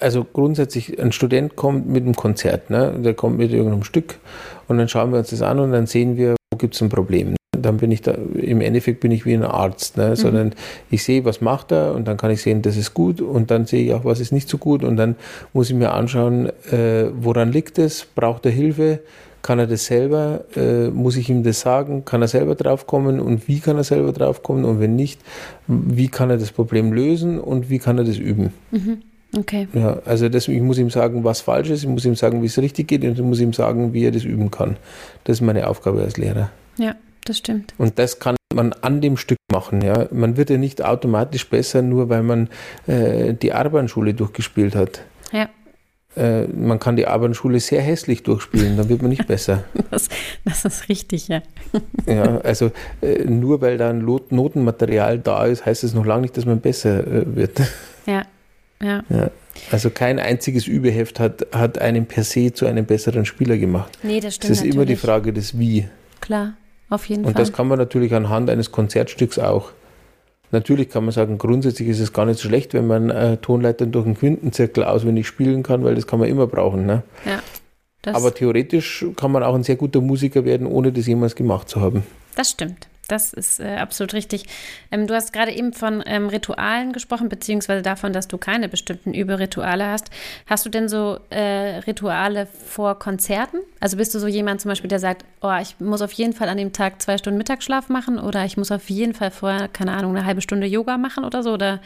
also 0.00 0.24
grundsätzlich, 0.24 0.98
ein 0.98 1.12
Student 1.12 1.54
kommt 1.54 1.86
mit 1.86 2.02
einem 2.02 2.16
Konzert, 2.16 2.70
ne? 2.70 2.92
der 2.98 3.14
kommt 3.14 3.38
mit 3.38 3.52
irgendeinem 3.52 3.84
Stück 3.84 4.18
und 4.66 4.78
dann 4.78 4.88
schauen 4.88 5.12
wir 5.12 5.18
uns 5.18 5.30
das 5.30 5.42
an 5.42 5.60
und 5.60 5.70
dann 5.70 5.86
sehen 5.86 6.16
wir, 6.16 6.34
wo 6.50 6.58
gibt 6.58 6.74
es 6.74 6.80
ein 6.80 6.88
Problem 6.88 7.35
dann 7.62 7.78
bin 7.78 7.90
ich 7.90 8.02
da, 8.02 8.12
im 8.12 8.60
Endeffekt 8.60 9.00
bin 9.00 9.10
ich 9.10 9.26
wie 9.26 9.34
ein 9.34 9.42
Arzt, 9.42 9.96
ne? 9.96 10.10
Mhm. 10.10 10.16
sondern 10.16 10.54
ich 10.90 11.04
sehe, 11.04 11.24
was 11.24 11.40
macht 11.40 11.72
er 11.72 11.94
und 11.94 12.06
dann 12.06 12.16
kann 12.16 12.30
ich 12.30 12.42
sehen, 12.42 12.62
das 12.62 12.76
ist 12.76 12.94
gut 12.94 13.20
und 13.20 13.50
dann 13.50 13.66
sehe 13.66 13.84
ich 13.84 13.94
auch, 13.94 14.04
was 14.04 14.20
ist 14.20 14.32
nicht 14.32 14.48
so 14.48 14.58
gut 14.58 14.84
und 14.84 14.96
dann 14.96 15.16
muss 15.52 15.70
ich 15.70 15.76
mir 15.76 15.92
anschauen, 15.92 16.50
äh, 16.70 17.06
woran 17.18 17.52
liegt 17.52 17.78
es, 17.78 18.04
braucht 18.04 18.46
er 18.46 18.52
Hilfe, 18.52 19.00
kann 19.42 19.58
er 19.58 19.66
das 19.66 19.86
selber, 19.86 20.44
äh, 20.56 20.88
muss 20.88 21.16
ich 21.16 21.28
ihm 21.30 21.42
das 21.42 21.60
sagen, 21.60 22.04
kann 22.04 22.22
er 22.22 22.28
selber 22.28 22.54
draufkommen 22.54 23.20
und 23.20 23.46
wie 23.48 23.60
kann 23.60 23.76
er 23.76 23.84
selber 23.84 24.12
draufkommen 24.12 24.64
und 24.64 24.80
wenn 24.80 24.96
nicht, 24.96 25.20
wie 25.66 26.08
kann 26.08 26.30
er 26.30 26.38
das 26.38 26.50
Problem 26.50 26.92
lösen 26.92 27.38
und 27.38 27.70
wie 27.70 27.78
kann 27.78 27.98
er 27.98 28.04
das 28.04 28.18
üben. 28.18 28.52
Mhm. 28.70 28.98
Okay. 29.36 29.68
Ja, 29.74 29.98
also 30.04 30.28
das, 30.28 30.48
ich 30.48 30.62
muss 30.62 30.78
ihm 30.78 30.88
sagen, 30.88 31.22
was 31.24 31.40
falsch 31.40 31.68
ist, 31.68 31.82
ich 31.82 31.88
muss 31.88 32.04
ihm 32.04 32.14
sagen, 32.14 32.42
wie 32.42 32.46
es 32.46 32.58
richtig 32.58 32.88
geht 32.88 33.04
und 33.04 33.12
ich 33.18 33.24
muss 33.24 33.40
ihm 33.40 33.52
sagen, 33.52 33.92
wie 33.92 34.04
er 34.04 34.12
das 34.12 34.24
üben 34.24 34.50
kann. 34.50 34.76
Das 35.24 35.38
ist 35.38 35.40
meine 35.42 35.68
Aufgabe 35.68 36.00
als 36.00 36.16
Lehrer. 36.16 36.50
Ja 36.78 36.94
das 37.28 37.38
stimmt. 37.38 37.74
Und 37.78 37.98
das 37.98 38.18
kann 38.18 38.36
man 38.54 38.72
an 38.72 39.00
dem 39.00 39.16
Stück 39.16 39.38
machen. 39.52 39.82
Ja. 39.82 40.08
Man 40.10 40.36
wird 40.36 40.50
ja 40.50 40.56
nicht 40.56 40.82
automatisch 40.82 41.48
besser, 41.48 41.82
nur 41.82 42.08
weil 42.08 42.22
man 42.22 42.48
äh, 42.86 43.34
die 43.34 43.52
Arbeitsschule 43.52 44.14
durchgespielt 44.14 44.74
hat. 44.74 45.02
Ja. 45.32 45.48
Äh, 46.16 46.46
man 46.46 46.78
kann 46.78 46.96
die 46.96 47.06
Arbeitsschule 47.06 47.60
sehr 47.60 47.82
hässlich 47.82 48.22
durchspielen, 48.22 48.76
dann 48.76 48.88
wird 48.88 49.02
man 49.02 49.10
nicht 49.10 49.26
besser. 49.26 49.64
das, 49.90 50.08
das, 50.44 50.64
ist 50.64 50.88
richtig, 50.88 51.28
ja. 51.28 51.42
ja, 52.06 52.38
also 52.38 52.72
äh, 53.02 53.24
nur 53.24 53.60
weil 53.60 53.76
da 53.76 53.90
ein 53.90 53.98
Notenmaterial 54.04 55.18
da 55.18 55.44
ist, 55.44 55.66
heißt 55.66 55.84
es 55.84 55.92
noch 55.92 56.06
lange 56.06 56.22
nicht, 56.22 56.36
dass 56.36 56.46
man 56.46 56.60
besser 56.60 57.06
äh, 57.06 57.36
wird. 57.36 57.60
Ja, 58.06 58.24
ja. 58.82 59.02
ja. 59.10 59.30
Also 59.70 59.90
kein 59.90 60.18
einziges 60.18 60.66
Übeheft 60.66 61.20
hat, 61.20 61.46
hat 61.52 61.78
einen 61.78 62.06
per 62.06 62.24
se 62.24 62.52
zu 62.52 62.66
einem 62.66 62.86
besseren 62.86 63.26
Spieler 63.26 63.58
gemacht. 63.58 63.98
Nee, 64.02 64.20
das 64.20 64.36
stimmt. 64.36 64.52
Es 64.52 64.58
ist 64.58 64.64
natürlich. 64.64 64.74
immer 64.74 64.86
die 64.86 64.96
Frage 64.96 65.32
des 65.32 65.58
Wie. 65.58 65.86
Klar. 66.20 66.54
Auf 66.88 67.06
jeden 67.06 67.24
und 67.24 67.32
Fall. 67.32 67.32
Und 67.32 67.38
das 67.38 67.52
kann 67.52 67.68
man 67.68 67.78
natürlich 67.78 68.14
anhand 68.14 68.50
eines 68.50 68.72
Konzertstücks 68.72 69.38
auch. 69.38 69.72
Natürlich 70.52 70.88
kann 70.88 71.04
man 71.04 71.12
sagen, 71.12 71.38
grundsätzlich 71.38 71.88
ist 71.88 72.00
es 72.00 72.12
gar 72.12 72.24
nicht 72.24 72.38
so 72.38 72.48
schlecht, 72.48 72.72
wenn 72.72 72.86
man 72.86 73.10
äh, 73.10 73.36
Tonleitern 73.38 73.90
durch 73.90 74.06
einen 74.06 74.16
Quintenzirkel 74.16 74.84
auswendig 74.84 75.26
spielen 75.26 75.62
kann, 75.62 75.82
weil 75.82 75.96
das 75.96 76.06
kann 76.06 76.20
man 76.20 76.28
immer 76.28 76.46
brauchen. 76.46 76.86
Ne? 76.86 77.02
Ja, 77.24 77.42
Aber 78.12 78.32
theoretisch 78.32 79.04
kann 79.16 79.32
man 79.32 79.42
auch 79.42 79.54
ein 79.54 79.64
sehr 79.64 79.76
guter 79.76 80.00
Musiker 80.00 80.44
werden, 80.44 80.66
ohne 80.66 80.92
das 80.92 81.06
jemals 81.06 81.34
gemacht 81.34 81.68
zu 81.68 81.80
haben. 81.80 82.04
Das 82.36 82.50
stimmt. 82.50 82.88
Das 83.08 83.32
ist 83.32 83.60
äh, 83.60 83.76
absolut 83.76 84.14
richtig. 84.14 84.46
Ähm, 84.90 85.06
du 85.06 85.14
hast 85.14 85.32
gerade 85.32 85.52
eben 85.52 85.72
von 85.72 86.02
ähm, 86.06 86.28
Ritualen 86.28 86.92
gesprochen, 86.92 87.28
beziehungsweise 87.28 87.82
davon, 87.82 88.12
dass 88.12 88.26
du 88.26 88.36
keine 88.36 88.68
bestimmten 88.68 89.14
Überrituale 89.14 89.86
hast. 89.86 90.10
Hast 90.46 90.66
du 90.66 90.70
denn 90.70 90.88
so 90.88 91.18
äh, 91.30 91.78
Rituale 91.86 92.46
vor 92.46 92.98
Konzerten? 92.98 93.58
Also 93.80 93.96
bist 93.96 94.14
du 94.14 94.18
so 94.18 94.26
jemand 94.26 94.60
zum 94.60 94.70
Beispiel, 94.70 94.88
der 94.88 94.98
sagt, 94.98 95.24
oh, 95.40 95.54
ich 95.60 95.78
muss 95.78 96.02
auf 96.02 96.12
jeden 96.12 96.32
Fall 96.32 96.48
an 96.48 96.56
dem 96.56 96.72
Tag 96.72 97.00
zwei 97.00 97.16
Stunden 97.16 97.38
Mittagsschlaf 97.38 97.88
machen 97.88 98.18
oder 98.18 98.44
ich 98.44 98.56
muss 98.56 98.72
auf 98.72 98.90
jeden 98.90 99.14
Fall 99.14 99.30
vorher, 99.30 99.68
keine 99.68 99.92
Ahnung, 99.92 100.16
eine 100.16 100.26
halbe 100.26 100.40
Stunde 100.40 100.66
Yoga 100.66 100.98
machen 100.98 101.24
oder 101.24 101.42
so? 101.42 101.52
Oder 101.52 101.80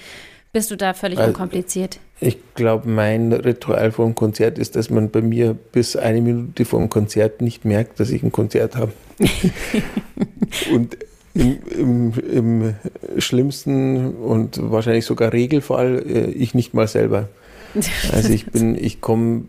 bist 0.53 0.71
du 0.71 0.77
da 0.77 0.95
völlig 0.95 1.19
also, 1.19 1.29
unkompliziert? 1.29 2.01
Ich 2.21 2.39
glaube, 2.55 2.89
mein 2.89 3.33
Ritual 3.33 3.93
vor 3.93 4.07
dem 4.07 4.15
Konzert 4.15 4.59
ist, 4.59 4.75
dass 4.75 4.91
man 4.91 5.11
bei 5.11 5.21
mir 5.21 5.55
bis 5.55 5.97
eine 5.97 6.21
Minute 6.21 6.65
vor 6.65 6.81
dem 6.81 6.89
Konzert 6.89 7.41
nicht 7.41 7.65
merkt, 7.65 8.01
dass 8.01 8.11
ich 8.11 8.23
ein 8.23 8.33
Konzert 8.33 8.75
habe. 8.77 8.93
Und 10.73 10.97
im, 11.35 11.59
im, 11.71 12.13
im, 12.33 12.75
schlimmsten 13.19 14.15
und 14.17 14.59
wahrscheinlich 14.71 15.05
sogar 15.05 15.33
Regelfall 15.33 16.03
äh, 16.07 16.31
ich 16.31 16.55
nicht 16.55 16.75
mal 16.75 16.89
selber. 16.89 17.29
Also 18.13 18.31
ich 18.31 18.47
bin, 18.47 18.75
ich 18.75 19.01
komme 19.01 19.45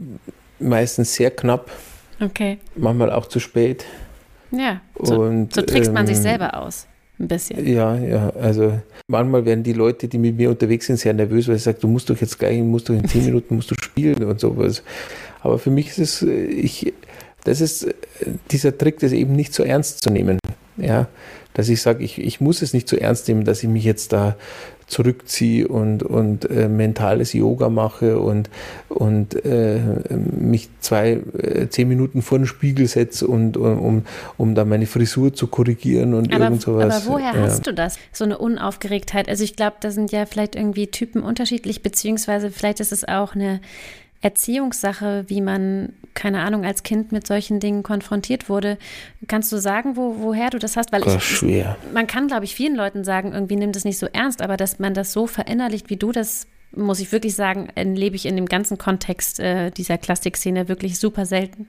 meistens 0.60 1.16
sehr 1.16 1.32
knapp. 1.32 1.72
Okay. 2.20 2.60
Manchmal 2.76 3.12
auch 3.12 3.26
zu 3.26 3.40
spät. 3.40 3.86
Ja. 4.52 4.82
So, 5.00 5.22
und, 5.22 5.54
so 5.54 5.62
trickst 5.64 5.92
man 5.92 6.06
sich 6.06 6.18
ähm, 6.18 6.24
selber 6.24 6.62
aus. 6.62 6.88
Ein 7.20 7.28
bisschen. 7.28 7.68
Ja, 7.68 7.96
ja. 7.96 8.30
Also 8.32 8.80
manchmal 9.08 9.46
werden 9.46 9.64
die 9.64 9.74
Leute, 9.74 10.08
die 10.08 10.18
mit 10.18 10.38
mir 10.38 10.50
unterwegs 10.50 10.88
sind, 10.88 10.98
sehr 10.98 11.14
nervös, 11.14 11.48
weil 11.48 11.56
ich 11.56 11.64
sage, 11.64 11.78
du 11.80 11.88
musst 11.88 12.10
doch 12.10 12.20
jetzt 12.20 12.38
gleich, 12.40 12.60
musst 12.62 12.90
doch 12.90 12.94
in 12.94 13.08
zehn 13.08 13.26
Minuten 13.26 13.56
musst 13.56 13.72
du 13.72 13.76
spielen 13.76 14.24
und 14.24 14.40
sowas. 14.40 14.84
Aber 15.42 15.60
für 15.60 15.70
mich 15.70 15.90
ist 15.90 16.00
es, 16.00 16.22
äh, 16.24 16.46
ich, 16.46 16.94
das 17.44 17.62
ist 17.62 17.84
äh, 17.84 17.94
dieser 18.52 18.78
Trick, 18.78 19.00
das 19.00 19.12
eben 19.12 19.36
nicht 19.36 19.54
so 19.54 19.64
ernst 19.64 20.04
zu 20.04 20.10
nehmen. 20.10 20.40
Ja, 20.78 21.08
dass 21.54 21.70
ich 21.70 21.82
sage, 21.82 22.04
ich, 22.04 22.18
ich 22.20 22.40
muss 22.40 22.62
es 22.62 22.74
nicht 22.74 22.88
so 22.88 22.96
ernst 22.96 23.28
nehmen, 23.28 23.44
dass 23.44 23.62
ich 23.62 23.70
mich 23.70 23.84
jetzt 23.84 24.14
da 24.14 24.36
zurückziehe 24.92 25.70
und, 25.70 26.04
und 26.04 26.50
äh, 26.50 26.68
mentales 26.68 27.32
Yoga 27.32 27.70
mache 27.70 28.20
und, 28.20 28.50
und 28.90 29.44
äh, 29.46 29.80
mich 30.38 30.70
zwei, 30.82 31.22
äh, 31.38 31.70
zehn 31.70 31.88
Minuten 31.88 32.22
vor 32.22 32.40
den 32.40 32.46
Spiegel 32.46 32.88
setze 32.88 33.26
und 33.26 33.56
um, 33.56 34.04
um 34.38 34.54
da 34.54 34.66
meine 34.66 34.86
Frisur 34.86 35.34
zu 35.34 35.48
korrigieren 35.48 36.14
und 36.14 36.34
aber, 36.34 36.44
irgend 36.44 36.62
sowas. 36.62 37.08
Aber 37.08 37.14
woher 37.14 37.34
ja. 37.34 37.42
hast 37.42 37.68
du 37.68 37.74
das? 37.74 37.98
So 38.12 38.26
eine 38.26 38.38
Unaufgeregtheit? 38.38 39.30
Also 39.30 39.46
ich 39.46 39.56
glaube, 39.56 39.78
da 39.80 39.92
sind 39.92 40.12
ja 40.12 40.26
vielleicht 40.26 40.58
irgendwie 40.58 40.88
Typen 40.88 41.24
unterschiedlich, 41.24 41.82
beziehungsweise 41.82 42.52
vielleicht 42.52 42.82
ist 42.82 42.92
es 42.92 43.08
auch 43.08 43.34
eine 43.34 43.62
Erziehungssache, 44.22 45.26
wie 45.28 45.42
man, 45.42 45.94
keine 46.14 46.42
Ahnung, 46.42 46.64
als 46.64 46.84
Kind 46.84 47.12
mit 47.12 47.26
solchen 47.26 47.60
Dingen 47.60 47.82
konfrontiert 47.82 48.50
wurde. 48.50 48.78
Kannst 49.28 49.52
du 49.52 49.58
sagen, 49.58 49.96
wo, 49.96 50.18
woher 50.20 50.52
du 50.52 50.60
das 50.60 50.78
hast? 50.78 50.92
Weil 50.92 51.06
ich, 51.08 51.24
schwer. 51.24 51.76
man 51.94 52.08
kann, 52.08 52.28
glaube 52.28 52.46
ich, 52.46 52.54
vielen 52.54 52.76
Leuten 52.76 53.04
sagen, 53.04 53.34
irgendwie 53.34 53.56
nimm 53.56 53.72
das 53.72 53.84
nicht 53.84 53.98
so 53.98 54.08
ernst, 54.14 54.42
aber 54.42 54.58
dass 54.58 54.78
man 54.80 54.94
das 54.94 55.12
so 55.12 55.26
verinnerlicht, 55.26 55.90
wie 55.90 55.98
du 55.98 56.12
das, 56.12 56.48
muss 56.72 57.00
ich 57.00 57.12
wirklich 57.12 57.36
sagen, 57.36 57.70
lebe 57.76 58.16
ich 58.16 58.26
in 58.26 58.36
dem 58.36 58.46
ganzen 58.46 58.78
Kontext 58.78 59.40
äh, 59.40 59.72
dieser 59.72 59.98
Klassikszene 59.98 60.68
wirklich 60.68 61.00
super 61.00 61.26
selten. 61.26 61.68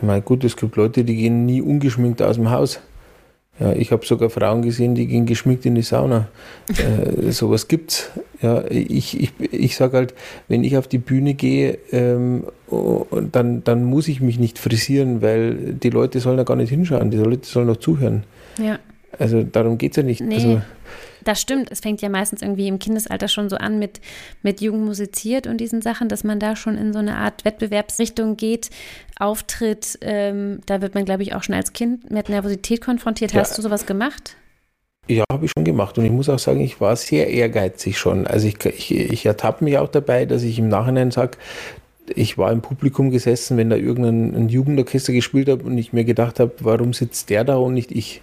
Na 0.00 0.18
gut, 0.18 0.42
es 0.42 0.56
gibt 0.56 0.74
Leute, 0.74 1.04
die 1.04 1.14
gehen 1.14 1.46
nie 1.46 1.62
ungeschminkt 1.62 2.20
aus 2.20 2.36
dem 2.36 2.50
Haus. 2.50 2.80
Ja, 3.60 3.72
ich 3.72 3.92
habe 3.92 4.04
sogar 4.06 4.30
Frauen 4.30 4.62
gesehen, 4.62 4.94
die 4.94 5.06
gehen 5.06 5.26
geschminkt 5.26 5.66
in 5.66 5.74
die 5.74 5.82
Sauna. 5.82 6.28
äh, 6.68 7.30
sowas 7.32 7.68
gibt's. 7.68 8.10
Ja, 8.40 8.64
ich 8.68 9.20
ich, 9.20 9.32
ich 9.40 9.76
sage 9.76 9.98
halt, 9.98 10.14
wenn 10.48 10.64
ich 10.64 10.76
auf 10.78 10.88
die 10.88 10.98
Bühne 10.98 11.34
gehe, 11.34 11.78
ähm, 11.92 12.44
dann, 13.30 13.62
dann 13.62 13.84
muss 13.84 14.08
ich 14.08 14.20
mich 14.20 14.38
nicht 14.38 14.58
frisieren, 14.58 15.20
weil 15.20 15.74
die 15.74 15.90
Leute 15.90 16.20
sollen 16.20 16.38
da 16.38 16.44
gar 16.44 16.56
nicht 16.56 16.70
hinschauen, 16.70 17.10
die 17.10 17.18
Leute 17.18 17.46
sollen 17.46 17.66
noch 17.66 17.76
zuhören. 17.76 18.24
Ja. 18.58 18.78
Also 19.18 19.42
darum 19.42 19.76
geht 19.76 19.92
es 19.92 19.96
ja 19.98 20.02
nicht. 20.02 20.22
Nee. 20.22 20.34
Also, 20.34 20.62
das 21.24 21.40
stimmt. 21.40 21.70
Es 21.70 21.80
fängt 21.80 22.02
ja 22.02 22.08
meistens 22.08 22.42
irgendwie 22.42 22.68
im 22.68 22.78
Kindesalter 22.78 23.28
schon 23.28 23.48
so 23.48 23.56
an 23.56 23.78
mit, 23.78 24.00
mit 24.42 24.60
Jugend 24.60 24.84
musiziert 24.84 25.46
und 25.46 25.58
diesen 25.58 25.82
Sachen, 25.82 26.08
dass 26.08 26.24
man 26.24 26.40
da 26.40 26.56
schon 26.56 26.76
in 26.76 26.92
so 26.92 26.98
eine 26.98 27.16
Art 27.16 27.44
Wettbewerbsrichtung 27.44 28.36
geht, 28.36 28.70
auftritt. 29.18 29.98
Ähm, 30.00 30.60
da 30.66 30.80
wird 30.80 30.94
man, 30.94 31.04
glaube 31.04 31.22
ich, 31.22 31.34
auch 31.34 31.42
schon 31.42 31.54
als 31.54 31.72
Kind 31.72 32.10
mit 32.10 32.28
Nervosität 32.28 32.80
konfrontiert. 32.80 33.34
Hast 33.34 33.56
du 33.58 33.62
sowas 33.62 33.86
gemacht? 33.86 34.36
Ja, 35.08 35.24
habe 35.32 35.46
ich 35.46 35.50
schon 35.56 35.64
gemacht. 35.64 35.98
Und 35.98 36.04
ich 36.04 36.12
muss 36.12 36.28
auch 36.28 36.38
sagen, 36.38 36.60
ich 36.60 36.80
war 36.80 36.94
sehr 36.96 37.28
ehrgeizig 37.28 37.98
schon. 37.98 38.26
Also 38.26 38.46
ich, 38.46 38.64
ich, 38.64 38.92
ich 38.92 39.26
ertappe 39.26 39.64
mich 39.64 39.78
auch 39.78 39.88
dabei, 39.88 40.26
dass 40.26 40.42
ich 40.42 40.58
im 40.58 40.68
Nachhinein 40.68 41.10
sage, 41.10 41.38
ich 42.14 42.38
war 42.38 42.52
im 42.52 42.62
Publikum 42.62 43.10
gesessen, 43.10 43.56
wenn 43.56 43.70
da 43.70 43.76
irgendein 43.76 44.48
Jugendorchester 44.48 45.12
gespielt 45.12 45.48
hat 45.48 45.62
und 45.62 45.78
ich 45.78 45.92
mir 45.92 46.04
gedacht 46.04 46.40
habe, 46.40 46.52
warum 46.60 46.92
sitzt 46.92 47.30
der 47.30 47.44
da 47.44 47.56
und 47.56 47.74
nicht 47.74 47.92
ich? 47.92 48.22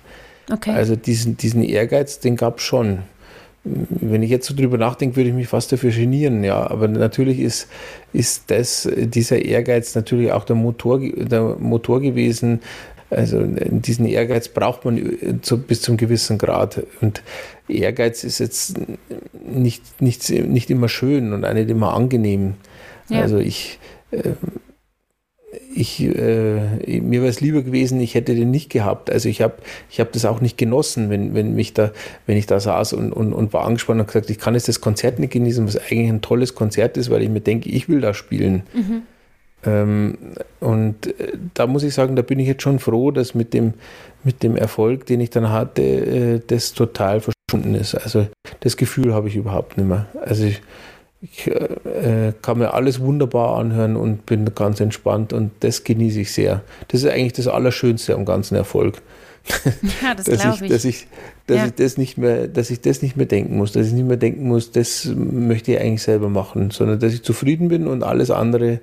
Okay. 0.52 0.72
Also 0.72 0.96
diesen, 0.96 1.38
diesen 1.38 1.64
Ehrgeiz, 1.64 2.20
den 2.20 2.36
gab 2.36 2.58
es 2.58 2.64
schon. 2.64 3.00
Wenn 3.64 4.24
ich 4.24 4.30
jetzt 4.30 4.48
so 4.48 4.56
drüber 4.56 4.78
nachdenke, 4.78 5.18
würde 5.18 5.30
ich 5.30 5.36
mich 5.36 5.48
fast 5.48 5.72
dafür 5.72 5.92
genieren, 5.92 6.44
ja. 6.44 6.70
Aber 6.70 6.88
natürlich 6.88 7.40
ist, 7.40 7.68
ist 8.14 8.50
das, 8.50 8.90
dieser 8.96 9.44
Ehrgeiz 9.44 9.96
natürlich 9.96 10.32
auch 10.32 10.46
der 10.46 10.56
Motor, 10.56 11.00
der 11.00 11.58
Motor 11.60 12.02
gewesen. 12.02 12.62
Also 13.10 13.44
diesen 13.44 14.06
Ehrgeiz 14.06 14.48
braucht 14.48 14.86
man 14.86 15.40
zu, 15.42 15.58
bis 15.58 15.82
zum 15.82 15.98
gewissen 15.98 16.38
Grad. 16.38 16.84
Und 17.02 17.22
Ehrgeiz 17.68 18.24
ist 18.24 18.40
jetzt 18.40 18.76
nicht, 19.52 20.02
nicht, 20.02 20.30
nicht 20.30 20.70
immer 20.70 20.90
schön 20.90 21.34
und 21.34 21.44
auch 21.44 21.54
nicht 21.54 21.70
immer 21.70 21.94
angenehm. 21.94 22.54
Ja. 23.10 23.22
Also 23.22 23.38
ich, 23.40 23.80
äh, 24.12 24.22
ich, 25.74 26.02
äh, 26.02 27.00
mir 27.02 27.22
wäre 27.22 27.30
es 27.30 27.42
lieber 27.42 27.62
gewesen, 27.62 28.00
ich 28.00 28.16
hätte 28.16 28.36
den 28.36 28.52
nicht 28.52 28.70
gehabt. 28.70 29.12
Also 29.12 29.30
ich 29.30 29.42
habe 29.42 29.56
ich 29.90 30.00
hab 30.00 30.12
das 30.12 30.26
auch 30.26 30.42
nicht 30.42 30.58
genossen, 30.58 31.10
wenn, 31.10 31.34
wenn, 31.34 31.56
mich 31.56 31.74
da, 31.74 31.92
wenn 32.26 32.38
ich 32.38 32.46
da 32.46 32.60
saß 32.60 32.94
und, 32.94 33.12
und, 33.12 33.34
und 33.34 33.54
war 33.54 33.66
angespannt 33.66 34.00
und 34.00 34.08
gesagt, 34.08 34.30
ich 34.30 34.40
kann 34.40 34.54
jetzt 34.54 34.68
das 34.68 34.82
Konzert 34.82 35.20
nicht 35.20 35.34
genießen, 35.34 35.66
was 35.66 35.78
eigentlich 35.78 36.10
ein 36.10 36.22
tolles 36.22 36.56
Konzert 36.56 36.98
ist, 36.98 37.10
weil 37.10 37.24
ich 37.24 37.30
mir 37.30 37.42
denke, 37.42 37.70
ich 37.70 37.90
will 37.90 38.02
da 38.02 38.14
spielen. 38.14 38.64
Mhm. 38.74 39.02
Ähm, 39.66 40.18
und 40.60 41.08
äh, 41.08 41.34
da 41.54 41.68
muss 41.68 41.84
ich 41.84 41.94
sagen, 41.94 42.16
da 42.16 42.22
bin 42.22 42.40
ich 42.40 42.48
jetzt 42.48 42.64
schon 42.64 42.80
froh, 42.80 43.12
dass 43.12 43.36
mit 43.36 43.54
dem, 43.54 43.74
mit 44.24 44.44
dem 44.44 44.56
Erfolg, 44.56 45.06
den 45.06 45.20
ich 45.20 45.30
dann 45.30 45.50
hatte, 45.50 45.82
äh, 45.82 46.42
das 46.46 46.74
total 46.74 47.22
verschwunden 47.22 47.76
ist. 47.76 47.96
Also 47.96 48.28
das 48.62 48.78
Gefühl 48.78 49.14
habe 49.14 49.28
ich 49.28 49.36
überhaupt 49.36 49.78
nicht 49.78 49.88
mehr. 49.88 50.08
Also 50.22 50.46
ich, 50.46 50.62
Ich 51.22 51.48
äh, 51.48 52.34
kann 52.42 52.60
mir 52.60 52.74
alles 52.74 53.02
wunderbar 53.02 53.58
anhören 53.58 53.98
und 53.98 54.26
bin 54.26 54.46
ganz 54.56 54.80
entspannt 54.80 55.34
und 55.34 55.52
das 55.60 55.84
genieße 55.84 56.22
ich 56.22 56.32
sehr. 56.32 56.62
Das 56.88 57.04
ist 57.04 57.10
eigentlich 57.10 57.34
das 57.34 57.48
Allerschönste 57.48 58.16
am 58.16 58.26
ganzen 58.26 58.56
Erfolg. 58.56 59.02
Ja, 60.02 60.14
das 60.14 60.26
glaube 60.26 60.66
ich. 60.66 60.72
Dass, 60.72 60.86
ich, 60.86 61.08
dass, 61.48 61.58
ja. 61.58 61.66
ich 61.66 61.74
das 61.74 61.98
nicht 61.98 62.18
mehr, 62.18 62.48
dass 62.48 62.70
ich 62.70 62.82
das 62.82 63.02
nicht 63.02 63.18
mehr 63.18 63.26
denken 63.26 63.58
muss, 63.58 63.72
dass 63.72 63.88
ich 63.88 63.94
nicht 63.94 64.08
mehr 64.08 64.18
denken 64.18 64.48
muss, 64.48 64.72
das 64.72 65.06
möchte 65.06 65.72
ich 65.74 65.80
eigentlich 65.80 66.04
selber 66.04 66.30
machen, 66.30 66.72
sondern 66.72 67.00
dass 67.00 67.14
ich 67.14 67.24
zufrieden 67.24 67.70
bin 67.70 67.88
und 67.88 68.04
alles 68.04 68.32
andere 68.32 68.80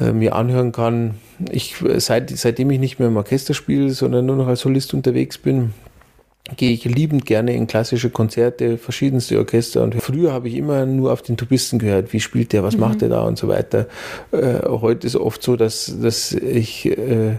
äh, 0.00 0.12
mir 0.12 0.34
anhören 0.34 0.72
kann. 0.72 1.14
Ich, 1.50 1.76
seit, 1.98 2.30
seitdem 2.30 2.70
ich 2.70 2.80
nicht 2.80 2.98
mehr 2.98 3.08
im 3.08 3.16
Orchester 3.16 3.54
spiele, 3.54 3.90
sondern 3.90 4.26
nur 4.26 4.36
noch 4.36 4.48
als 4.48 4.60
Solist 4.60 4.92
unterwegs 4.94 5.38
bin, 5.38 5.72
gehe 6.56 6.72
ich 6.72 6.84
liebend 6.84 7.26
gerne 7.26 7.54
in 7.54 7.66
klassische 7.66 8.10
Konzerte, 8.10 8.78
verschiedenste 8.78 9.38
Orchester. 9.38 9.82
Und 9.82 9.94
früher 9.94 10.32
habe 10.32 10.48
ich 10.48 10.54
immer 10.54 10.86
nur 10.86 11.12
auf 11.12 11.22
den 11.22 11.36
Tubisten 11.36 11.78
gehört, 11.78 12.12
wie 12.12 12.20
spielt 12.20 12.52
der, 12.52 12.62
was 12.62 12.74
mhm. 12.74 12.80
macht 12.80 13.00
der 13.02 13.08
da 13.08 13.22
und 13.22 13.38
so 13.38 13.48
weiter. 13.48 13.86
Äh, 14.32 14.60
heute 14.66 15.06
ist 15.06 15.16
oft 15.16 15.42
so, 15.42 15.56
dass, 15.56 15.94
dass 16.00 16.32
ich 16.32 16.86
äh, 16.86 17.36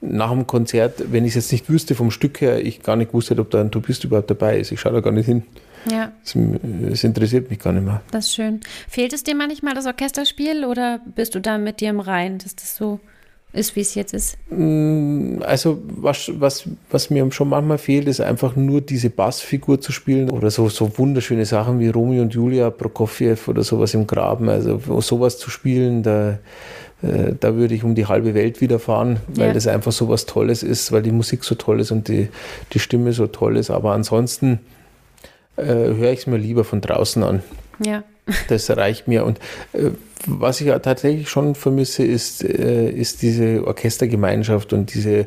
nach 0.00 0.30
dem 0.30 0.46
Konzert, 0.46 1.12
wenn 1.12 1.24
ich 1.24 1.30
es 1.30 1.36
jetzt 1.36 1.52
nicht 1.52 1.70
wüsste 1.70 1.94
vom 1.94 2.10
Stück 2.10 2.40
her, 2.40 2.64
ich 2.64 2.82
gar 2.82 2.96
nicht 2.96 3.12
wusste, 3.12 3.38
ob 3.38 3.50
da 3.50 3.60
ein 3.60 3.70
Tubist 3.70 4.04
überhaupt 4.04 4.30
dabei 4.30 4.58
ist. 4.58 4.72
Ich 4.72 4.80
schaue 4.80 4.92
da 4.92 5.00
gar 5.00 5.12
nicht 5.12 5.26
hin. 5.26 5.42
Ja. 5.90 6.12
Es 6.24 7.04
interessiert 7.04 7.50
mich 7.50 7.58
gar 7.58 7.72
nicht 7.72 7.84
mehr. 7.84 8.02
Das 8.10 8.26
ist 8.26 8.34
schön. 8.34 8.60
Fehlt 8.88 9.12
es 9.12 9.24
dir 9.24 9.34
manchmal 9.34 9.74
das 9.74 9.86
Orchesterspiel 9.86 10.64
oder 10.64 11.00
bist 11.14 11.34
du 11.34 11.40
da 11.40 11.58
mit 11.58 11.80
dir 11.80 11.90
im 11.90 12.00
Rein, 12.00 12.38
dass 12.38 12.56
das 12.56 12.76
so 12.76 13.00
ist, 13.52 13.76
wie 13.76 13.80
es 13.80 13.94
jetzt 13.94 14.12
ist? 14.12 14.36
Mm, 14.50 15.42
also 15.42 15.80
was, 15.86 16.30
was, 16.38 16.68
was 16.90 17.10
mir 17.10 17.30
schon 17.32 17.48
manchmal 17.48 17.78
fehlt, 17.78 18.06
ist 18.06 18.20
einfach 18.20 18.56
nur 18.56 18.82
diese 18.82 19.08
Bassfigur 19.08 19.80
zu 19.80 19.90
spielen 19.90 20.30
oder 20.30 20.50
so, 20.50 20.68
so 20.68 20.98
wunderschöne 20.98 21.46
Sachen 21.46 21.80
wie 21.80 21.88
Romeo 21.88 22.22
und 22.22 22.34
Julia, 22.34 22.68
Prokofjew 22.70 23.36
oder 23.46 23.64
sowas 23.64 23.94
im 23.94 24.06
Graben. 24.06 24.48
Also 24.50 24.80
sowas 25.00 25.38
zu 25.38 25.48
spielen, 25.48 26.02
da, 26.02 26.38
äh, 27.02 27.34
da 27.40 27.54
würde 27.56 27.74
ich 27.74 27.84
um 27.84 27.94
die 27.94 28.06
halbe 28.06 28.34
Welt 28.34 28.60
wieder 28.60 28.78
fahren, 28.78 29.20
weil 29.28 29.48
ja. 29.48 29.54
das 29.54 29.66
einfach 29.66 29.92
so 29.92 30.08
was 30.10 30.26
Tolles 30.26 30.62
ist, 30.62 30.92
weil 30.92 31.02
die 31.02 31.12
Musik 31.12 31.42
so 31.42 31.54
toll 31.54 31.80
ist 31.80 31.90
und 31.90 32.08
die, 32.08 32.28
die 32.74 32.78
Stimme 32.78 33.12
so 33.12 33.26
toll 33.26 33.56
ist. 33.56 33.70
Aber 33.70 33.92
ansonsten 33.92 34.60
äh, 35.56 35.64
höre 35.64 36.12
ich 36.12 36.20
es 36.20 36.26
mir 36.26 36.36
lieber 36.36 36.64
von 36.64 36.82
draußen 36.82 37.22
an. 37.22 37.42
Ja. 37.82 38.04
Das 38.48 38.70
reicht 38.70 39.08
mir. 39.08 39.24
Und 39.24 39.38
äh, 39.72 39.90
was 40.26 40.60
ich 40.60 40.66
ja 40.66 40.78
tatsächlich 40.78 41.28
schon 41.28 41.54
vermisse, 41.54 42.04
ist, 42.04 42.42
äh, 42.44 42.90
ist 42.90 43.22
diese 43.22 43.66
Orchestergemeinschaft 43.66 44.72
und 44.72 44.92
diese, 44.94 45.26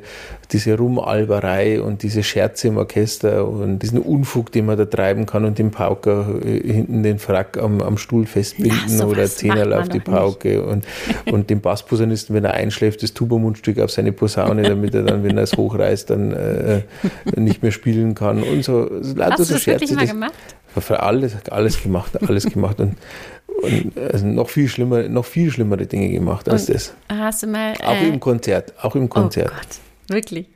diese 0.52 0.78
Rumalberei 0.78 1.82
und 1.82 2.04
diese 2.04 2.24
Scherze 2.24 2.68
im 2.68 2.78
Orchester 2.78 3.48
und 3.48 3.80
diesen 3.80 4.00
Unfug, 4.00 4.52
den 4.52 4.66
man 4.66 4.78
da 4.78 4.86
treiben 4.86 5.26
kann 5.26 5.46
und 5.46 5.58
den 5.58 5.72
Pauker 5.72 6.36
äh, 6.44 6.74
hinten 6.74 7.04
den 7.04 7.20
Frack 7.20 7.58
am, 7.58 7.82
am 7.82 7.98
Stuhl 7.98 8.26
festbinden 8.26 9.00
ja, 9.00 9.06
oder 9.06 9.26
Zehnerl 9.26 9.74
auf 9.74 9.90
die 9.90 10.00
Pauke 10.00 10.64
und, 10.64 10.86
und 11.32 11.50
den 11.50 11.62
Bassposaunisten, 11.62 12.36
wenn 12.36 12.44
er 12.44 12.54
einschläft, 12.54 13.04
das 13.04 13.14
Tubamundstück 13.14 13.80
auf 13.80 13.92
seine 13.92 14.12
Posaune, 14.12 14.64
damit 14.64 14.94
er 14.94 15.04
dann, 15.04 15.24
wenn 15.24 15.38
er 15.38 15.44
es 15.44 15.54
hochreißt, 15.54 16.10
dann 16.10 16.34
äh, 16.34 16.82
nicht 17.36 17.64
mehr 17.64 17.72
spielen 17.72 18.16
kann 18.16 18.44
und 18.44 18.64
so. 18.64 18.90
Hast 19.20 19.40
du 19.40 19.54
das 19.54 19.62
Scherze, 19.62 19.82
wirklich 19.82 19.92
mal 19.92 20.08
gemacht? 20.08 20.34
Alles, 20.90 21.36
alles 21.50 21.82
gemacht, 21.84 22.12
alles 22.30 22.46
gemacht. 22.46 22.80
Und, 22.80 22.91
und 23.62 23.98
also 23.98 24.26
noch 24.26 24.50
viel 24.50 24.68
schlimmer, 24.68 25.08
noch 25.08 25.26
viel 25.26 25.52
schlimmere 25.52 25.86
Dinge 25.86 26.10
gemacht 26.10 26.50
als 26.50 26.68
und 26.68 26.76
das. 26.76 26.94
Hast 27.10 27.44
du 27.44 27.48
mal. 27.48 27.74
Auch 27.84 27.96
äh, 27.96 28.08
im 28.08 28.20
Konzert, 28.20 28.74
auch 28.82 28.96
im 28.96 29.10
Konzert. 29.10 29.52
Oh 29.52 29.56
Gott, 29.56 30.16
wirklich. 30.16 30.48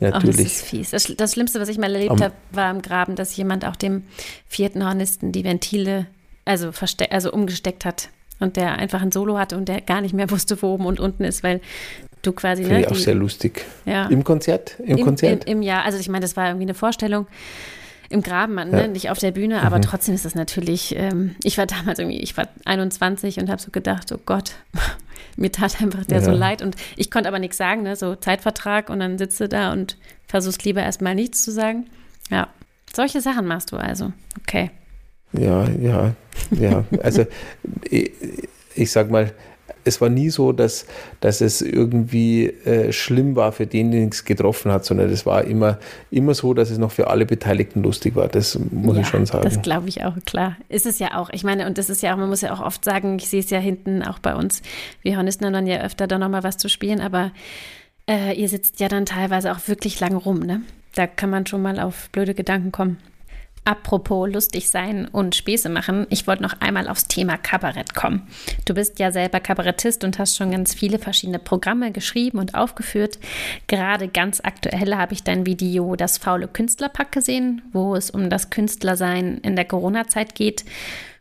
Natürlich. 0.00 0.36
Oh, 0.36 0.42
das 0.42 0.52
ist 0.52 0.64
fies. 0.64 0.90
Das, 0.90 1.12
das 1.16 1.32
Schlimmste, 1.32 1.60
was 1.60 1.68
ich 1.68 1.78
mal 1.78 1.94
erlebt 1.94 2.20
habe, 2.20 2.34
war 2.50 2.70
im 2.70 2.82
Graben, 2.82 3.14
dass 3.14 3.36
jemand 3.36 3.64
auch 3.64 3.76
dem 3.76 4.04
vierten 4.48 4.84
Hornisten 4.84 5.30
die 5.30 5.44
Ventile 5.44 6.06
also, 6.44 6.70
also 7.10 7.32
umgesteckt 7.32 7.84
hat 7.84 8.08
und 8.40 8.56
der 8.56 8.72
einfach 8.78 9.00
ein 9.00 9.12
Solo 9.12 9.38
hatte 9.38 9.56
und 9.56 9.68
der 9.68 9.80
gar 9.80 10.00
nicht 10.00 10.12
mehr 10.12 10.30
wusste, 10.32 10.60
wo 10.60 10.74
oben 10.74 10.86
und 10.86 10.98
unten 10.98 11.24
ist, 11.24 11.44
weil 11.44 11.60
du 12.22 12.32
quasi. 12.32 12.62
Finde 12.62 12.76
ne, 12.76 12.80
ich 12.82 12.88
auch 12.88 12.96
die, 12.96 13.02
sehr 13.02 13.14
lustig. 13.14 13.64
Ja. 13.84 14.06
Im 14.06 14.24
Konzert? 14.24 14.76
Im, 14.80 14.98
Im 14.98 15.04
Konzert? 15.04 15.44
Im, 15.44 15.58
Im 15.58 15.62
Jahr. 15.62 15.84
Also 15.84 15.98
ich 15.98 16.08
meine, 16.08 16.22
das 16.22 16.36
war 16.36 16.48
irgendwie 16.48 16.64
eine 16.64 16.74
Vorstellung 16.74 17.26
im 18.08 18.22
Graben, 18.22 18.54
ne? 18.54 18.82
Ja. 18.82 18.86
nicht 18.86 19.10
auf 19.10 19.18
der 19.18 19.32
Bühne, 19.32 19.62
aber 19.62 19.78
mhm. 19.78 19.82
trotzdem 19.82 20.14
ist 20.14 20.24
es 20.24 20.34
natürlich, 20.34 20.94
ähm, 20.96 21.34
ich 21.42 21.58
war 21.58 21.66
damals 21.66 21.98
irgendwie, 21.98 22.20
ich 22.20 22.36
war 22.36 22.48
21 22.64 23.38
und 23.38 23.48
habe 23.48 23.60
so 23.60 23.70
gedacht, 23.70 24.12
oh 24.12 24.20
Gott, 24.24 24.52
mir 25.36 25.50
tat 25.50 25.80
einfach 25.80 26.04
der 26.04 26.18
ja. 26.18 26.24
so 26.24 26.30
leid 26.30 26.62
und 26.62 26.76
ich 26.96 27.10
konnte 27.10 27.28
aber 27.28 27.38
nichts 27.38 27.56
sagen, 27.56 27.82
ne? 27.82 27.96
so 27.96 28.14
Zeitvertrag 28.14 28.90
und 28.90 29.00
dann 29.00 29.18
sitze 29.18 29.48
da 29.48 29.72
und 29.72 29.96
versuchst 30.26 30.64
lieber 30.64 30.82
erstmal 30.82 31.14
nichts 31.14 31.44
zu 31.44 31.50
sagen. 31.52 31.86
Ja, 32.30 32.48
solche 32.94 33.20
Sachen 33.20 33.46
machst 33.46 33.72
du 33.72 33.76
also, 33.76 34.12
okay. 34.40 34.70
Ja, 35.32 35.68
ja, 35.70 36.14
ja, 36.50 36.84
also 37.02 37.24
ich, 37.90 38.12
ich 38.74 38.90
sag 38.90 39.10
mal, 39.10 39.32
es 39.84 40.00
war 40.00 40.08
nie 40.08 40.30
so, 40.30 40.52
dass, 40.52 40.86
dass 41.20 41.40
es 41.40 41.62
irgendwie 41.62 42.46
äh, 42.46 42.92
schlimm 42.92 43.36
war 43.36 43.52
für 43.52 43.66
den, 43.66 43.90
den 43.90 44.08
es 44.08 44.24
getroffen 44.24 44.72
hat, 44.72 44.84
sondern 44.84 45.10
es 45.10 45.26
war 45.26 45.44
immer, 45.44 45.78
immer 46.10 46.34
so, 46.34 46.54
dass 46.54 46.70
es 46.70 46.78
noch 46.78 46.92
für 46.92 47.08
alle 47.08 47.26
Beteiligten 47.26 47.82
lustig 47.82 48.14
war. 48.14 48.28
Das 48.28 48.58
muss 48.70 48.96
ja, 48.96 49.02
ich 49.02 49.08
schon 49.08 49.26
sagen. 49.26 49.44
Das 49.44 49.62
glaube 49.62 49.88
ich 49.88 50.04
auch, 50.04 50.16
klar. 50.24 50.56
Ist 50.68 50.86
es 50.86 50.98
ja 50.98 51.16
auch. 51.18 51.30
Ich 51.30 51.44
meine, 51.44 51.66
und 51.66 51.78
das 51.78 51.90
ist 51.90 52.02
ja 52.02 52.14
auch, 52.14 52.18
man 52.18 52.28
muss 52.28 52.42
ja 52.42 52.52
auch 52.52 52.60
oft 52.60 52.84
sagen, 52.84 53.16
ich 53.16 53.28
sehe 53.28 53.40
es 53.40 53.50
ja 53.50 53.58
hinten 53.58 54.02
auch 54.02 54.18
bei 54.18 54.34
uns. 54.34 54.62
Wir 55.02 55.16
Hornisten 55.16 55.44
haben 55.46 55.52
dann 55.52 55.66
ja 55.66 55.80
öfter 55.82 56.06
da 56.06 56.18
nochmal 56.18 56.42
was 56.42 56.56
zu 56.56 56.68
spielen, 56.68 57.00
aber 57.00 57.32
äh, 58.08 58.38
ihr 58.38 58.48
sitzt 58.48 58.80
ja 58.80 58.88
dann 58.88 59.06
teilweise 59.06 59.52
auch 59.52 59.66
wirklich 59.66 59.98
lang 60.00 60.16
rum, 60.16 60.40
ne? 60.40 60.62
Da 60.94 61.06
kann 61.06 61.30
man 61.30 61.46
schon 61.46 61.62
mal 61.62 61.80
auf 61.80 62.10
blöde 62.10 62.34
Gedanken 62.34 62.70
kommen. 62.70 62.98
Apropos 63.64 64.28
lustig 64.28 64.70
sein 64.70 65.06
und 65.06 65.36
Späße 65.36 65.68
machen, 65.68 66.08
ich 66.10 66.26
wollte 66.26 66.42
noch 66.42 66.60
einmal 66.60 66.88
aufs 66.88 67.06
Thema 67.06 67.36
Kabarett 67.36 67.94
kommen. 67.94 68.26
Du 68.64 68.74
bist 68.74 68.98
ja 68.98 69.12
selber 69.12 69.38
Kabarettist 69.38 70.02
und 70.02 70.18
hast 70.18 70.36
schon 70.36 70.50
ganz 70.50 70.74
viele 70.74 70.98
verschiedene 70.98 71.38
Programme 71.38 71.92
geschrieben 71.92 72.38
und 72.38 72.56
aufgeführt. 72.56 73.20
Gerade 73.68 74.08
ganz 74.08 74.40
aktuell 74.42 74.96
habe 74.96 75.14
ich 75.14 75.22
dein 75.22 75.46
Video 75.46 75.94
Das 75.94 76.18
faule 76.18 76.48
Künstlerpack 76.48 77.12
gesehen, 77.12 77.62
wo 77.72 77.94
es 77.94 78.10
um 78.10 78.30
das 78.30 78.50
Künstlersein 78.50 79.38
in 79.38 79.54
der 79.54 79.64
Corona-Zeit 79.64 80.34
geht. 80.34 80.64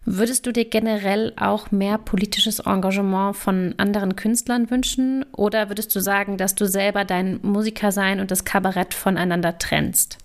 Würdest 0.03 0.47
du 0.47 0.51
dir 0.51 0.65
generell 0.65 1.33
auch 1.35 1.69
mehr 1.69 1.99
politisches 1.99 2.57
Engagement 2.61 3.35
von 3.35 3.75
anderen 3.77 4.15
Künstlern 4.15 4.71
wünschen 4.71 5.27
oder 5.31 5.69
würdest 5.69 5.95
du 5.95 5.99
sagen, 5.99 6.37
dass 6.37 6.55
du 6.55 6.65
selber 6.65 7.05
dein 7.05 7.39
Musikersein 7.43 8.19
und 8.19 8.31
das 8.31 8.45
Kabarett 8.45 8.95
voneinander 8.95 9.59
trennst? 9.59 10.17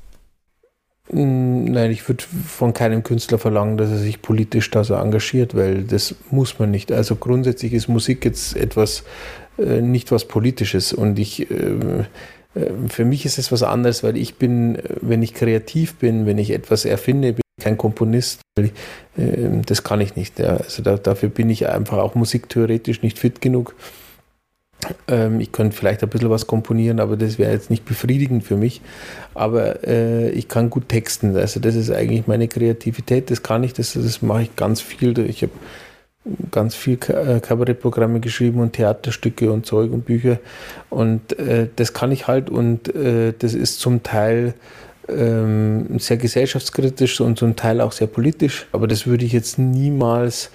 Nein, 1.09 1.93
ich 1.93 2.09
würde 2.09 2.25
von 2.25 2.75
keinem 2.75 3.05
Künstler 3.05 3.39
verlangen, 3.39 3.77
dass 3.77 3.91
er 3.91 3.99
sich 3.99 4.23
politisch 4.23 4.71
da 4.71 4.83
so 4.83 4.95
engagiert, 4.95 5.55
weil 5.55 5.85
das 5.85 6.17
muss 6.31 6.59
man 6.59 6.73
nicht. 6.73 6.91
Also 6.91 7.15
grundsätzlich 7.15 7.75
ist 7.75 7.87
Musik 7.87 8.25
jetzt 8.25 8.57
etwas, 8.57 9.05
äh, 9.59 9.81
nicht 9.81 10.11
was 10.11 10.25
Politisches 10.25 10.93
und 10.93 11.19
ich, 11.21 11.49
äh, 11.49 11.55
äh, 11.55 12.71
für 12.89 13.05
mich 13.05 13.25
ist 13.25 13.39
es 13.39 13.53
was 13.53 13.63
anderes, 13.63 14.03
weil 14.03 14.17
ich 14.17 14.35
bin, 14.35 14.79
wenn 15.01 15.23
ich 15.23 15.35
kreativ 15.35 15.95
bin, 15.95 16.27
wenn 16.27 16.39
ich 16.39 16.51
etwas 16.51 16.85
erfinde, 16.85 17.35
bin 17.35 17.43
ich 17.57 17.65
kein 17.65 17.79
Komponist. 17.79 18.41
Ich, 18.59 18.73
äh, 19.17 19.49
das 19.65 19.85
kann 19.85 20.01
ich 20.01 20.17
nicht. 20.17 20.41
Ja. 20.41 20.57
Also 20.57 20.83
da, 20.83 20.97
dafür 20.97 21.29
bin 21.29 21.51
ich 21.51 21.69
einfach 21.69 21.99
auch 21.99 22.17
musiktheoretisch 22.17 23.03
nicht 23.03 23.21
fit 23.21 23.41
genug. 23.41 23.77
Ähm, 25.09 25.41
ich 25.41 25.53
könnte 25.53 25.77
vielleicht 25.77 26.03
ein 26.03 26.09
bisschen 26.09 26.31
was 26.31 26.47
komponieren, 26.47 27.01
aber 27.01 27.17
das 27.17 27.39
wäre 27.39 27.53
jetzt 27.53 27.71
nicht 27.71 27.85
befriedigend 27.85 28.45
für 28.45 28.57
mich. 28.57 28.81
Aber 29.35 29.87
äh, 29.87 30.31
ich 30.31 30.49
kann 30.49 30.71
gut 30.71 30.89
texten. 30.89 31.37
Also 31.37 31.61
das 31.61 31.75
ist 31.75 31.91
eigentlich 31.91 32.27
meine 32.27 32.49
Kreativität. 32.49 33.31
Das 33.31 33.43
kann 33.43 33.65
ich, 33.65 33.73
das, 33.73 33.95
das 33.95 34.23
mache 34.23 34.43
ich 34.43 34.57
ganz 34.57 34.81
viel. 34.81 35.19
Ich 35.19 35.43
habe 35.43 35.53
ganz 36.51 36.75
viel 36.75 36.99
äh, 37.09 37.41
Kabarettprogramme 37.41 38.21
geschrieben 38.21 38.61
und 38.61 38.73
Theaterstücke 38.73 39.53
und 39.53 39.67
Zeug 39.67 39.93
und 39.93 40.05
Bücher. 40.05 40.39
Und 40.91 41.39
äh, 41.39 41.69
das 41.77 41.93
kann 41.93 42.13
ich 42.13 42.27
halt 42.27 42.51
und 42.51 42.95
äh, 42.95 43.33
das 43.39 43.55
ist 43.55 43.81
zum 43.81 44.03
Teil 44.03 44.55
ähm, 45.09 45.99
sehr 45.99 46.17
gesellschaftskritisch 46.17 47.21
und 47.21 47.39
zum 47.39 47.57
Teil 47.57 47.81
auch 47.81 47.93
sehr 47.93 48.07
politisch. 48.07 48.67
Aber 48.73 48.87
das 48.87 49.07
würde 49.07 49.25
ich 49.25 49.33
jetzt 49.33 49.59
niemals 49.59 50.51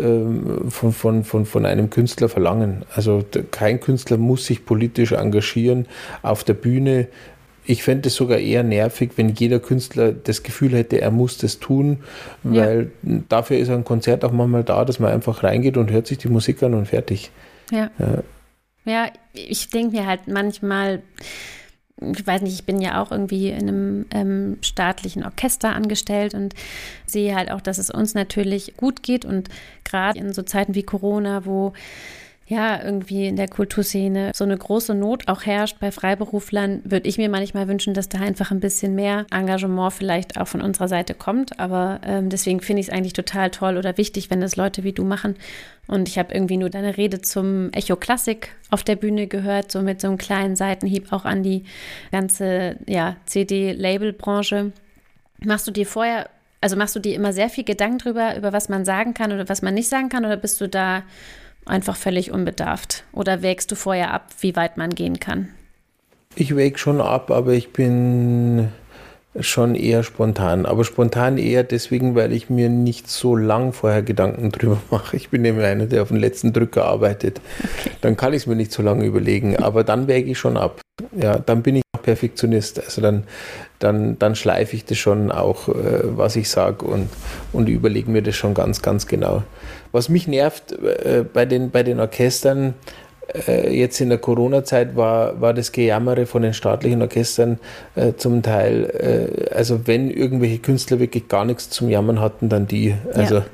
ähm, 0.00 0.70
von, 0.70 0.92
von, 0.92 1.24
von, 1.24 1.46
von 1.46 1.66
einem 1.66 1.90
Künstler 1.90 2.28
verlangen. 2.28 2.84
Also 2.94 3.24
kein 3.50 3.80
Künstler 3.80 4.16
muss 4.16 4.46
sich 4.46 4.64
politisch 4.64 5.12
engagieren 5.12 5.86
auf 6.22 6.44
der 6.44 6.54
Bühne. 6.54 7.08
Ich 7.64 7.84
fände 7.84 8.08
es 8.08 8.16
sogar 8.16 8.38
eher 8.38 8.64
nervig, 8.64 9.12
wenn 9.16 9.28
jeder 9.30 9.60
Künstler 9.60 10.12
das 10.12 10.42
Gefühl 10.42 10.72
hätte, 10.72 11.00
er 11.00 11.12
muss 11.12 11.38
das 11.38 11.60
tun, 11.60 11.98
weil 12.42 12.90
ja. 13.04 13.20
dafür 13.28 13.58
ist 13.58 13.70
ein 13.70 13.84
Konzert 13.84 14.24
auch 14.24 14.32
manchmal 14.32 14.64
da, 14.64 14.84
dass 14.84 14.98
man 14.98 15.12
einfach 15.12 15.44
reingeht 15.44 15.76
und 15.76 15.92
hört 15.92 16.08
sich 16.08 16.18
die 16.18 16.28
Musik 16.28 16.60
an 16.64 16.74
und 16.74 16.86
fertig. 16.86 17.30
Ja. 17.70 17.90
Ja, 17.98 18.22
ja 18.84 19.06
ich 19.32 19.70
denke 19.70 19.96
mir 19.96 20.06
halt 20.06 20.26
manchmal, 20.26 21.02
ich 22.10 22.26
weiß 22.26 22.42
nicht, 22.42 22.54
ich 22.54 22.64
bin 22.64 22.80
ja 22.80 23.02
auch 23.02 23.10
irgendwie 23.10 23.50
in 23.50 23.68
einem 23.68 24.06
ähm, 24.10 24.58
staatlichen 24.62 25.24
Orchester 25.24 25.74
angestellt 25.74 26.34
und 26.34 26.54
sehe 27.06 27.34
halt 27.34 27.50
auch, 27.50 27.60
dass 27.60 27.78
es 27.78 27.90
uns 27.90 28.14
natürlich 28.14 28.74
gut 28.76 29.02
geht 29.02 29.24
und 29.24 29.48
gerade 29.84 30.18
in 30.18 30.32
so 30.32 30.42
Zeiten 30.42 30.74
wie 30.74 30.82
Corona, 30.82 31.44
wo 31.44 31.72
ja, 32.46 32.82
irgendwie 32.82 33.28
in 33.28 33.36
der 33.36 33.48
Kulturszene 33.48 34.32
so 34.34 34.44
eine 34.44 34.56
große 34.56 34.94
Not 34.94 35.28
auch 35.28 35.42
herrscht 35.42 35.78
bei 35.80 35.90
Freiberuflern, 35.90 36.82
würde 36.84 37.08
ich 37.08 37.16
mir 37.16 37.28
manchmal 37.28 37.68
wünschen, 37.68 37.94
dass 37.94 38.08
da 38.08 38.18
einfach 38.18 38.50
ein 38.50 38.60
bisschen 38.60 38.94
mehr 38.94 39.26
Engagement 39.30 39.92
vielleicht 39.92 40.38
auch 40.38 40.48
von 40.48 40.60
unserer 40.60 40.88
Seite 40.88 41.14
kommt. 41.14 41.58
Aber 41.60 42.00
ähm, 42.04 42.28
deswegen 42.28 42.60
finde 42.60 42.80
ich 42.80 42.88
es 42.88 42.92
eigentlich 42.92 43.12
total 43.12 43.50
toll 43.50 43.76
oder 43.76 43.96
wichtig, 43.96 44.30
wenn 44.30 44.40
das 44.40 44.56
Leute 44.56 44.82
wie 44.82 44.92
du 44.92 45.04
machen. 45.04 45.36
Und 45.86 46.08
ich 46.08 46.18
habe 46.18 46.34
irgendwie 46.34 46.56
nur 46.56 46.68
deine 46.68 46.96
Rede 46.96 47.22
zum 47.22 47.72
Echo 47.72 47.96
Klassik 47.96 48.54
auf 48.70 48.82
der 48.82 48.96
Bühne 48.96 49.28
gehört, 49.28 49.70
so 49.70 49.80
mit 49.80 50.00
so 50.00 50.08
einem 50.08 50.18
kleinen 50.18 50.56
Seitenhieb 50.56 51.12
auch 51.12 51.24
an 51.24 51.42
die 51.42 51.64
ganze 52.10 52.76
ja, 52.86 53.16
CD-Label-Branche. 53.26 54.72
Machst 55.44 55.66
du 55.66 55.70
dir 55.70 55.86
vorher 55.86 56.28
also 56.62 56.76
machst 56.76 56.94
du 56.94 57.00
dir 57.00 57.16
immer 57.16 57.32
sehr 57.32 57.48
viel 57.48 57.64
Gedanken 57.64 57.98
drüber, 57.98 58.36
über 58.36 58.52
was 58.52 58.68
man 58.68 58.84
sagen 58.84 59.14
kann 59.14 59.32
oder 59.32 59.48
was 59.48 59.62
man 59.62 59.74
nicht 59.74 59.88
sagen 59.88 60.08
kann, 60.08 60.24
oder 60.24 60.36
bist 60.36 60.60
du 60.60 60.68
da 60.68 61.02
einfach 61.66 61.96
völlig 61.96 62.30
unbedarft? 62.30 63.04
Oder 63.12 63.42
wägst 63.42 63.70
du 63.70 63.74
vorher 63.74 64.12
ab, 64.12 64.28
wie 64.40 64.56
weit 64.56 64.76
man 64.76 64.90
gehen 64.90 65.20
kann? 65.20 65.48
Ich 66.34 66.56
wäge 66.56 66.78
schon 66.78 67.00
ab, 67.00 67.30
aber 67.30 67.52
ich 67.52 67.72
bin 67.72 68.68
schon 69.40 69.74
eher 69.74 70.02
spontan. 70.02 70.66
Aber 70.66 70.84
spontan 70.84 71.38
eher 71.38 71.62
deswegen, 71.62 72.14
weil 72.14 72.32
ich 72.32 72.50
mir 72.50 72.68
nicht 72.68 73.08
so 73.08 73.34
lang 73.34 73.72
vorher 73.72 74.02
Gedanken 74.02 74.50
drüber 74.50 74.80
mache. 74.90 75.16
Ich 75.16 75.30
bin 75.30 75.42
nämlich 75.42 75.66
einer, 75.66 75.86
der 75.86 76.02
auf 76.02 76.08
den 76.08 76.18
letzten 76.18 76.52
Drücker 76.52 76.84
arbeitet. 76.84 77.40
Okay. 77.58 77.90
Dann 78.00 78.16
kann 78.16 78.32
ich 78.32 78.42
es 78.42 78.46
mir 78.46 78.56
nicht 78.56 78.72
so 78.72 78.82
lange 78.82 79.04
überlegen. 79.04 79.56
Aber 79.56 79.84
dann 79.84 80.06
wäge 80.06 80.30
ich 80.30 80.38
schon 80.38 80.56
ab. 80.56 80.80
Ja, 81.16 81.38
dann 81.38 81.62
bin 81.62 81.76
ich 81.76 81.82
auch 81.96 82.02
Perfektionist. 82.02 82.82
Also 82.82 83.00
dann, 83.00 83.24
dann, 83.78 84.18
dann 84.18 84.34
schleife 84.34 84.76
ich 84.76 84.84
das 84.84 84.98
schon 84.98 85.32
auch, 85.32 85.68
äh, 85.68 86.00
was 86.04 86.36
ich 86.36 86.50
sage 86.50 86.84
und, 86.84 87.08
und 87.52 87.68
überlege 87.68 88.10
mir 88.10 88.22
das 88.22 88.36
schon 88.36 88.54
ganz, 88.54 88.82
ganz 88.82 89.06
genau. 89.06 89.42
Was 89.92 90.08
mich 90.08 90.26
nervt 90.26 90.72
äh, 90.72 91.24
bei, 91.30 91.44
den, 91.44 91.70
bei 91.70 91.82
den 91.82 92.00
Orchestern, 92.00 92.74
äh, 93.46 93.74
jetzt 93.74 94.00
in 94.00 94.08
der 94.08 94.18
Corona-Zeit 94.18 94.96
war, 94.96 95.40
war 95.40 95.54
das 95.54 95.72
Gejammere 95.72 96.26
von 96.26 96.42
den 96.42 96.54
staatlichen 96.54 97.02
Orchestern 97.02 97.58
äh, 97.94 98.14
zum 98.16 98.42
Teil, 98.42 99.48
äh, 99.50 99.54
also 99.54 99.86
wenn 99.86 100.10
irgendwelche 100.10 100.58
Künstler 100.58 100.98
wirklich 100.98 101.28
gar 101.28 101.44
nichts 101.44 101.70
zum 101.70 101.88
Jammern 101.88 102.20
hatten, 102.20 102.48
dann 102.48 102.66
die. 102.66 102.94
Also 103.14 103.36
ja 103.36 103.44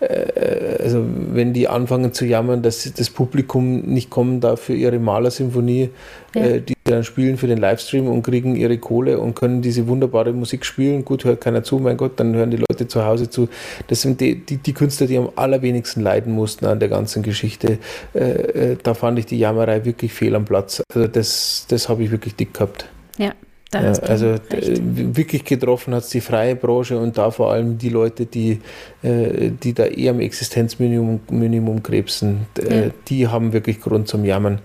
also 0.00 1.04
wenn 1.32 1.52
die 1.52 1.68
anfangen 1.68 2.12
zu 2.12 2.24
jammern, 2.24 2.62
dass 2.62 2.90
das 2.92 3.10
Publikum 3.10 3.80
nicht 3.80 4.08
kommen 4.08 4.40
darf 4.40 4.60
für 4.60 4.74
ihre 4.74 4.98
Malersymphonie, 4.98 5.90
ja. 6.34 6.42
äh, 6.42 6.60
die 6.62 6.74
dann 6.84 7.04
spielen 7.04 7.36
für 7.36 7.46
den 7.46 7.58
Livestream 7.58 8.08
und 8.08 8.22
kriegen 8.22 8.56
ihre 8.56 8.78
Kohle 8.78 9.18
und 9.18 9.34
können 9.34 9.62
diese 9.62 9.86
wunderbare 9.86 10.32
Musik 10.32 10.64
spielen. 10.64 11.04
Gut, 11.04 11.24
hört 11.24 11.40
keiner 11.40 11.62
zu, 11.62 11.78
mein 11.78 11.96
Gott, 11.96 12.18
dann 12.18 12.34
hören 12.34 12.50
die 12.50 12.56
Leute 12.56 12.88
zu 12.88 13.04
Hause 13.04 13.28
zu. 13.28 13.48
Das 13.88 14.00
sind 14.00 14.20
die, 14.20 14.36
die, 14.36 14.56
die 14.56 14.72
Künstler, 14.72 15.06
die 15.06 15.18
am 15.18 15.30
allerwenigsten 15.36 16.02
leiden 16.02 16.34
mussten 16.34 16.66
an 16.66 16.80
der 16.80 16.88
ganzen 16.88 17.22
Geschichte. 17.22 17.78
Äh, 18.14 18.20
äh 18.20 18.76
da 18.82 18.94
fand 18.94 19.18
ich 19.18 19.26
die 19.26 19.38
Jammerei 19.38 19.84
wirklich 19.84 20.12
fehl 20.12 20.34
am 20.34 20.44
Platz. 20.44 20.82
Also 20.94 21.06
das, 21.06 21.66
das 21.68 21.88
habe 21.88 22.02
ich 22.02 22.10
wirklich 22.10 22.34
dick 22.34 22.54
gehabt. 22.54 22.88
Ja. 23.18 23.32
Ja, 23.72 23.92
also 23.92 24.34
recht. 24.50 24.80
wirklich 25.16 25.44
getroffen 25.44 25.94
hat 25.94 26.02
es 26.02 26.10
die 26.10 26.20
freie 26.20 26.56
Branche 26.56 26.98
und 26.98 27.16
da 27.16 27.30
vor 27.30 27.52
allem 27.52 27.78
die 27.78 27.88
Leute, 27.88 28.26
die, 28.26 28.60
äh, 29.02 29.50
die 29.50 29.74
da 29.74 29.84
eher 29.84 30.10
am 30.10 30.20
Existenzminimum 30.20 31.20
Minimum 31.30 31.82
krebsen, 31.82 32.46
äh, 32.58 32.86
ja. 32.86 32.90
die 33.08 33.28
haben 33.28 33.52
wirklich 33.52 33.80
Grund 33.80 34.08
zum 34.08 34.24
Jammern. 34.24 34.60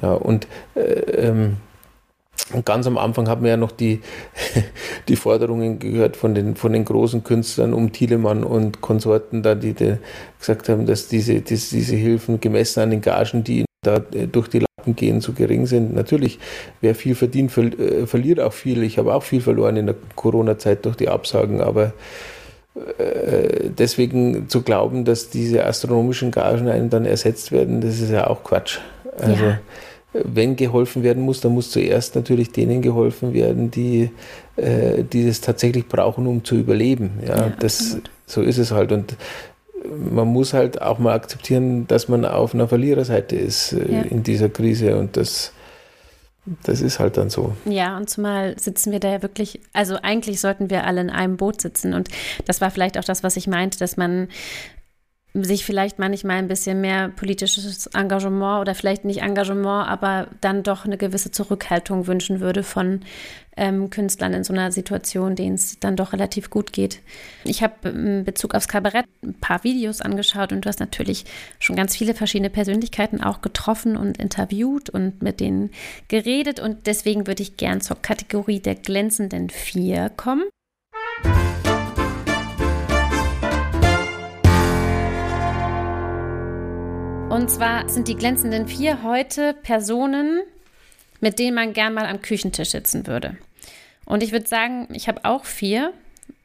Ja, 0.00 0.14
und 0.14 0.46
äh, 0.74 0.80
ähm, 0.80 1.56
ganz 2.64 2.86
am 2.86 2.96
Anfang 2.96 3.28
haben 3.28 3.42
wir 3.42 3.50
ja 3.50 3.56
noch 3.58 3.72
die, 3.72 4.00
die 5.08 5.16
Forderungen 5.16 5.78
gehört 5.78 6.16
von 6.16 6.34
den, 6.34 6.56
von 6.56 6.72
den 6.72 6.86
großen 6.86 7.24
Künstlern 7.24 7.74
um 7.74 7.92
Thielemann 7.92 8.42
und 8.42 8.80
Konsorten, 8.80 9.42
da 9.42 9.54
die, 9.54 9.74
die 9.74 9.98
gesagt 10.38 10.70
haben, 10.70 10.86
dass 10.86 11.08
diese, 11.08 11.42
dass 11.42 11.68
diese 11.68 11.96
Hilfen 11.96 12.40
gemessen 12.40 12.80
an 12.80 12.90
den 12.90 13.02
Gagen, 13.02 13.44
die 13.44 13.66
da 13.82 13.98
durch 14.00 14.48
die 14.48 14.64
gehen, 14.94 15.20
zu 15.20 15.32
gering 15.32 15.66
sind. 15.66 15.94
Natürlich, 15.94 16.38
wer 16.80 16.94
viel 16.94 17.14
verdient, 17.14 17.50
ver 17.50 17.64
äh, 17.64 18.06
verliert 18.06 18.40
auch 18.40 18.52
viel. 18.52 18.82
Ich 18.82 18.98
habe 18.98 19.14
auch 19.14 19.22
viel 19.22 19.40
verloren 19.40 19.76
in 19.76 19.86
der 19.86 19.96
Corona-Zeit 20.14 20.84
durch 20.84 20.96
die 20.96 21.08
Absagen, 21.08 21.60
aber 21.60 21.92
äh, 22.98 23.70
deswegen 23.76 24.48
zu 24.48 24.62
glauben, 24.62 25.04
dass 25.04 25.30
diese 25.30 25.64
astronomischen 25.64 26.30
Gagen 26.30 26.68
einen 26.68 26.90
dann 26.90 27.06
ersetzt 27.06 27.50
werden, 27.50 27.80
das 27.80 28.00
ist 28.00 28.10
ja 28.10 28.26
auch 28.26 28.44
Quatsch. 28.44 28.78
Also 29.18 29.44
ja. 29.44 29.58
wenn 30.12 30.56
geholfen 30.56 31.02
werden 31.02 31.22
muss, 31.22 31.40
dann 31.40 31.52
muss 31.52 31.70
zuerst 31.70 32.14
natürlich 32.14 32.52
denen 32.52 32.82
geholfen 32.82 33.32
werden, 33.32 33.70
die, 33.70 34.10
äh, 34.56 35.02
die 35.04 35.26
das 35.26 35.40
tatsächlich 35.40 35.88
brauchen, 35.88 36.26
um 36.26 36.44
zu 36.44 36.56
überleben. 36.56 37.20
Ja, 37.26 37.36
ja 37.36 37.52
das, 37.58 37.98
so 38.26 38.42
ist 38.42 38.58
es 38.58 38.72
halt. 38.72 38.92
Und 38.92 39.16
man 40.12 40.28
muss 40.28 40.52
halt 40.52 40.80
auch 40.80 40.98
mal 40.98 41.14
akzeptieren, 41.14 41.86
dass 41.86 42.08
man 42.08 42.24
auf 42.24 42.54
einer 42.54 42.68
Verliererseite 42.68 43.36
ist 43.36 43.72
äh, 43.72 43.92
ja. 43.92 44.02
in 44.02 44.22
dieser 44.22 44.48
Krise 44.48 44.96
und 44.96 45.16
das, 45.16 45.52
das 46.62 46.80
ist 46.80 46.98
halt 46.98 47.16
dann 47.16 47.30
so. 47.30 47.54
Ja, 47.64 47.96
und 47.96 48.08
zumal 48.08 48.58
sitzen 48.58 48.92
wir 48.92 49.00
da 49.00 49.10
ja 49.10 49.22
wirklich, 49.22 49.60
also 49.72 49.96
eigentlich 50.02 50.40
sollten 50.40 50.70
wir 50.70 50.84
alle 50.84 51.00
in 51.00 51.10
einem 51.10 51.36
Boot 51.36 51.60
sitzen 51.60 51.94
und 51.94 52.08
das 52.44 52.60
war 52.60 52.70
vielleicht 52.70 52.98
auch 52.98 53.04
das, 53.04 53.22
was 53.22 53.36
ich 53.36 53.46
meinte, 53.46 53.78
dass 53.78 53.96
man 53.96 54.28
sich 55.44 55.64
vielleicht 55.64 55.98
manchmal 55.98 56.36
ein 56.36 56.48
bisschen 56.48 56.80
mehr 56.80 57.08
politisches 57.08 57.86
Engagement 57.88 58.60
oder 58.60 58.74
vielleicht 58.74 59.04
nicht 59.04 59.22
Engagement, 59.22 59.88
aber 59.88 60.28
dann 60.40 60.62
doch 60.62 60.84
eine 60.84 60.96
gewisse 60.96 61.30
Zurückhaltung 61.30 62.06
wünschen 62.06 62.40
würde 62.40 62.62
von 62.62 63.00
ähm, 63.56 63.90
Künstlern 63.90 64.34
in 64.34 64.44
so 64.44 64.52
einer 64.52 64.70
Situation, 64.70 65.34
denen 65.34 65.54
es 65.54 65.80
dann 65.80 65.96
doch 65.96 66.12
relativ 66.12 66.50
gut 66.50 66.72
geht. 66.72 67.00
Ich 67.44 67.62
habe 67.62 67.88
in 67.88 68.24
Bezug 68.24 68.54
aufs 68.54 68.68
Kabarett 68.68 69.06
ein 69.22 69.34
paar 69.34 69.64
Videos 69.64 70.02
angeschaut 70.02 70.52
und 70.52 70.64
du 70.64 70.68
hast 70.68 70.80
natürlich 70.80 71.24
schon 71.58 71.76
ganz 71.76 71.96
viele 71.96 72.14
verschiedene 72.14 72.50
Persönlichkeiten 72.50 73.22
auch 73.22 73.40
getroffen 73.40 73.96
und 73.96 74.18
interviewt 74.18 74.90
und 74.90 75.22
mit 75.22 75.40
denen 75.40 75.70
geredet 76.08 76.60
und 76.60 76.86
deswegen 76.86 77.26
würde 77.26 77.42
ich 77.42 77.56
gern 77.56 77.80
zur 77.80 78.00
Kategorie 78.00 78.60
der 78.60 78.74
glänzenden 78.74 79.50
Vier 79.50 80.10
kommen. 80.10 80.44
Und 87.28 87.50
zwar 87.50 87.88
sind 87.88 88.06
die 88.06 88.14
glänzenden 88.14 88.68
vier 88.68 89.02
heute 89.02 89.52
Personen, 89.52 90.42
mit 91.20 91.38
denen 91.40 91.56
man 91.56 91.72
gern 91.72 91.92
mal 91.92 92.06
am 92.06 92.22
Küchentisch 92.22 92.70
sitzen 92.70 93.06
würde. 93.06 93.36
Und 94.04 94.22
ich 94.22 94.30
würde 94.30 94.46
sagen, 94.46 94.86
ich 94.92 95.08
habe 95.08 95.24
auch 95.24 95.44
vier. 95.44 95.92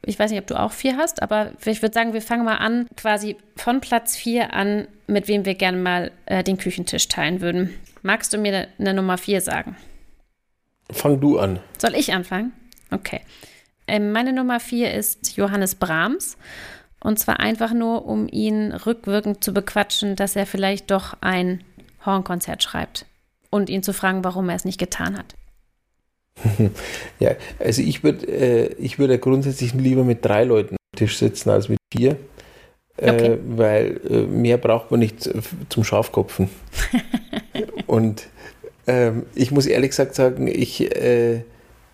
Ich 0.04 0.18
weiß 0.18 0.32
nicht, 0.32 0.40
ob 0.40 0.48
du 0.48 0.58
auch 0.58 0.72
vier 0.72 0.96
hast, 0.96 1.22
aber 1.22 1.52
ich 1.64 1.82
würde 1.82 1.94
sagen, 1.94 2.12
wir 2.12 2.20
fangen 2.20 2.44
mal 2.44 2.56
an, 2.56 2.88
quasi 2.96 3.36
von 3.56 3.80
Platz 3.80 4.16
vier 4.16 4.52
an, 4.52 4.88
mit 5.06 5.28
wem 5.28 5.44
wir 5.44 5.54
gerne 5.54 5.78
mal 5.78 6.10
äh, 6.26 6.42
den 6.42 6.58
Küchentisch 6.58 7.06
teilen 7.06 7.40
würden. 7.40 7.72
Magst 8.02 8.32
du 8.32 8.38
mir 8.38 8.48
eine, 8.48 8.68
eine 8.78 8.94
Nummer 8.94 9.18
vier 9.18 9.40
sagen? 9.40 9.76
Fang 10.90 11.20
du 11.20 11.38
an. 11.38 11.60
Soll 11.78 11.94
ich 11.94 12.12
anfangen? 12.12 12.52
Okay. 12.90 13.20
Ähm, 13.86 14.10
meine 14.10 14.32
Nummer 14.32 14.58
vier 14.58 14.92
ist 14.92 15.36
Johannes 15.36 15.76
Brahms. 15.76 16.36
Und 17.02 17.18
zwar 17.18 17.40
einfach 17.40 17.72
nur, 17.72 18.06
um 18.06 18.28
ihn 18.28 18.72
rückwirkend 18.72 19.42
zu 19.42 19.52
bequatschen, 19.52 20.14
dass 20.14 20.36
er 20.36 20.46
vielleicht 20.46 20.90
doch 20.90 21.16
ein 21.20 21.64
Hornkonzert 22.06 22.62
schreibt. 22.62 23.06
Und 23.50 23.68
ihn 23.68 23.82
zu 23.82 23.92
fragen, 23.92 24.24
warum 24.24 24.48
er 24.48 24.56
es 24.56 24.64
nicht 24.64 24.78
getan 24.78 25.18
hat. 25.18 25.34
ja, 27.20 27.32
also 27.58 27.82
ich 27.82 28.02
würde 28.02 28.26
äh, 28.26 28.74
ich 28.78 28.98
würd 28.98 29.20
grundsätzlich 29.20 29.74
lieber 29.74 30.04
mit 30.04 30.24
drei 30.24 30.44
Leuten 30.44 30.76
am 30.76 30.98
Tisch 30.98 31.18
sitzen 31.18 31.50
als 31.50 31.68
mit 31.68 31.78
vier. 31.92 32.16
Äh, 32.98 33.10
okay. 33.10 33.38
weil 33.46 34.00
äh, 34.08 34.22
mehr 34.22 34.58
braucht 34.58 34.90
man 34.90 35.00
nicht 35.00 35.28
zum 35.68 35.82
Schafkopfen. 35.82 36.50
Und 37.86 38.28
ähm, 38.86 39.24
ich 39.34 39.50
muss 39.50 39.66
ehrlich 39.66 39.90
gesagt 39.90 40.14
sagen, 40.14 40.46
ich, 40.46 40.94
äh, 40.94 41.42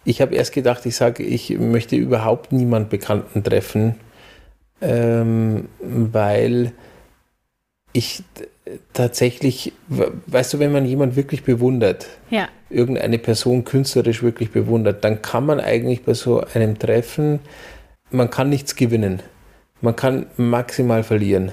ich 0.05 0.21
habe 0.21 0.35
erst 0.35 0.53
gedacht, 0.53 0.85
ich 0.87 0.97
sage, 0.97 1.23
ich 1.23 1.51
möchte 1.59 1.97
überhaupt 1.97 2.53
niemand 2.53 2.91
Bekannten 2.91 3.45
treffen, 3.45 3.95
ähm, 4.81 5.69
weil 5.81 6.73
ich 7.93 8.23
tatsächlich, 8.93 9.73
weißt 9.89 10.55
du, 10.55 10.59
wenn 10.59 10.73
man 10.73 10.85
jemanden 10.85 11.17
wirklich 11.17 11.43
bewundert, 11.43 12.07
ja. 12.31 12.49
irgendeine 12.71 13.19
Person 13.19 13.65
künstlerisch 13.65 14.23
wirklich 14.23 14.51
bewundert, 14.51 15.05
dann 15.05 15.23
kann 15.23 15.47
man 15.47 15.61
eigentlich 15.61 16.05
bei 16.05 16.15
so 16.15 16.43
einem 16.55 16.79
Treffen, 16.79 17.41
man 18.11 18.31
kann 18.31 18.49
nichts 18.51 18.77
gewinnen. 18.77 19.23
Man 19.81 19.95
kann 19.95 20.27
maximal 20.37 21.03
verlieren. 21.03 21.53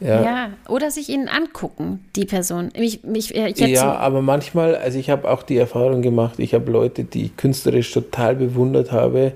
Ja. 0.00 0.22
ja, 0.22 0.50
oder 0.68 0.90
sich 0.90 1.08
ihnen 1.08 1.28
angucken, 1.28 2.04
die 2.16 2.24
Person. 2.24 2.70
Mich, 2.76 3.04
mich, 3.04 3.30
ja, 3.30 3.94
aber 3.94 4.20
manchmal, 4.20 4.74
also 4.74 4.98
ich 4.98 5.10
habe 5.10 5.30
auch 5.30 5.44
die 5.44 5.56
Erfahrung 5.56 6.02
gemacht, 6.02 6.40
ich 6.40 6.54
habe 6.54 6.72
Leute, 6.72 7.04
die 7.04 7.26
ich 7.26 7.36
künstlerisch 7.36 7.92
total 7.92 8.34
bewundert 8.34 8.90
habe, 8.90 9.32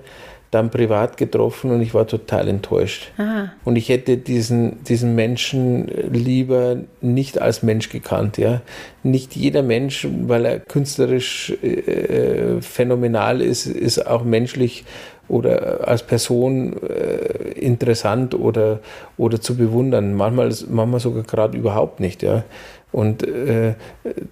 dann 0.56 0.70
privat 0.70 1.18
getroffen 1.18 1.70
und 1.70 1.82
ich 1.82 1.92
war 1.92 2.06
total 2.06 2.48
enttäuscht. 2.48 3.12
Aha. 3.18 3.52
Und 3.64 3.76
ich 3.76 3.90
hätte 3.90 4.16
diesen, 4.16 4.82
diesen 4.84 5.14
Menschen 5.14 5.86
lieber 6.10 6.78
nicht 7.02 7.40
als 7.40 7.62
Mensch 7.62 7.90
gekannt. 7.90 8.38
Ja? 8.38 8.62
Nicht 9.02 9.36
jeder 9.36 9.62
Mensch, 9.62 10.08
weil 10.26 10.46
er 10.46 10.58
künstlerisch 10.60 11.52
äh, 11.62 12.60
phänomenal 12.62 13.42
ist, 13.42 13.66
ist 13.66 14.06
auch 14.06 14.24
menschlich 14.24 14.84
oder 15.28 15.86
als 15.86 16.04
Person 16.04 16.76
äh, 16.82 17.52
interessant 17.58 18.34
oder, 18.34 18.80
oder 19.18 19.40
zu 19.40 19.56
bewundern. 19.56 20.14
Manchmal, 20.14 20.54
manchmal 20.70 21.00
sogar 21.00 21.24
gerade 21.24 21.58
überhaupt 21.58 22.00
nicht. 22.00 22.22
Ja? 22.22 22.44
Und 22.92 23.26
äh, 23.26 23.74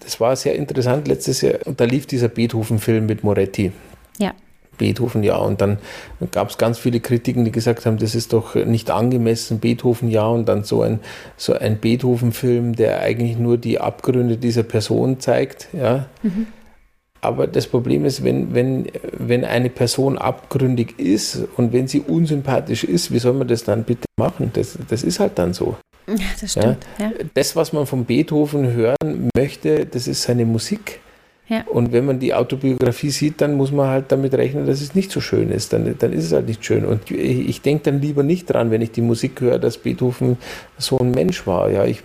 das 0.01 0.21
war 0.21 0.35
sehr 0.37 0.55
interessant 0.55 1.07
letztes 1.07 1.43
Jahr. 1.43 1.57
Und 1.67 1.81
da 1.81 1.85
lief 1.85 2.07
dieser 2.07 2.29
Beethoven-Film 2.29 3.05
mit 3.05 3.23
Moretti. 3.25 3.73
Ja. 4.19 4.33
Beethoven 4.77 5.23
ja. 5.23 5.37
Und 5.37 5.61
dann 5.61 5.79
gab 6.31 6.51
es 6.51 6.59
ganz 6.59 6.79
viele 6.79 7.01
Kritiken, 7.01 7.45
die 7.45 7.53
gesagt 7.53 7.87
haben, 7.87 7.99
das 7.99 8.15
ist 8.15 8.33
doch 8.33 8.55
nicht 8.55 8.91
angemessen, 8.91 9.59
Beethoven 9.59 10.11
ja. 10.11 10.27
Und 10.27 10.47
dann 10.47 10.65
so 10.65 10.83
ein, 10.83 11.01
so 11.37 11.53
ein 11.53 11.79
Beethoven-Film, 11.79 12.75
der 12.77 13.01
eigentlich 13.01 13.39
nur 13.39 13.59
die 13.59 13.81
Abgründe 13.81 14.37
dieser 14.37 14.63
Person 14.63 15.21
zeigt. 15.21 15.69
Ja. 15.73 16.07
Mhm. 16.23 16.47
Aber 17.25 17.47
das 17.47 17.67
Problem 17.67 18.05
ist, 18.05 18.23
wenn, 18.23 18.55
wenn, 18.55 18.87
wenn 19.13 19.47
eine 19.47 19.71
Person 19.71 20.19
abgründig 20.19 20.99
ist 20.99 21.39
und 21.57 21.73
wenn 21.73 21.89
sie 21.89 22.01
unsympathisch 22.01 22.85
ist, 22.85 23.13
wie 23.13 23.19
soll 23.19 23.33
man 23.33 23.49
das 23.49 23.65
dann 23.65 23.85
bitte 23.85 24.05
machen? 24.19 24.51
Das, 24.53 24.79
das 24.91 25.03
ist 25.03 25.21
halt 25.21 25.39
dann 25.39 25.55
so. 25.55 25.77
Ja, 26.07 26.17
das 26.39 26.51
stimmt. 26.51 26.85
Ja. 26.99 27.07
Ja. 27.07 27.13
Das, 27.33 27.57
was 27.57 27.73
man 27.73 27.87
von 27.87 28.05
Beethoven 28.05 28.73
hören 28.73 29.31
möchte, 29.35 29.87
das 29.87 30.07
ist 30.07 30.23
seine 30.23 30.45
Musik. 30.45 31.01
Und 31.67 31.93
wenn 31.93 32.07
man 32.07 32.19
die 32.21 32.33
Autobiografie 32.33 33.11
sieht, 33.11 33.43
dann 33.43 33.55
muss 33.55 33.71
man 33.71 33.89
halt 33.89 34.07
damit 34.09 34.33
rechnen, 34.35 34.67
dass 34.67 34.81
es 34.81 34.95
nicht 34.95 35.11
so 35.11 35.21
schön 35.21 35.51
ist. 35.51 35.75
Dann, 35.75 35.95
dann 35.99 36.13
ist 36.15 36.25
es 36.25 36.33
halt 36.33 36.49
nicht 36.49 36.65
schön. 36.65 36.87
Und 36.87 37.11
ich 37.11 37.61
denke 37.61 37.85
dann 37.85 38.01
lieber 38.01 38.23
nicht 38.23 38.47
dran, 38.47 38.71
wenn 38.71 38.81
ich 38.81 38.93
die 38.93 39.03
Musik 39.03 39.43
höre, 39.43 39.59
dass 39.59 39.77
Beethoven 39.77 40.39
so 40.79 40.99
ein 40.99 41.11
Mensch 41.11 41.47
war. 41.47 41.71
Ja, 41.71 41.85
ich, 41.85 42.01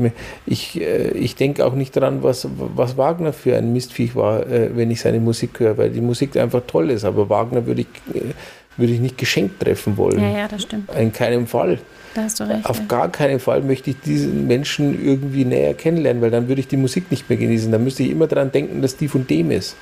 ich, 0.46 0.82
äh, 0.82 1.12
ich 1.12 1.36
denke 1.36 1.66
auch 1.66 1.74
nicht 1.74 1.96
dran, 1.96 2.22
was, 2.22 2.50
was 2.76 2.98
Wagner 2.98 3.32
für 3.32 3.56
ein 3.56 3.72
Mistviech 3.72 4.14
war, 4.16 4.46
äh, 4.46 4.76
wenn 4.76 4.92
ich 4.92 5.00
seine 5.00 5.22
Musik 5.22 5.60
höre, 5.60 5.78
weil 5.78 5.90
die 5.90 6.02
Musik 6.02 6.36
einfach 6.36 6.64
toll 6.68 6.90
ist. 6.90 7.06
Aber 7.06 7.30
Wagner 7.30 7.66
würde 7.66 7.82
ich, 7.82 7.88
äh, 8.14 8.34
würde 8.78 8.94
ich 8.94 9.00
nicht 9.00 9.18
geschenkt 9.18 9.60
treffen 9.60 9.98
wollen. 9.98 10.20
Ja, 10.20 10.30
ja, 10.30 10.48
das 10.48 10.64
stimmt. 10.64 10.90
In 10.96 11.12
keinem 11.12 11.48
Fall. 11.48 11.80
Da 12.14 12.24
hast 12.24 12.40
du 12.40 12.44
recht. 12.46 12.66
Auf 12.66 12.80
ja. 12.80 12.86
gar 12.86 13.10
keinen 13.10 13.40
Fall 13.40 13.62
möchte 13.62 13.92
ich 13.92 14.00
diesen 14.00 14.48
Menschen 14.48 15.04
irgendwie 15.06 15.46
näher 15.46 15.74
kennenlernen, 15.74 16.22
weil 16.22 16.32
dann 16.32 16.48
würde 16.48 16.62
ich 16.62 16.68
die 16.68 16.78
Musik 16.78 17.12
nicht 17.12 17.30
mehr 17.30 17.38
genießen. 17.38 17.72
Dann 17.72 17.84
müsste 17.84 18.04
ich 18.04 18.10
immer 18.10 18.28
daran 18.28 18.52
denken, 18.52 18.82
dass 18.82 18.98
die 18.98 19.08
von 19.08 19.28
dem 19.28 19.52
ist. 19.52 19.76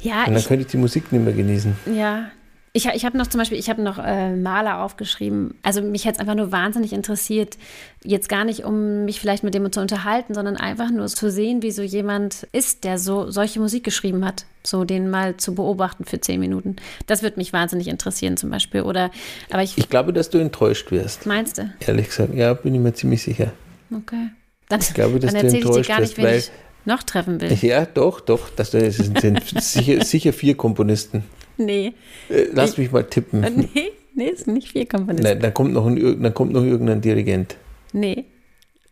Ja, 0.00 0.24
Und 0.24 0.32
dann 0.32 0.36
ich, 0.36 0.48
könnte 0.48 0.62
ich 0.62 0.70
die 0.70 0.78
Musik 0.78 1.12
nicht 1.12 1.24
mehr 1.24 1.34
genießen. 1.34 1.76
Ja, 1.94 2.30
ich, 2.72 2.86
ich 2.86 3.04
habe 3.04 3.18
noch 3.18 3.26
zum 3.26 3.38
Beispiel, 3.38 3.58
ich 3.58 3.68
habe 3.68 3.82
noch 3.82 3.98
äh, 3.98 4.34
Maler 4.36 4.82
aufgeschrieben. 4.82 5.54
Also 5.62 5.82
mich 5.82 6.04
hätte 6.04 6.16
es 6.16 6.20
einfach 6.20 6.36
nur 6.36 6.52
wahnsinnig 6.52 6.92
interessiert, 6.92 7.58
jetzt 8.04 8.28
gar 8.28 8.44
nicht, 8.44 8.64
um 8.64 9.04
mich 9.04 9.18
vielleicht 9.18 9.42
mit 9.42 9.54
dem 9.54 9.70
zu 9.72 9.80
unterhalten, 9.80 10.34
sondern 10.34 10.56
einfach 10.56 10.90
nur 10.90 11.08
zu 11.08 11.30
sehen, 11.30 11.62
wie 11.62 11.72
so 11.72 11.82
jemand 11.82 12.46
ist, 12.52 12.84
der 12.84 12.98
so 12.98 13.30
solche 13.30 13.58
Musik 13.58 13.82
geschrieben 13.82 14.24
hat. 14.24 14.44
So 14.62 14.84
den 14.84 15.10
mal 15.10 15.36
zu 15.36 15.54
beobachten 15.54 16.04
für 16.04 16.20
zehn 16.20 16.38
Minuten. 16.38 16.76
Das 17.06 17.22
würde 17.22 17.38
mich 17.38 17.52
wahnsinnig 17.52 17.88
interessieren 17.88 18.36
zum 18.36 18.50
Beispiel. 18.50 18.82
Oder, 18.82 19.10
aber 19.50 19.62
ich, 19.62 19.76
ich 19.76 19.88
glaube, 19.88 20.12
dass 20.12 20.30
du 20.30 20.38
enttäuscht 20.38 20.90
wirst. 20.92 21.26
Meinst 21.26 21.58
du? 21.58 21.72
Ehrlich 21.80 22.08
gesagt, 22.08 22.34
ja, 22.34 22.54
bin 22.54 22.74
ich 22.74 22.80
mir 22.80 22.92
ziemlich 22.92 23.22
sicher. 23.22 23.52
Okay. 23.90 24.28
Dann, 24.68 24.80
ich 24.80 24.94
glaube, 24.94 25.18
dass 25.18 25.32
dann 25.32 25.48
du 25.48 25.56
enttäuscht 25.56 25.78
ich 25.80 25.86
dir 25.86 25.92
gar 25.92 26.00
nicht, 26.00 26.16
wirst, 26.18 26.28
weil 26.28 26.38
ich 26.38 26.50
noch 26.84 27.02
treffen 27.02 27.40
will. 27.40 27.52
Ja, 27.62 27.84
doch, 27.84 28.20
doch. 28.20 28.48
Das 28.54 28.70
sind, 28.70 29.20
sind 29.20 29.42
sicher, 29.60 30.04
sicher 30.04 30.32
vier 30.32 30.56
Komponisten. 30.56 31.24
Nee. 31.56 31.94
Äh, 32.28 32.46
lass 32.52 32.72
ich, 32.72 32.78
mich 32.78 32.92
mal 32.92 33.04
tippen. 33.04 33.40
Nee, 33.40 33.92
nee, 34.14 34.30
es 34.30 34.40
sind 34.44 34.54
nicht 34.54 34.72
vier 34.72 34.86
Komponisten. 34.86 35.24
Nein, 35.24 35.40
dann 35.40 35.54
kommt 35.54 35.72
noch, 35.72 35.86
ein, 35.86 36.22
dann 36.22 36.34
kommt 36.34 36.52
noch 36.52 36.64
irgendein 36.64 37.00
Dirigent. 37.00 37.56
Nee. 37.92 38.26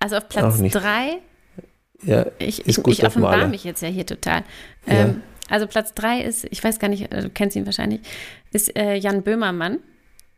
Also 0.01 0.17
auf 0.17 0.29
Platz 0.29 0.61
drei. 0.73 1.19
Ja, 2.03 2.27
ich, 2.39 2.67
ich, 2.67 2.79
ich 2.79 3.05
offenbare 3.05 3.49
mich 3.49 3.65
jetzt 3.65 3.83
ja 3.83 3.89
hier 3.89 4.07
total. 4.07 4.45
Ja. 4.87 5.07
Ähm, 5.07 5.23
also 5.49 5.67
Platz 5.67 5.95
drei 5.95 6.21
ist, 6.21 6.47
ich 6.51 6.63
weiß 6.63 6.79
gar 6.79 6.89
nicht, 6.89 7.11
äh, 7.13 7.23
du 7.23 7.31
kennst 7.31 7.57
ihn 7.57 7.67
wahrscheinlich, 7.67 8.01
ist 8.53 8.77
äh, 8.77 8.95
Jan 8.95 9.23
Böhmermann. 9.23 9.79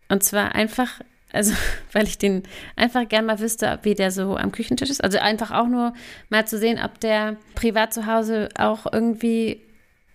Und 0.08 0.22
zwar 0.22 0.54
einfach, 0.54 1.00
also 1.32 1.52
weil 1.92 2.04
ich 2.04 2.18
den 2.18 2.44
einfach 2.76 3.08
gern 3.08 3.26
mal 3.26 3.40
wüsste, 3.40 3.78
wie 3.82 3.94
der 3.94 4.10
so 4.10 4.36
am 4.36 4.52
Küchentisch 4.52 4.90
ist. 4.90 5.04
Also 5.04 5.18
einfach 5.18 5.50
auch 5.50 5.66
nur 5.66 5.92
mal 6.30 6.46
zu 6.46 6.58
sehen, 6.58 6.80
ob 6.82 7.00
der 7.00 7.36
privat 7.54 7.92
zu 7.92 8.06
Hause 8.06 8.48
auch 8.56 8.90
irgendwie 8.90 9.60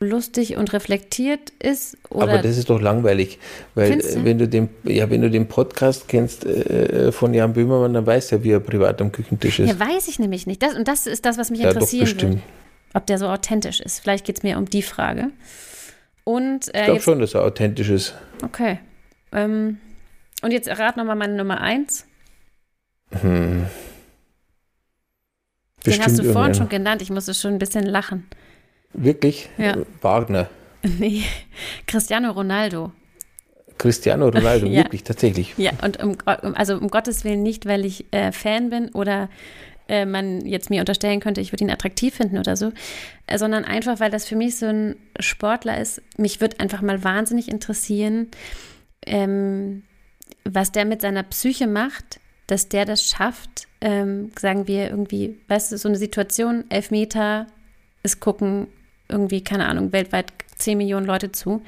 lustig 0.06 0.58
und 0.58 0.74
reflektiert 0.74 1.52
ist. 1.62 1.98
Aber 2.10 2.38
das 2.38 2.58
ist 2.58 2.70
doch 2.70 2.80
langweilig, 2.80 3.40
weil 3.74 3.98
du? 3.98 4.24
wenn 4.24 4.38
du 4.38 4.48
den, 4.48 4.70
ja, 4.84 5.10
wenn 5.10 5.22
du 5.22 5.30
den 5.30 5.48
Podcast 5.48 6.08
kennst 6.08 6.46
äh, 6.46 7.12
von 7.12 7.34
Jan 7.34 7.54
Böhmermann, 7.54 7.94
dann 7.94 8.06
weißt 8.06 8.32
du 8.32 8.36
ja, 8.38 8.44
wie 8.44 8.52
er 8.52 8.60
privat 8.60 9.02
am 9.02 9.12
Küchentisch 9.12 9.60
ist. 9.60 9.70
Ja, 9.70 9.80
weiß 9.80 10.08
ich 10.08 10.20
nämlich 10.20 10.48
nicht. 10.48 10.62
Das, 10.64 10.76
und 10.76 10.88
das 10.88 11.08
ist 11.08 11.26
das, 11.26 11.38
was 11.38 11.50
mich 11.50 11.62
ja, 11.62 11.70
interessieren 11.70 12.22
würde. 12.22 12.42
Ob 12.94 13.06
der 13.08 13.18
so 13.18 13.28
authentisch 13.28 13.82
ist. 13.82 14.00
Vielleicht 14.00 14.26
geht 14.26 14.38
es 14.38 14.44
mir 14.44 14.58
um 14.58 14.70
die 14.70 14.82
Frage. 14.82 15.32
Und, 16.24 16.74
äh, 16.74 16.80
ich 16.80 16.86
glaube 16.86 17.02
schon, 17.02 17.20
dass 17.20 17.34
er 17.34 17.44
authentisch 17.44 17.90
ist. 17.90 18.16
Okay. 18.44 18.80
Ähm, 19.34 19.78
und 20.42 20.52
jetzt 20.52 20.68
rat 20.70 20.98
nochmal 20.98 21.16
meine 21.16 21.36
Nummer 21.36 21.62
eins. 21.62 22.06
Hm. 23.22 23.66
Den 25.86 26.04
hast 26.04 26.18
du 26.20 26.24
vorhin 26.24 26.56
schon 26.56 26.70
genannt. 26.70 27.02
Ich 27.02 27.10
musste 27.10 27.34
schon 27.34 27.54
ein 27.54 27.60
bisschen 27.60 27.86
lachen. 27.86 28.26
Wirklich? 28.94 29.50
Ja. 29.58 29.78
Wagner. 30.02 30.50
Nee, 31.00 31.24
Cristiano 31.88 32.30
Ronaldo. 32.30 32.92
Cristiano 33.80 34.30
Ronaldo, 34.30 34.68
ja. 34.68 34.84
wirklich, 34.84 35.04
tatsächlich. 35.04 35.56
Ja, 35.58 35.72
und 35.84 36.02
um, 36.02 36.16
also 36.26 36.78
um 36.78 36.90
Gottes 36.90 37.24
Willen 37.24 37.42
nicht, 37.42 37.66
weil 37.66 37.86
ich 37.86 38.06
äh, 38.12 38.32
Fan 38.32 38.70
bin 38.70 38.90
oder 38.90 39.30
äh, 39.88 40.06
man 40.06 40.46
jetzt 40.46 40.70
mir 40.70 40.80
unterstellen 40.80 41.20
könnte, 41.20 41.42
ich 41.42 41.52
würde 41.52 41.64
ihn 41.64 41.72
attraktiv 41.72 42.16
finden 42.16 42.38
oder 42.38 42.56
so, 42.56 42.72
äh, 43.28 43.38
sondern 43.38 43.66
einfach, 43.66 44.00
weil 44.00 44.12
das 44.12 44.28
für 44.28 44.36
mich 44.36 44.58
so 44.58 44.68
ein 44.68 44.96
Sportler 45.20 45.80
ist. 45.80 46.02
Mich 46.18 46.42
würde 46.42 46.60
einfach 46.60 46.82
mal 46.82 47.04
wahnsinnig 47.04 47.50
interessieren, 47.50 48.30
ähm, 49.06 49.84
was 50.44 50.72
der 50.72 50.86
mit 50.86 51.02
seiner 51.02 51.24
Psyche 51.24 51.68
macht, 51.68 52.20
dass 52.48 52.70
der 52.70 52.86
das 52.86 53.04
schafft, 53.04 53.68
ähm, 53.82 54.32
sagen 54.40 54.68
wir 54.68 54.90
irgendwie, 54.90 55.40
weißt 55.48 55.72
du, 55.72 55.78
so 55.78 55.88
eine 55.88 55.98
Situation, 55.98 56.66
elf 56.70 56.92
Meter, 56.92 57.48
es 58.04 58.20
gucken 58.20 58.68
irgendwie, 59.10 59.44
keine 59.44 59.68
Ahnung, 59.68 59.92
weltweit 59.92 60.34
10 60.58 60.78
Millionen 60.78 61.06
Leute 61.06 61.32
zu. 61.32 61.62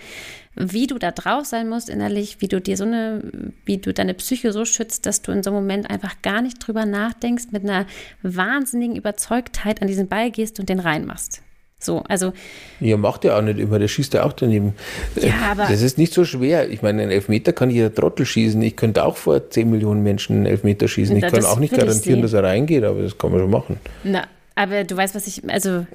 Wie 0.55 0.87
du 0.87 0.97
da 0.97 1.11
drauf 1.11 1.45
sein 1.45 1.69
musst 1.69 1.87
innerlich, 1.87 2.37
wie 2.39 2.47
du 2.47 2.59
dir 2.59 2.77
so 2.77 2.83
eine, 2.83 3.21
wie 3.65 3.77
du 3.77 3.93
deine 3.93 4.15
Psyche 4.15 4.51
so 4.51 4.65
schützt, 4.65 5.05
dass 5.05 5.21
du 5.21 5.31
in 5.31 5.43
so 5.43 5.51
einem 5.51 5.59
Moment 5.59 5.89
einfach 5.89 6.21
gar 6.23 6.41
nicht 6.41 6.65
drüber 6.65 6.85
nachdenkst, 6.85 7.45
mit 7.51 7.63
einer 7.63 7.85
wahnsinnigen 8.23 8.95
Überzeugtheit 8.95 9.81
an 9.81 9.87
diesen 9.87 10.07
Ball 10.07 10.31
gehst 10.31 10.59
und 10.59 10.69
den 10.69 10.79
reinmachst. 10.79 11.43
So, 11.79 12.01
also. 12.07 12.33
Ja, 12.79 12.97
macht 12.97 13.23
er 13.23 13.37
auch 13.37 13.43
nicht 13.43 13.59
immer, 13.59 13.77
der 13.77 13.87
schießt 13.87 14.15
ja 14.15 14.23
auch 14.23 14.33
daneben. 14.33 14.73
Ja, 15.15 15.51
aber. 15.51 15.67
Das 15.69 15.83
ist 15.83 15.99
nicht 15.99 16.11
so 16.11 16.25
schwer. 16.25 16.69
Ich 16.71 16.81
meine, 16.81 17.03
einen 17.03 17.11
Elfmeter 17.11 17.53
kann 17.53 17.69
jeder 17.69 17.93
Trottel 17.93 18.25
schießen. 18.25 18.59
Ich 18.63 18.75
könnte 18.75 19.05
auch 19.05 19.15
vor 19.15 19.51
10 19.51 19.69
Millionen 19.69 20.01
Menschen 20.01 20.37
einen 20.37 20.45
Elfmeter 20.47 20.87
schießen. 20.87 21.15
Ich 21.15 21.21
kann 21.21 21.45
auch 21.45 21.59
nicht 21.59 21.75
garantieren, 21.75 22.23
dass 22.23 22.33
er 22.33 22.43
reingeht, 22.43 22.83
aber 22.83 23.03
das 23.03 23.17
kann 23.19 23.31
man 23.31 23.41
schon 23.41 23.51
machen. 23.51 23.77
Na, 24.03 24.23
aber 24.55 24.83
du 24.85 24.97
weißt, 24.97 25.13
was 25.13 25.27
ich, 25.27 25.47
also. 25.47 25.85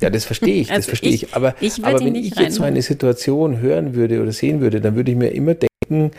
Ja, 0.00 0.10
das 0.10 0.24
verstehe 0.24 0.54
ich, 0.54 0.68
das 0.68 0.76
also 0.76 0.88
verstehe 0.88 1.12
ich. 1.12 1.34
Aber, 1.34 1.54
ich 1.60 1.84
aber 1.84 2.00
wenn 2.00 2.14
ich 2.14 2.34
jetzt 2.36 2.56
so 2.56 2.62
eine 2.62 2.82
Situation 2.82 3.60
hören 3.60 3.94
würde 3.94 4.20
oder 4.22 4.32
sehen 4.32 4.60
würde, 4.60 4.80
dann 4.80 4.96
würde 4.96 5.10
ich 5.10 5.16
mir 5.16 5.28
immer 5.28 5.54
denken, 5.54 6.12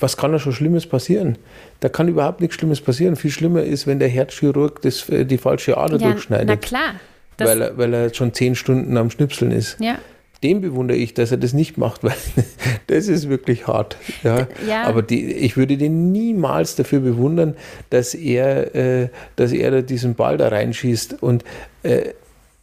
was 0.00 0.16
kann 0.16 0.32
da 0.32 0.38
schon 0.38 0.52
Schlimmes 0.52 0.86
passieren? 0.86 1.38
Da 1.80 1.88
kann 1.88 2.08
überhaupt 2.08 2.40
nichts 2.40 2.56
Schlimmes 2.56 2.80
passieren. 2.80 3.16
Viel 3.16 3.30
schlimmer 3.30 3.62
ist, 3.62 3.86
wenn 3.86 3.98
der 3.98 4.08
Herzchirurg 4.08 4.82
das, 4.82 5.08
äh, 5.08 5.24
die 5.24 5.38
falsche 5.38 5.78
Ader 5.78 5.98
ja, 5.98 6.10
durchschneidet. 6.10 6.48
Na 6.48 6.56
klar. 6.56 6.94
Weil 7.38 7.62
er, 7.62 7.78
weil 7.78 7.94
er 7.94 8.14
schon 8.14 8.32
zehn 8.32 8.54
Stunden 8.54 8.96
am 8.96 9.10
Schnipseln 9.10 9.50
ist. 9.50 9.76
Ja 9.80 9.98
dem 10.44 10.60
bewundere 10.60 10.98
ich, 10.98 11.14
dass 11.14 11.30
er 11.30 11.38
das 11.38 11.54
nicht 11.54 11.78
macht, 11.78 12.04
weil 12.04 12.14
das 12.86 13.08
ist 13.08 13.28
wirklich 13.28 13.66
hart. 13.66 13.96
Ja. 14.22 14.46
ja. 14.68 14.84
Aber 14.84 15.02
die, 15.02 15.32
ich 15.32 15.56
würde 15.56 15.76
den 15.76 16.12
niemals 16.12 16.76
dafür 16.76 17.00
bewundern, 17.00 17.56
dass 17.90 18.14
er, 18.14 18.74
äh, 18.74 19.08
dass 19.36 19.52
er 19.52 19.70
da 19.70 19.80
diesen 19.80 20.14
Ball 20.14 20.36
da 20.36 20.48
reinschießt. 20.48 21.22
Und, 21.22 21.44
äh, 21.82 22.10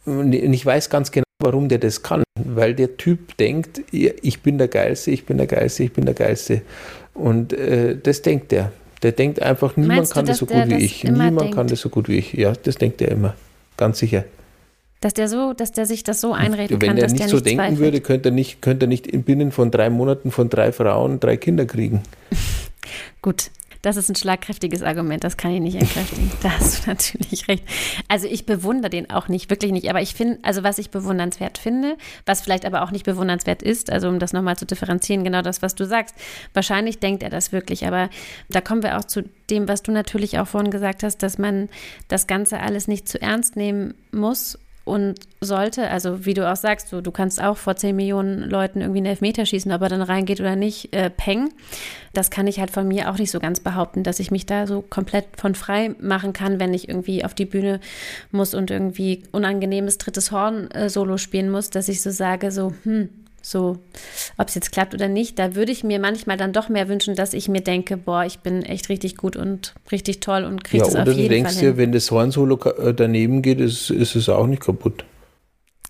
und 0.04 0.32
ich 0.32 0.66
weiß 0.66 0.90
ganz 0.90 1.10
genau, 1.10 1.24
warum 1.40 1.68
der 1.68 1.78
das 1.78 2.02
kann. 2.02 2.22
Weil 2.44 2.74
der 2.74 2.96
Typ 2.96 3.36
denkt, 3.36 3.82
ich 3.92 4.40
bin 4.42 4.58
der 4.58 4.68
Geilste, 4.68 5.10
ich 5.10 5.26
bin 5.26 5.36
der 5.36 5.46
Geilste, 5.46 5.84
ich 5.84 5.92
bin 5.92 6.06
der 6.06 6.14
Geilste. 6.14 6.62
Und 7.14 7.52
äh, 7.52 7.96
das 7.96 8.22
denkt 8.22 8.52
er. 8.52 8.72
Der 9.02 9.12
denkt 9.12 9.42
einfach, 9.42 9.76
niemand 9.76 9.98
Meinst 9.98 10.14
kann 10.14 10.24
du, 10.24 10.30
das 10.30 10.38
so 10.38 10.46
gut 10.46 10.68
wie 10.68 10.84
ich. 10.84 11.04
Niemand 11.04 11.40
denkt? 11.40 11.54
kann 11.54 11.66
das 11.66 11.80
so 11.80 11.88
gut 11.88 12.08
wie 12.08 12.18
ich. 12.18 12.32
Ja, 12.32 12.52
das 12.52 12.76
denkt 12.76 13.02
er 13.02 13.08
immer. 13.10 13.34
Ganz 13.76 13.98
sicher. 13.98 14.24
Dass 15.00 15.14
der 15.14 15.28
so, 15.28 15.52
dass 15.52 15.72
der 15.72 15.86
sich 15.86 16.04
das 16.04 16.20
so 16.20 16.32
einreden 16.32 16.80
Wenn 16.80 16.90
kann, 16.90 16.96
er 16.96 17.02
dass 17.02 17.12
nicht 17.12 17.24
der 17.24 17.28
so 17.28 17.36
nicht 17.36 17.46
denken 17.46 17.58
zweifelt. 17.58 17.80
würde, 17.80 18.00
könnte 18.00 18.28
er 18.28 18.32
nicht, 18.32 18.62
könnte 18.62 18.86
er 18.86 18.88
nicht 18.88 19.24
binnen 19.24 19.50
von 19.50 19.72
drei 19.72 19.90
Monaten 19.90 20.30
von 20.30 20.48
drei 20.48 20.70
Frauen 20.70 21.18
drei 21.18 21.36
Kinder 21.36 21.66
kriegen. 21.66 22.02
Gut. 23.22 23.50
Das 23.82 23.96
ist 23.96 24.08
ein 24.08 24.14
schlagkräftiges 24.14 24.82
Argument, 24.82 25.24
das 25.24 25.36
kann 25.36 25.50
ich 25.50 25.60
nicht 25.60 25.74
entkräftigen. 25.74 26.30
da 26.42 26.52
hast 26.52 26.86
du 26.86 26.90
natürlich 26.90 27.48
recht. 27.48 27.64
Also 28.08 28.28
ich 28.28 28.46
bewundere 28.46 28.90
den 28.90 29.10
auch 29.10 29.26
nicht, 29.26 29.50
wirklich 29.50 29.72
nicht. 29.72 29.90
Aber 29.90 30.00
ich 30.00 30.14
finde, 30.14 30.38
also 30.42 30.62
was 30.62 30.78
ich 30.78 30.90
bewundernswert 30.90 31.58
finde, 31.58 31.96
was 32.24 32.42
vielleicht 32.42 32.64
aber 32.64 32.82
auch 32.82 32.92
nicht 32.92 33.04
bewundernswert 33.04 33.60
ist, 33.60 33.90
also 33.90 34.08
um 34.08 34.20
das 34.20 34.32
nochmal 34.32 34.56
zu 34.56 34.66
differenzieren, 34.66 35.24
genau 35.24 35.42
das, 35.42 35.62
was 35.62 35.74
du 35.74 35.84
sagst. 35.84 36.14
Wahrscheinlich 36.54 37.00
denkt 37.00 37.24
er 37.24 37.30
das 37.30 37.50
wirklich, 37.50 37.84
aber 37.84 38.08
da 38.48 38.60
kommen 38.60 38.84
wir 38.84 38.98
auch 38.98 39.04
zu 39.04 39.24
dem, 39.50 39.66
was 39.66 39.82
du 39.82 39.90
natürlich 39.90 40.38
auch 40.38 40.46
vorhin 40.46 40.70
gesagt 40.70 41.02
hast, 41.02 41.22
dass 41.24 41.36
man 41.38 41.68
das 42.06 42.28
Ganze 42.28 42.60
alles 42.60 42.86
nicht 42.86 43.08
zu 43.08 43.20
ernst 43.20 43.56
nehmen 43.56 43.94
muss 44.12 44.58
und 44.84 45.20
sollte, 45.40 45.88
also 45.88 46.24
wie 46.26 46.34
du 46.34 46.50
auch 46.50 46.56
sagst, 46.56 46.92
du, 46.92 47.00
du 47.00 47.10
kannst 47.10 47.42
auch 47.42 47.56
vor 47.56 47.76
10 47.76 47.94
Millionen 47.94 48.50
Leuten 48.50 48.80
irgendwie 48.80 48.98
einen 48.98 49.06
Elfmeter 49.06 49.46
schießen, 49.46 49.70
ob 49.72 49.82
er 49.82 49.88
dann 49.88 50.02
reingeht 50.02 50.40
oder 50.40 50.56
nicht, 50.56 50.94
äh, 50.94 51.08
peng. 51.08 51.50
Das 52.12 52.30
kann 52.30 52.46
ich 52.46 52.58
halt 52.58 52.70
von 52.70 52.88
mir 52.88 53.10
auch 53.10 53.18
nicht 53.18 53.30
so 53.30 53.38
ganz 53.38 53.60
behaupten, 53.60 54.02
dass 54.02 54.18
ich 54.18 54.30
mich 54.30 54.44
da 54.44 54.66
so 54.66 54.82
komplett 54.82 55.26
von 55.36 55.54
frei 55.54 55.94
machen 56.00 56.32
kann, 56.32 56.58
wenn 56.58 56.74
ich 56.74 56.88
irgendwie 56.88 57.24
auf 57.24 57.34
die 57.34 57.46
Bühne 57.46 57.80
muss 58.32 58.54
und 58.54 58.70
irgendwie 58.70 59.22
unangenehmes 59.30 59.98
drittes 59.98 60.32
Horn 60.32 60.70
äh, 60.72 60.88
solo 60.88 61.16
spielen 61.16 61.50
muss, 61.50 61.70
dass 61.70 61.88
ich 61.88 62.02
so 62.02 62.10
sage, 62.10 62.50
so, 62.50 62.74
hm, 62.82 63.08
so, 63.42 63.78
ob 64.38 64.48
es 64.48 64.54
jetzt 64.54 64.72
klappt 64.72 64.94
oder 64.94 65.08
nicht, 65.08 65.38
da 65.38 65.54
würde 65.54 65.72
ich 65.72 65.84
mir 65.84 65.98
manchmal 65.98 66.36
dann 66.36 66.52
doch 66.52 66.68
mehr 66.68 66.88
wünschen, 66.88 67.14
dass 67.14 67.34
ich 67.34 67.48
mir 67.48 67.60
denke, 67.60 67.96
boah, 67.96 68.24
ich 68.24 68.38
bin 68.38 68.62
echt 68.62 68.88
richtig 68.88 69.16
gut 69.16 69.36
und 69.36 69.74
richtig 69.90 70.20
toll 70.20 70.44
und 70.44 70.64
kriege 70.64 70.84
ja, 70.84 70.90
das 70.90 70.96
auf 70.96 71.06
jeden 71.06 71.06
Fall 71.06 71.16
Ja, 71.16 71.22
oder 71.22 71.28
du 71.28 71.34
denkst 71.34 71.58
dir, 71.58 71.76
wenn 71.76 71.92
das 71.92 72.10
Horn-Solo 72.10 72.58
äh, 72.78 72.94
daneben 72.94 73.42
geht, 73.42 73.60
ist, 73.60 73.90
ist 73.90 74.14
es 74.14 74.28
auch 74.28 74.46
nicht 74.46 74.62
kaputt 74.62 75.04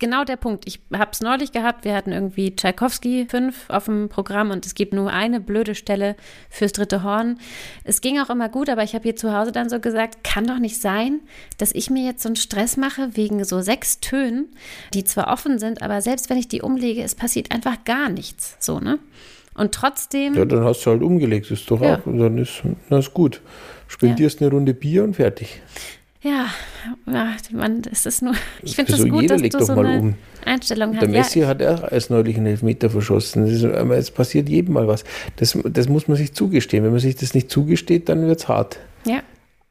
genau 0.03 0.24
der 0.24 0.36
Punkt. 0.36 0.66
Ich 0.66 0.80
habe 0.92 1.12
es 1.12 1.20
neulich 1.20 1.53
gehabt, 1.53 1.84
wir 1.84 1.94
hatten 1.94 2.11
irgendwie 2.11 2.55
Tchaikovsky 2.55 3.26
5 3.30 3.70
auf 3.70 3.84
dem 3.84 4.09
Programm 4.09 4.50
und 4.50 4.66
es 4.66 4.74
gibt 4.74 4.92
nur 4.92 5.11
eine 5.11 5.40
blöde 5.40 5.76
Stelle 5.76 6.16
fürs 6.50 6.72
dritte 6.72 7.05
Horn. 7.05 7.38
Es 7.84 8.00
ging 8.00 8.18
auch 8.18 8.28
immer 8.28 8.48
gut, 8.48 8.68
aber 8.68 8.82
ich 8.82 8.94
habe 8.94 9.05
hier 9.05 9.14
zu 9.14 9.32
Hause 9.32 9.53
dann 9.53 9.70
so 9.70 9.78
gesagt, 9.78 10.24
kann 10.24 10.44
doch 10.44 10.59
nicht 10.59 10.80
sein, 10.80 11.20
dass 11.57 11.72
ich 11.72 11.88
mir 11.88 12.05
jetzt 12.05 12.24
so 12.24 12.28
einen 12.28 12.36
Stress 12.36 12.76
mache 12.76 13.16
wegen 13.16 13.44
so 13.44 13.61
sechs 13.61 14.00
Tönen, 14.00 14.48
die 14.92 15.05
zwar 15.05 15.32
offen 15.32 15.61
sind, 15.61 15.82
aber 15.82 16.03
selbst 16.03 16.28
wenn 16.28 16.36
ich 16.36 16.48
die 16.48 16.62
umlege, 16.62 17.03
es 17.03 17.14
passiert 17.14 17.53
einfach 17.53 17.84
gar 17.84 18.09
nichts. 18.09 18.57
So, 18.59 18.80
ne? 18.80 18.98
Und 19.55 19.72
trotzdem. 19.72 20.34
Ja, 20.34 20.44
dann 20.44 20.64
hast 20.64 20.84
du 20.84 20.90
halt 20.90 21.03
umgelegt, 21.03 21.48
ist 21.53 21.70
doch 21.70 21.80
ja. 21.80 21.98
auch, 21.98 22.00
dann 22.05 22.38
ist 22.38 22.62
das 22.90 23.14
gut. 23.14 23.40
Spendierst 23.86 24.40
ja. 24.40 24.48
eine 24.48 24.57
Runde 24.57 24.74
Bier 24.74 25.05
und 25.05 25.14
fertig. 25.14 25.62
Ja, 26.22 26.46
ja 27.06 27.36
man, 27.50 27.82
es 27.90 28.06
ist 28.06 28.22
nur, 28.22 28.34
ich 28.62 28.76
finde 28.76 28.92
es 28.92 29.00
so 29.00 29.08
gut, 29.08 29.28
dass 29.28 29.42
du 29.42 29.64
so 29.64 29.72
eine 29.72 29.98
um. 29.98 30.14
Einstellung 30.44 30.92
hast. 30.94 31.02
Der 31.02 31.08
Messi 31.08 31.40
ja. 31.40 31.48
hat 31.48 31.62
auch 31.62 31.82
als 31.84 32.10
neulich 32.10 32.36
einen 32.36 32.46
Elfmeter 32.46 32.90
verschossen. 32.90 33.44
Es 33.44 34.10
passiert 34.10 34.48
jedem 34.48 34.74
mal 34.74 34.88
was. 34.88 35.04
Das, 35.36 35.56
das 35.64 35.88
muss 35.88 36.08
man 36.08 36.16
sich 36.16 36.32
zugestehen. 36.32 36.84
Wenn 36.84 36.90
man 36.90 37.00
sich 37.00 37.16
das 37.16 37.34
nicht 37.34 37.50
zugesteht, 37.50 38.08
dann 38.08 38.26
wird 38.26 38.40
es 38.40 38.48
hart. 38.48 38.78
Ja. 39.04 39.22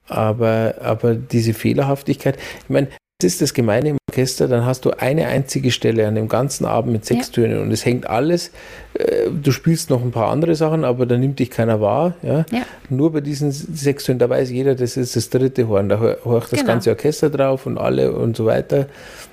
Aber, 0.08 0.76
aber 0.82 1.16
diese 1.16 1.54
Fehlerhaftigkeit, 1.54 2.38
ich 2.64 2.70
meine, 2.70 2.90
das 3.24 3.34
ist 3.34 3.42
das 3.42 3.54
Gemeine 3.54 3.90
im 3.90 3.98
Orchester, 4.10 4.48
dann 4.48 4.66
hast 4.66 4.84
du 4.86 4.92
eine 4.92 5.28
einzige 5.28 5.72
Stelle 5.72 6.08
an 6.08 6.16
dem 6.16 6.28
ganzen 6.28 6.66
Abend 6.66 6.92
mit 6.92 7.06
sechs 7.06 7.28
ja. 7.28 7.34
Tönen 7.34 7.62
und 7.62 7.72
es 7.72 7.86
hängt 7.86 8.10
alles. 8.10 8.52
Äh, 8.94 9.30
du 9.30 9.52
spielst 9.52 9.90
noch 9.90 10.02
ein 10.02 10.12
paar 10.12 10.32
andere 10.32 10.56
Sachen, 10.56 10.84
aber 10.84 11.06
da 11.06 11.18
nimmt 11.18 11.40
dich 11.40 11.50
keiner 11.50 11.80
wahr. 11.82 12.16
Ja? 12.24 12.46
ja. 12.52 12.64
Nur 12.90 13.14
bei 13.14 13.22
diesen 13.22 13.52
sechs 13.52 14.06
Tönen, 14.06 14.20
da 14.20 14.30
weiß 14.30 14.50
jeder, 14.50 14.76
das 14.76 14.98
ist 14.98 15.16
das 15.16 15.30
dritte 15.30 15.68
Horn. 15.68 15.88
Da 15.88 16.00
horcht 16.00 16.52
das 16.52 16.60
genau. 16.60 16.74
ganze 16.74 16.90
Orchester 16.90 17.30
drauf 17.30 17.66
und 17.66 17.78
alle 17.78 18.12
und 18.12 18.36
so 18.36 18.46
weiter. 18.46 18.88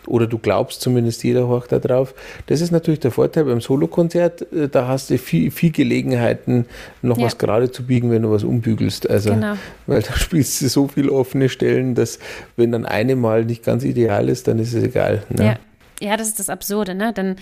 Oder 0.08 0.26
du 0.26 0.38
glaubst 0.38 0.80
zumindest, 0.80 1.24
jeder 1.24 1.48
horcht 1.48 1.72
da 1.72 1.80
drauf. 1.80 2.14
Das 2.46 2.60
ist 2.60 2.70
natürlich 2.70 3.00
der 3.00 3.10
Vorteil 3.10 3.44
beim 3.44 3.60
Solokonzert. 3.60 4.52
Äh, 4.52 4.68
da 4.68 4.86
hast 4.86 5.10
du 5.10 5.18
viel, 5.18 5.50
viel 5.50 5.72
Gelegenheiten, 5.72 6.66
noch 7.02 7.18
ja. 7.18 7.24
was 7.24 7.36
gerade 7.36 7.70
zu 7.70 7.84
biegen, 7.84 8.10
wenn 8.12 8.22
du 8.22 8.30
was 8.30 8.44
umbügelst. 8.44 9.10
Also, 9.10 9.30
genau. 9.30 9.54
weil 9.86 10.02
da 10.02 10.12
spielst 10.16 10.62
du 10.62 10.68
so 10.68 10.86
viele 10.86 11.10
offene 11.10 11.48
Stellen, 11.48 11.96
dass 11.96 12.20
wenn 12.56 12.70
dann 12.70 12.86
eine 12.86 13.16
mal 13.16 13.44
nicht 13.44 13.64
ganz 13.64 13.82
ideal 13.82 14.28
ist, 14.28 14.46
dann 14.46 14.58
ist 14.58 14.68
ist 14.68 14.74
es 14.74 14.84
egal. 14.84 15.22
Ne? 15.30 15.44
Ja. 15.44 15.56
Ja, 16.00 16.16
das 16.16 16.28
ist 16.28 16.38
das 16.38 16.48
Absurde, 16.48 16.94
ne? 16.94 17.12
Dann 17.12 17.36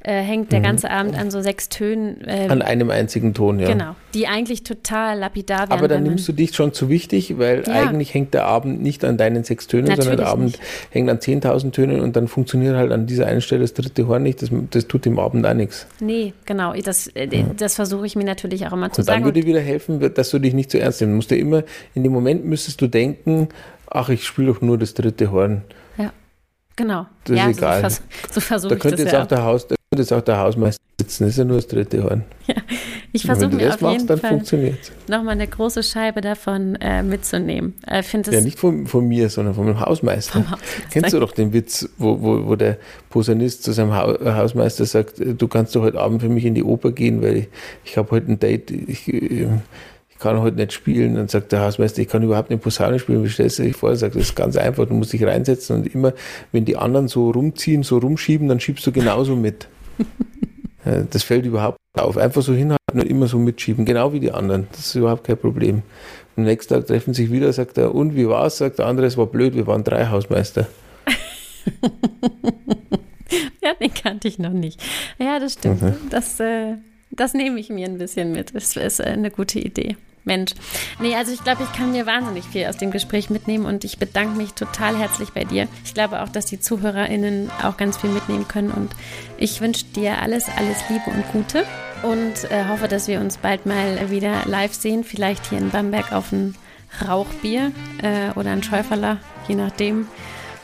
äh, 0.00 0.20
hängt 0.20 0.50
der 0.52 0.60
mhm. 0.60 0.64
ganze 0.64 0.90
Abend 0.90 1.16
an 1.16 1.30
so 1.30 1.40
sechs 1.42 1.68
Tönen. 1.68 2.26
Äh, 2.26 2.48
an 2.48 2.62
einem 2.62 2.90
einzigen 2.90 3.34
Ton, 3.34 3.60
ja. 3.60 3.68
Genau, 3.68 3.94
die 4.14 4.26
eigentlich 4.26 4.64
total 4.64 5.18
lapidar 5.18 5.68
wären. 5.68 5.78
Aber 5.78 5.88
dann 5.88 6.02
nimmst 6.02 6.26
du 6.26 6.32
dich 6.32 6.54
schon 6.54 6.72
zu 6.72 6.88
wichtig, 6.88 7.38
weil 7.38 7.62
ja. 7.66 7.72
eigentlich 7.72 8.12
hängt 8.12 8.34
der 8.34 8.46
Abend 8.46 8.82
nicht 8.82 9.04
an 9.04 9.16
deinen 9.16 9.44
sechs 9.44 9.66
Tönen, 9.66 9.84
Natürlich 9.84 10.04
sondern 10.04 10.24
der 10.24 10.28
Abend 10.28 10.44
nicht. 10.46 10.60
hängt 10.90 11.08
an 11.08 11.18
10.000 11.18 11.70
Tönen 11.72 12.00
und 12.00 12.16
dann 12.16 12.26
funktioniert 12.26 12.76
halt 12.76 12.90
an 12.90 13.06
dieser 13.06 13.26
einen 13.26 13.40
Stelle 13.40 13.62
das 13.62 13.74
dritte 13.74 14.08
Horn 14.08 14.24
nicht. 14.24 14.42
Das, 14.42 14.50
das 14.70 14.88
tut 14.88 15.04
dem 15.04 15.18
Abend 15.18 15.46
auch 15.46 15.54
nichts. 15.54 15.86
Nee, 16.00 16.32
genau. 16.46 16.74
Das, 16.74 17.06
äh, 17.08 17.28
das 17.56 17.76
versuche 17.76 18.06
ich 18.06 18.16
mir 18.16 18.24
natürlich 18.24 18.66
auch 18.66 18.72
immer 18.72 18.90
zu 18.90 19.02
und 19.02 19.04
sagen. 19.04 19.20
Dann 19.20 19.24
würde 19.24 19.40
dir 19.40 19.46
wieder 19.46 19.60
helfen, 19.60 20.00
dass 20.14 20.30
du 20.30 20.38
dich 20.38 20.54
nicht 20.54 20.70
zu 20.70 20.80
ernst 20.80 21.00
nimmst. 21.00 21.12
Du 21.12 21.16
musst 21.16 21.30
dir 21.30 21.38
immer, 21.38 21.62
in 21.94 22.02
dem 22.02 22.12
Moment 22.12 22.44
müsstest 22.44 22.80
du 22.80 22.88
denken, 22.88 23.48
ach, 23.88 24.08
ich 24.08 24.24
spiele 24.24 24.48
doch 24.48 24.60
nur 24.60 24.78
das 24.78 24.94
dritte 24.94 25.30
Horn. 25.30 25.62
Genau. 26.80 27.06
Das 27.24 27.36
ja, 27.36 27.48
ist 27.48 27.58
egal. 27.58 27.76
So, 27.76 27.80
vers 27.80 28.02
so 28.30 28.40
versuche 28.40 28.74
ich 28.74 28.80
das 28.80 28.98
jetzt 28.98 29.12
ja. 29.12 29.22
auch 29.22 29.26
der 29.26 29.44
Haus, 29.44 29.66
Da 29.66 29.74
könnte 29.90 30.02
jetzt 30.02 30.12
auch 30.12 30.22
der 30.22 30.38
Hausmeister 30.38 30.82
sitzen. 30.98 31.24
Das 31.24 31.32
ist 31.32 31.38
ja 31.38 31.44
nur 31.44 31.56
das 31.56 31.66
dritte 31.66 32.02
Horn. 32.02 32.24
Ja, 32.46 32.54
ich 33.12 33.24
versuche 33.24 33.50
mir 33.50 33.74
auf 33.74 33.80
jeden 33.82 34.06
machst, 34.06 34.50
Fall 34.50 34.78
nochmal 35.08 35.34
eine 35.34 35.46
große 35.46 35.82
Scheibe 35.82 36.20
davon 36.20 36.76
äh, 36.76 37.02
mitzunehmen. 37.02 37.74
Äh, 37.86 38.02
ja, 38.30 38.40
nicht 38.40 38.58
von, 38.58 38.86
von, 38.86 39.06
mir, 39.06 39.28
sondern 39.28 39.54
von 39.54 39.78
Hausmeister. 39.78 40.32
Vom 40.32 40.50
Hausmeister. 40.50 40.82
Kennst 40.90 41.12
du 41.12 41.20
doch 41.20 41.32
den 41.32 41.52
Witz, 41.52 41.88
wo, 41.98 42.20
wo, 42.22 42.46
wo 42.46 42.56
der 42.56 42.78
Posaunist 43.10 43.62
zu 43.62 43.72
seinem 43.72 43.92
ha 43.92 44.16
Hausmeister 44.36 44.86
sagt, 44.86 45.20
du 45.20 45.48
kannst 45.48 45.76
doch 45.76 45.82
heute 45.82 46.00
Abend 46.00 46.22
für 46.22 46.28
mich 46.28 46.46
in 46.46 46.54
die 46.54 46.64
Oper 46.64 46.92
gehen, 46.92 47.20
weil 47.20 47.36
ich, 47.36 47.48
ich 47.84 47.96
habe 47.98 48.10
heute 48.12 48.32
ein 48.32 48.38
Date. 48.38 48.70
Ich, 48.70 49.06
äh, 49.12 49.48
kann 50.20 50.40
heute 50.40 50.56
nicht 50.56 50.72
spielen. 50.72 51.16
Dann 51.16 51.28
sagt 51.28 51.52
der 51.52 51.62
Hausmeister, 51.62 52.02
ich 52.02 52.08
kann 52.08 52.22
überhaupt 52.22 52.50
nicht 52.50 52.62
Posaune 52.62 52.98
spielen. 52.98 53.24
Wie 53.24 53.28
stellst 53.28 53.58
du 53.58 53.64
dich 53.64 53.76
vor? 53.76 53.90
Er 53.90 53.96
sagt, 53.96 54.14
das 54.14 54.22
ist 54.22 54.36
ganz 54.36 54.56
einfach, 54.56 54.86
du 54.86 54.94
musst 54.94 55.12
dich 55.12 55.24
reinsetzen 55.24 55.76
und 55.76 55.94
immer, 55.94 56.12
wenn 56.52 56.64
die 56.64 56.76
anderen 56.76 57.08
so 57.08 57.30
rumziehen, 57.30 57.82
so 57.82 57.98
rumschieben, 57.98 58.48
dann 58.48 58.60
schiebst 58.60 58.86
du 58.86 58.92
genauso 58.92 59.34
mit. 59.34 59.68
das 61.10 61.22
fällt 61.22 61.46
überhaupt 61.46 61.78
nicht 61.94 62.04
auf. 62.04 62.16
Einfach 62.16 62.42
so 62.42 62.52
hinhalten 62.52 63.00
und 63.00 63.06
immer 63.06 63.26
so 63.26 63.38
mitschieben, 63.38 63.84
genau 63.84 64.12
wie 64.12 64.20
die 64.20 64.32
anderen. 64.32 64.68
Das 64.72 64.86
ist 64.86 64.94
überhaupt 64.94 65.24
kein 65.24 65.38
Problem. 65.38 65.82
Am 66.36 66.44
nächsten 66.44 66.74
Tag 66.74 66.86
treffen 66.86 67.14
sich 67.14 67.30
wieder, 67.30 67.52
sagt 67.52 67.78
er, 67.78 67.94
und 67.94 68.14
wie 68.14 68.28
war's? 68.28 68.58
Sagt 68.58 68.78
der 68.78 68.86
andere, 68.86 69.06
es 69.06 69.16
war 69.16 69.26
blöd, 69.26 69.54
wir 69.54 69.66
waren 69.66 69.84
drei 69.84 70.06
Hausmeister. 70.06 70.68
ja, 73.62 73.74
den 73.74 73.92
kannte 73.92 74.28
ich 74.28 74.38
noch 74.38 74.52
nicht. 74.52 74.80
Ja, 75.18 75.38
das 75.38 75.54
stimmt. 75.54 75.82
Mhm. 75.82 75.94
Das, 76.10 76.40
äh, 76.40 76.74
das 77.10 77.34
nehme 77.34 77.60
ich 77.60 77.68
mir 77.68 77.86
ein 77.86 77.98
bisschen 77.98 78.32
mit. 78.32 78.54
Das 78.54 78.76
ist 78.76 79.00
eine 79.00 79.30
gute 79.30 79.58
Idee. 79.58 79.96
Mensch. 80.24 80.52
Nee, 81.00 81.14
also 81.14 81.32
ich 81.32 81.42
glaube, 81.42 81.62
ich 81.62 81.72
kann 81.76 81.92
mir 81.92 82.06
wahnsinnig 82.06 82.44
viel 82.44 82.66
aus 82.66 82.76
dem 82.76 82.90
Gespräch 82.90 83.30
mitnehmen 83.30 83.66
und 83.66 83.84
ich 83.84 83.98
bedanke 83.98 84.36
mich 84.36 84.52
total 84.52 84.96
herzlich 84.96 85.30
bei 85.32 85.44
dir. 85.44 85.66
Ich 85.84 85.94
glaube 85.94 86.22
auch, 86.22 86.28
dass 86.28 86.46
die 86.46 86.60
ZuhörerInnen 86.60 87.50
auch 87.62 87.76
ganz 87.76 87.96
viel 87.96 88.10
mitnehmen 88.10 88.46
können 88.48 88.70
und 88.70 88.90
ich 89.38 89.60
wünsche 89.60 89.84
dir 89.86 90.20
alles, 90.20 90.46
alles 90.56 90.78
Liebe 90.88 91.10
und 91.10 91.26
Gute 91.32 91.64
und 92.02 92.50
äh, 92.50 92.64
hoffe, 92.68 92.88
dass 92.88 93.08
wir 93.08 93.20
uns 93.20 93.38
bald 93.38 93.66
mal 93.66 94.10
wieder 94.10 94.42
live 94.46 94.74
sehen, 94.74 95.04
vielleicht 95.04 95.48
hier 95.48 95.58
in 95.58 95.70
Bamberg 95.70 96.12
auf 96.12 96.32
ein 96.32 96.54
Rauchbier 97.06 97.72
äh, 98.02 98.30
oder 98.38 98.50
ein 98.50 98.62
Schäuferler, 98.62 99.18
je 99.48 99.54
nachdem. 99.54 100.08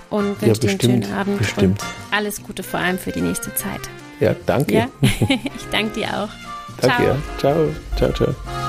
Und 0.09 0.40
wünsche 0.40 0.46
ja, 0.46 0.54
dir 0.54 0.70
einen 0.70 0.80
schönen 0.80 1.12
Abend 1.12 1.38
bestimmt. 1.38 1.82
und 1.82 2.14
alles 2.16 2.42
Gute 2.42 2.62
vor 2.62 2.80
allem 2.80 2.98
für 2.98 3.11
die 3.11 3.20
nächste 3.20 3.54
Zeit. 3.54 3.80
Ja, 4.20 4.34
danke. 4.46 4.72
Ja? 4.72 4.88
ich 5.00 5.66
danke 5.70 6.00
dir 6.00 6.09
auch. 6.09 6.28
Danke, 6.80 7.16
ciao. 7.38 7.66
Ja. 7.66 7.72
Ciao, 7.96 8.12
ciao, 8.12 8.12
ciao. 8.12 8.65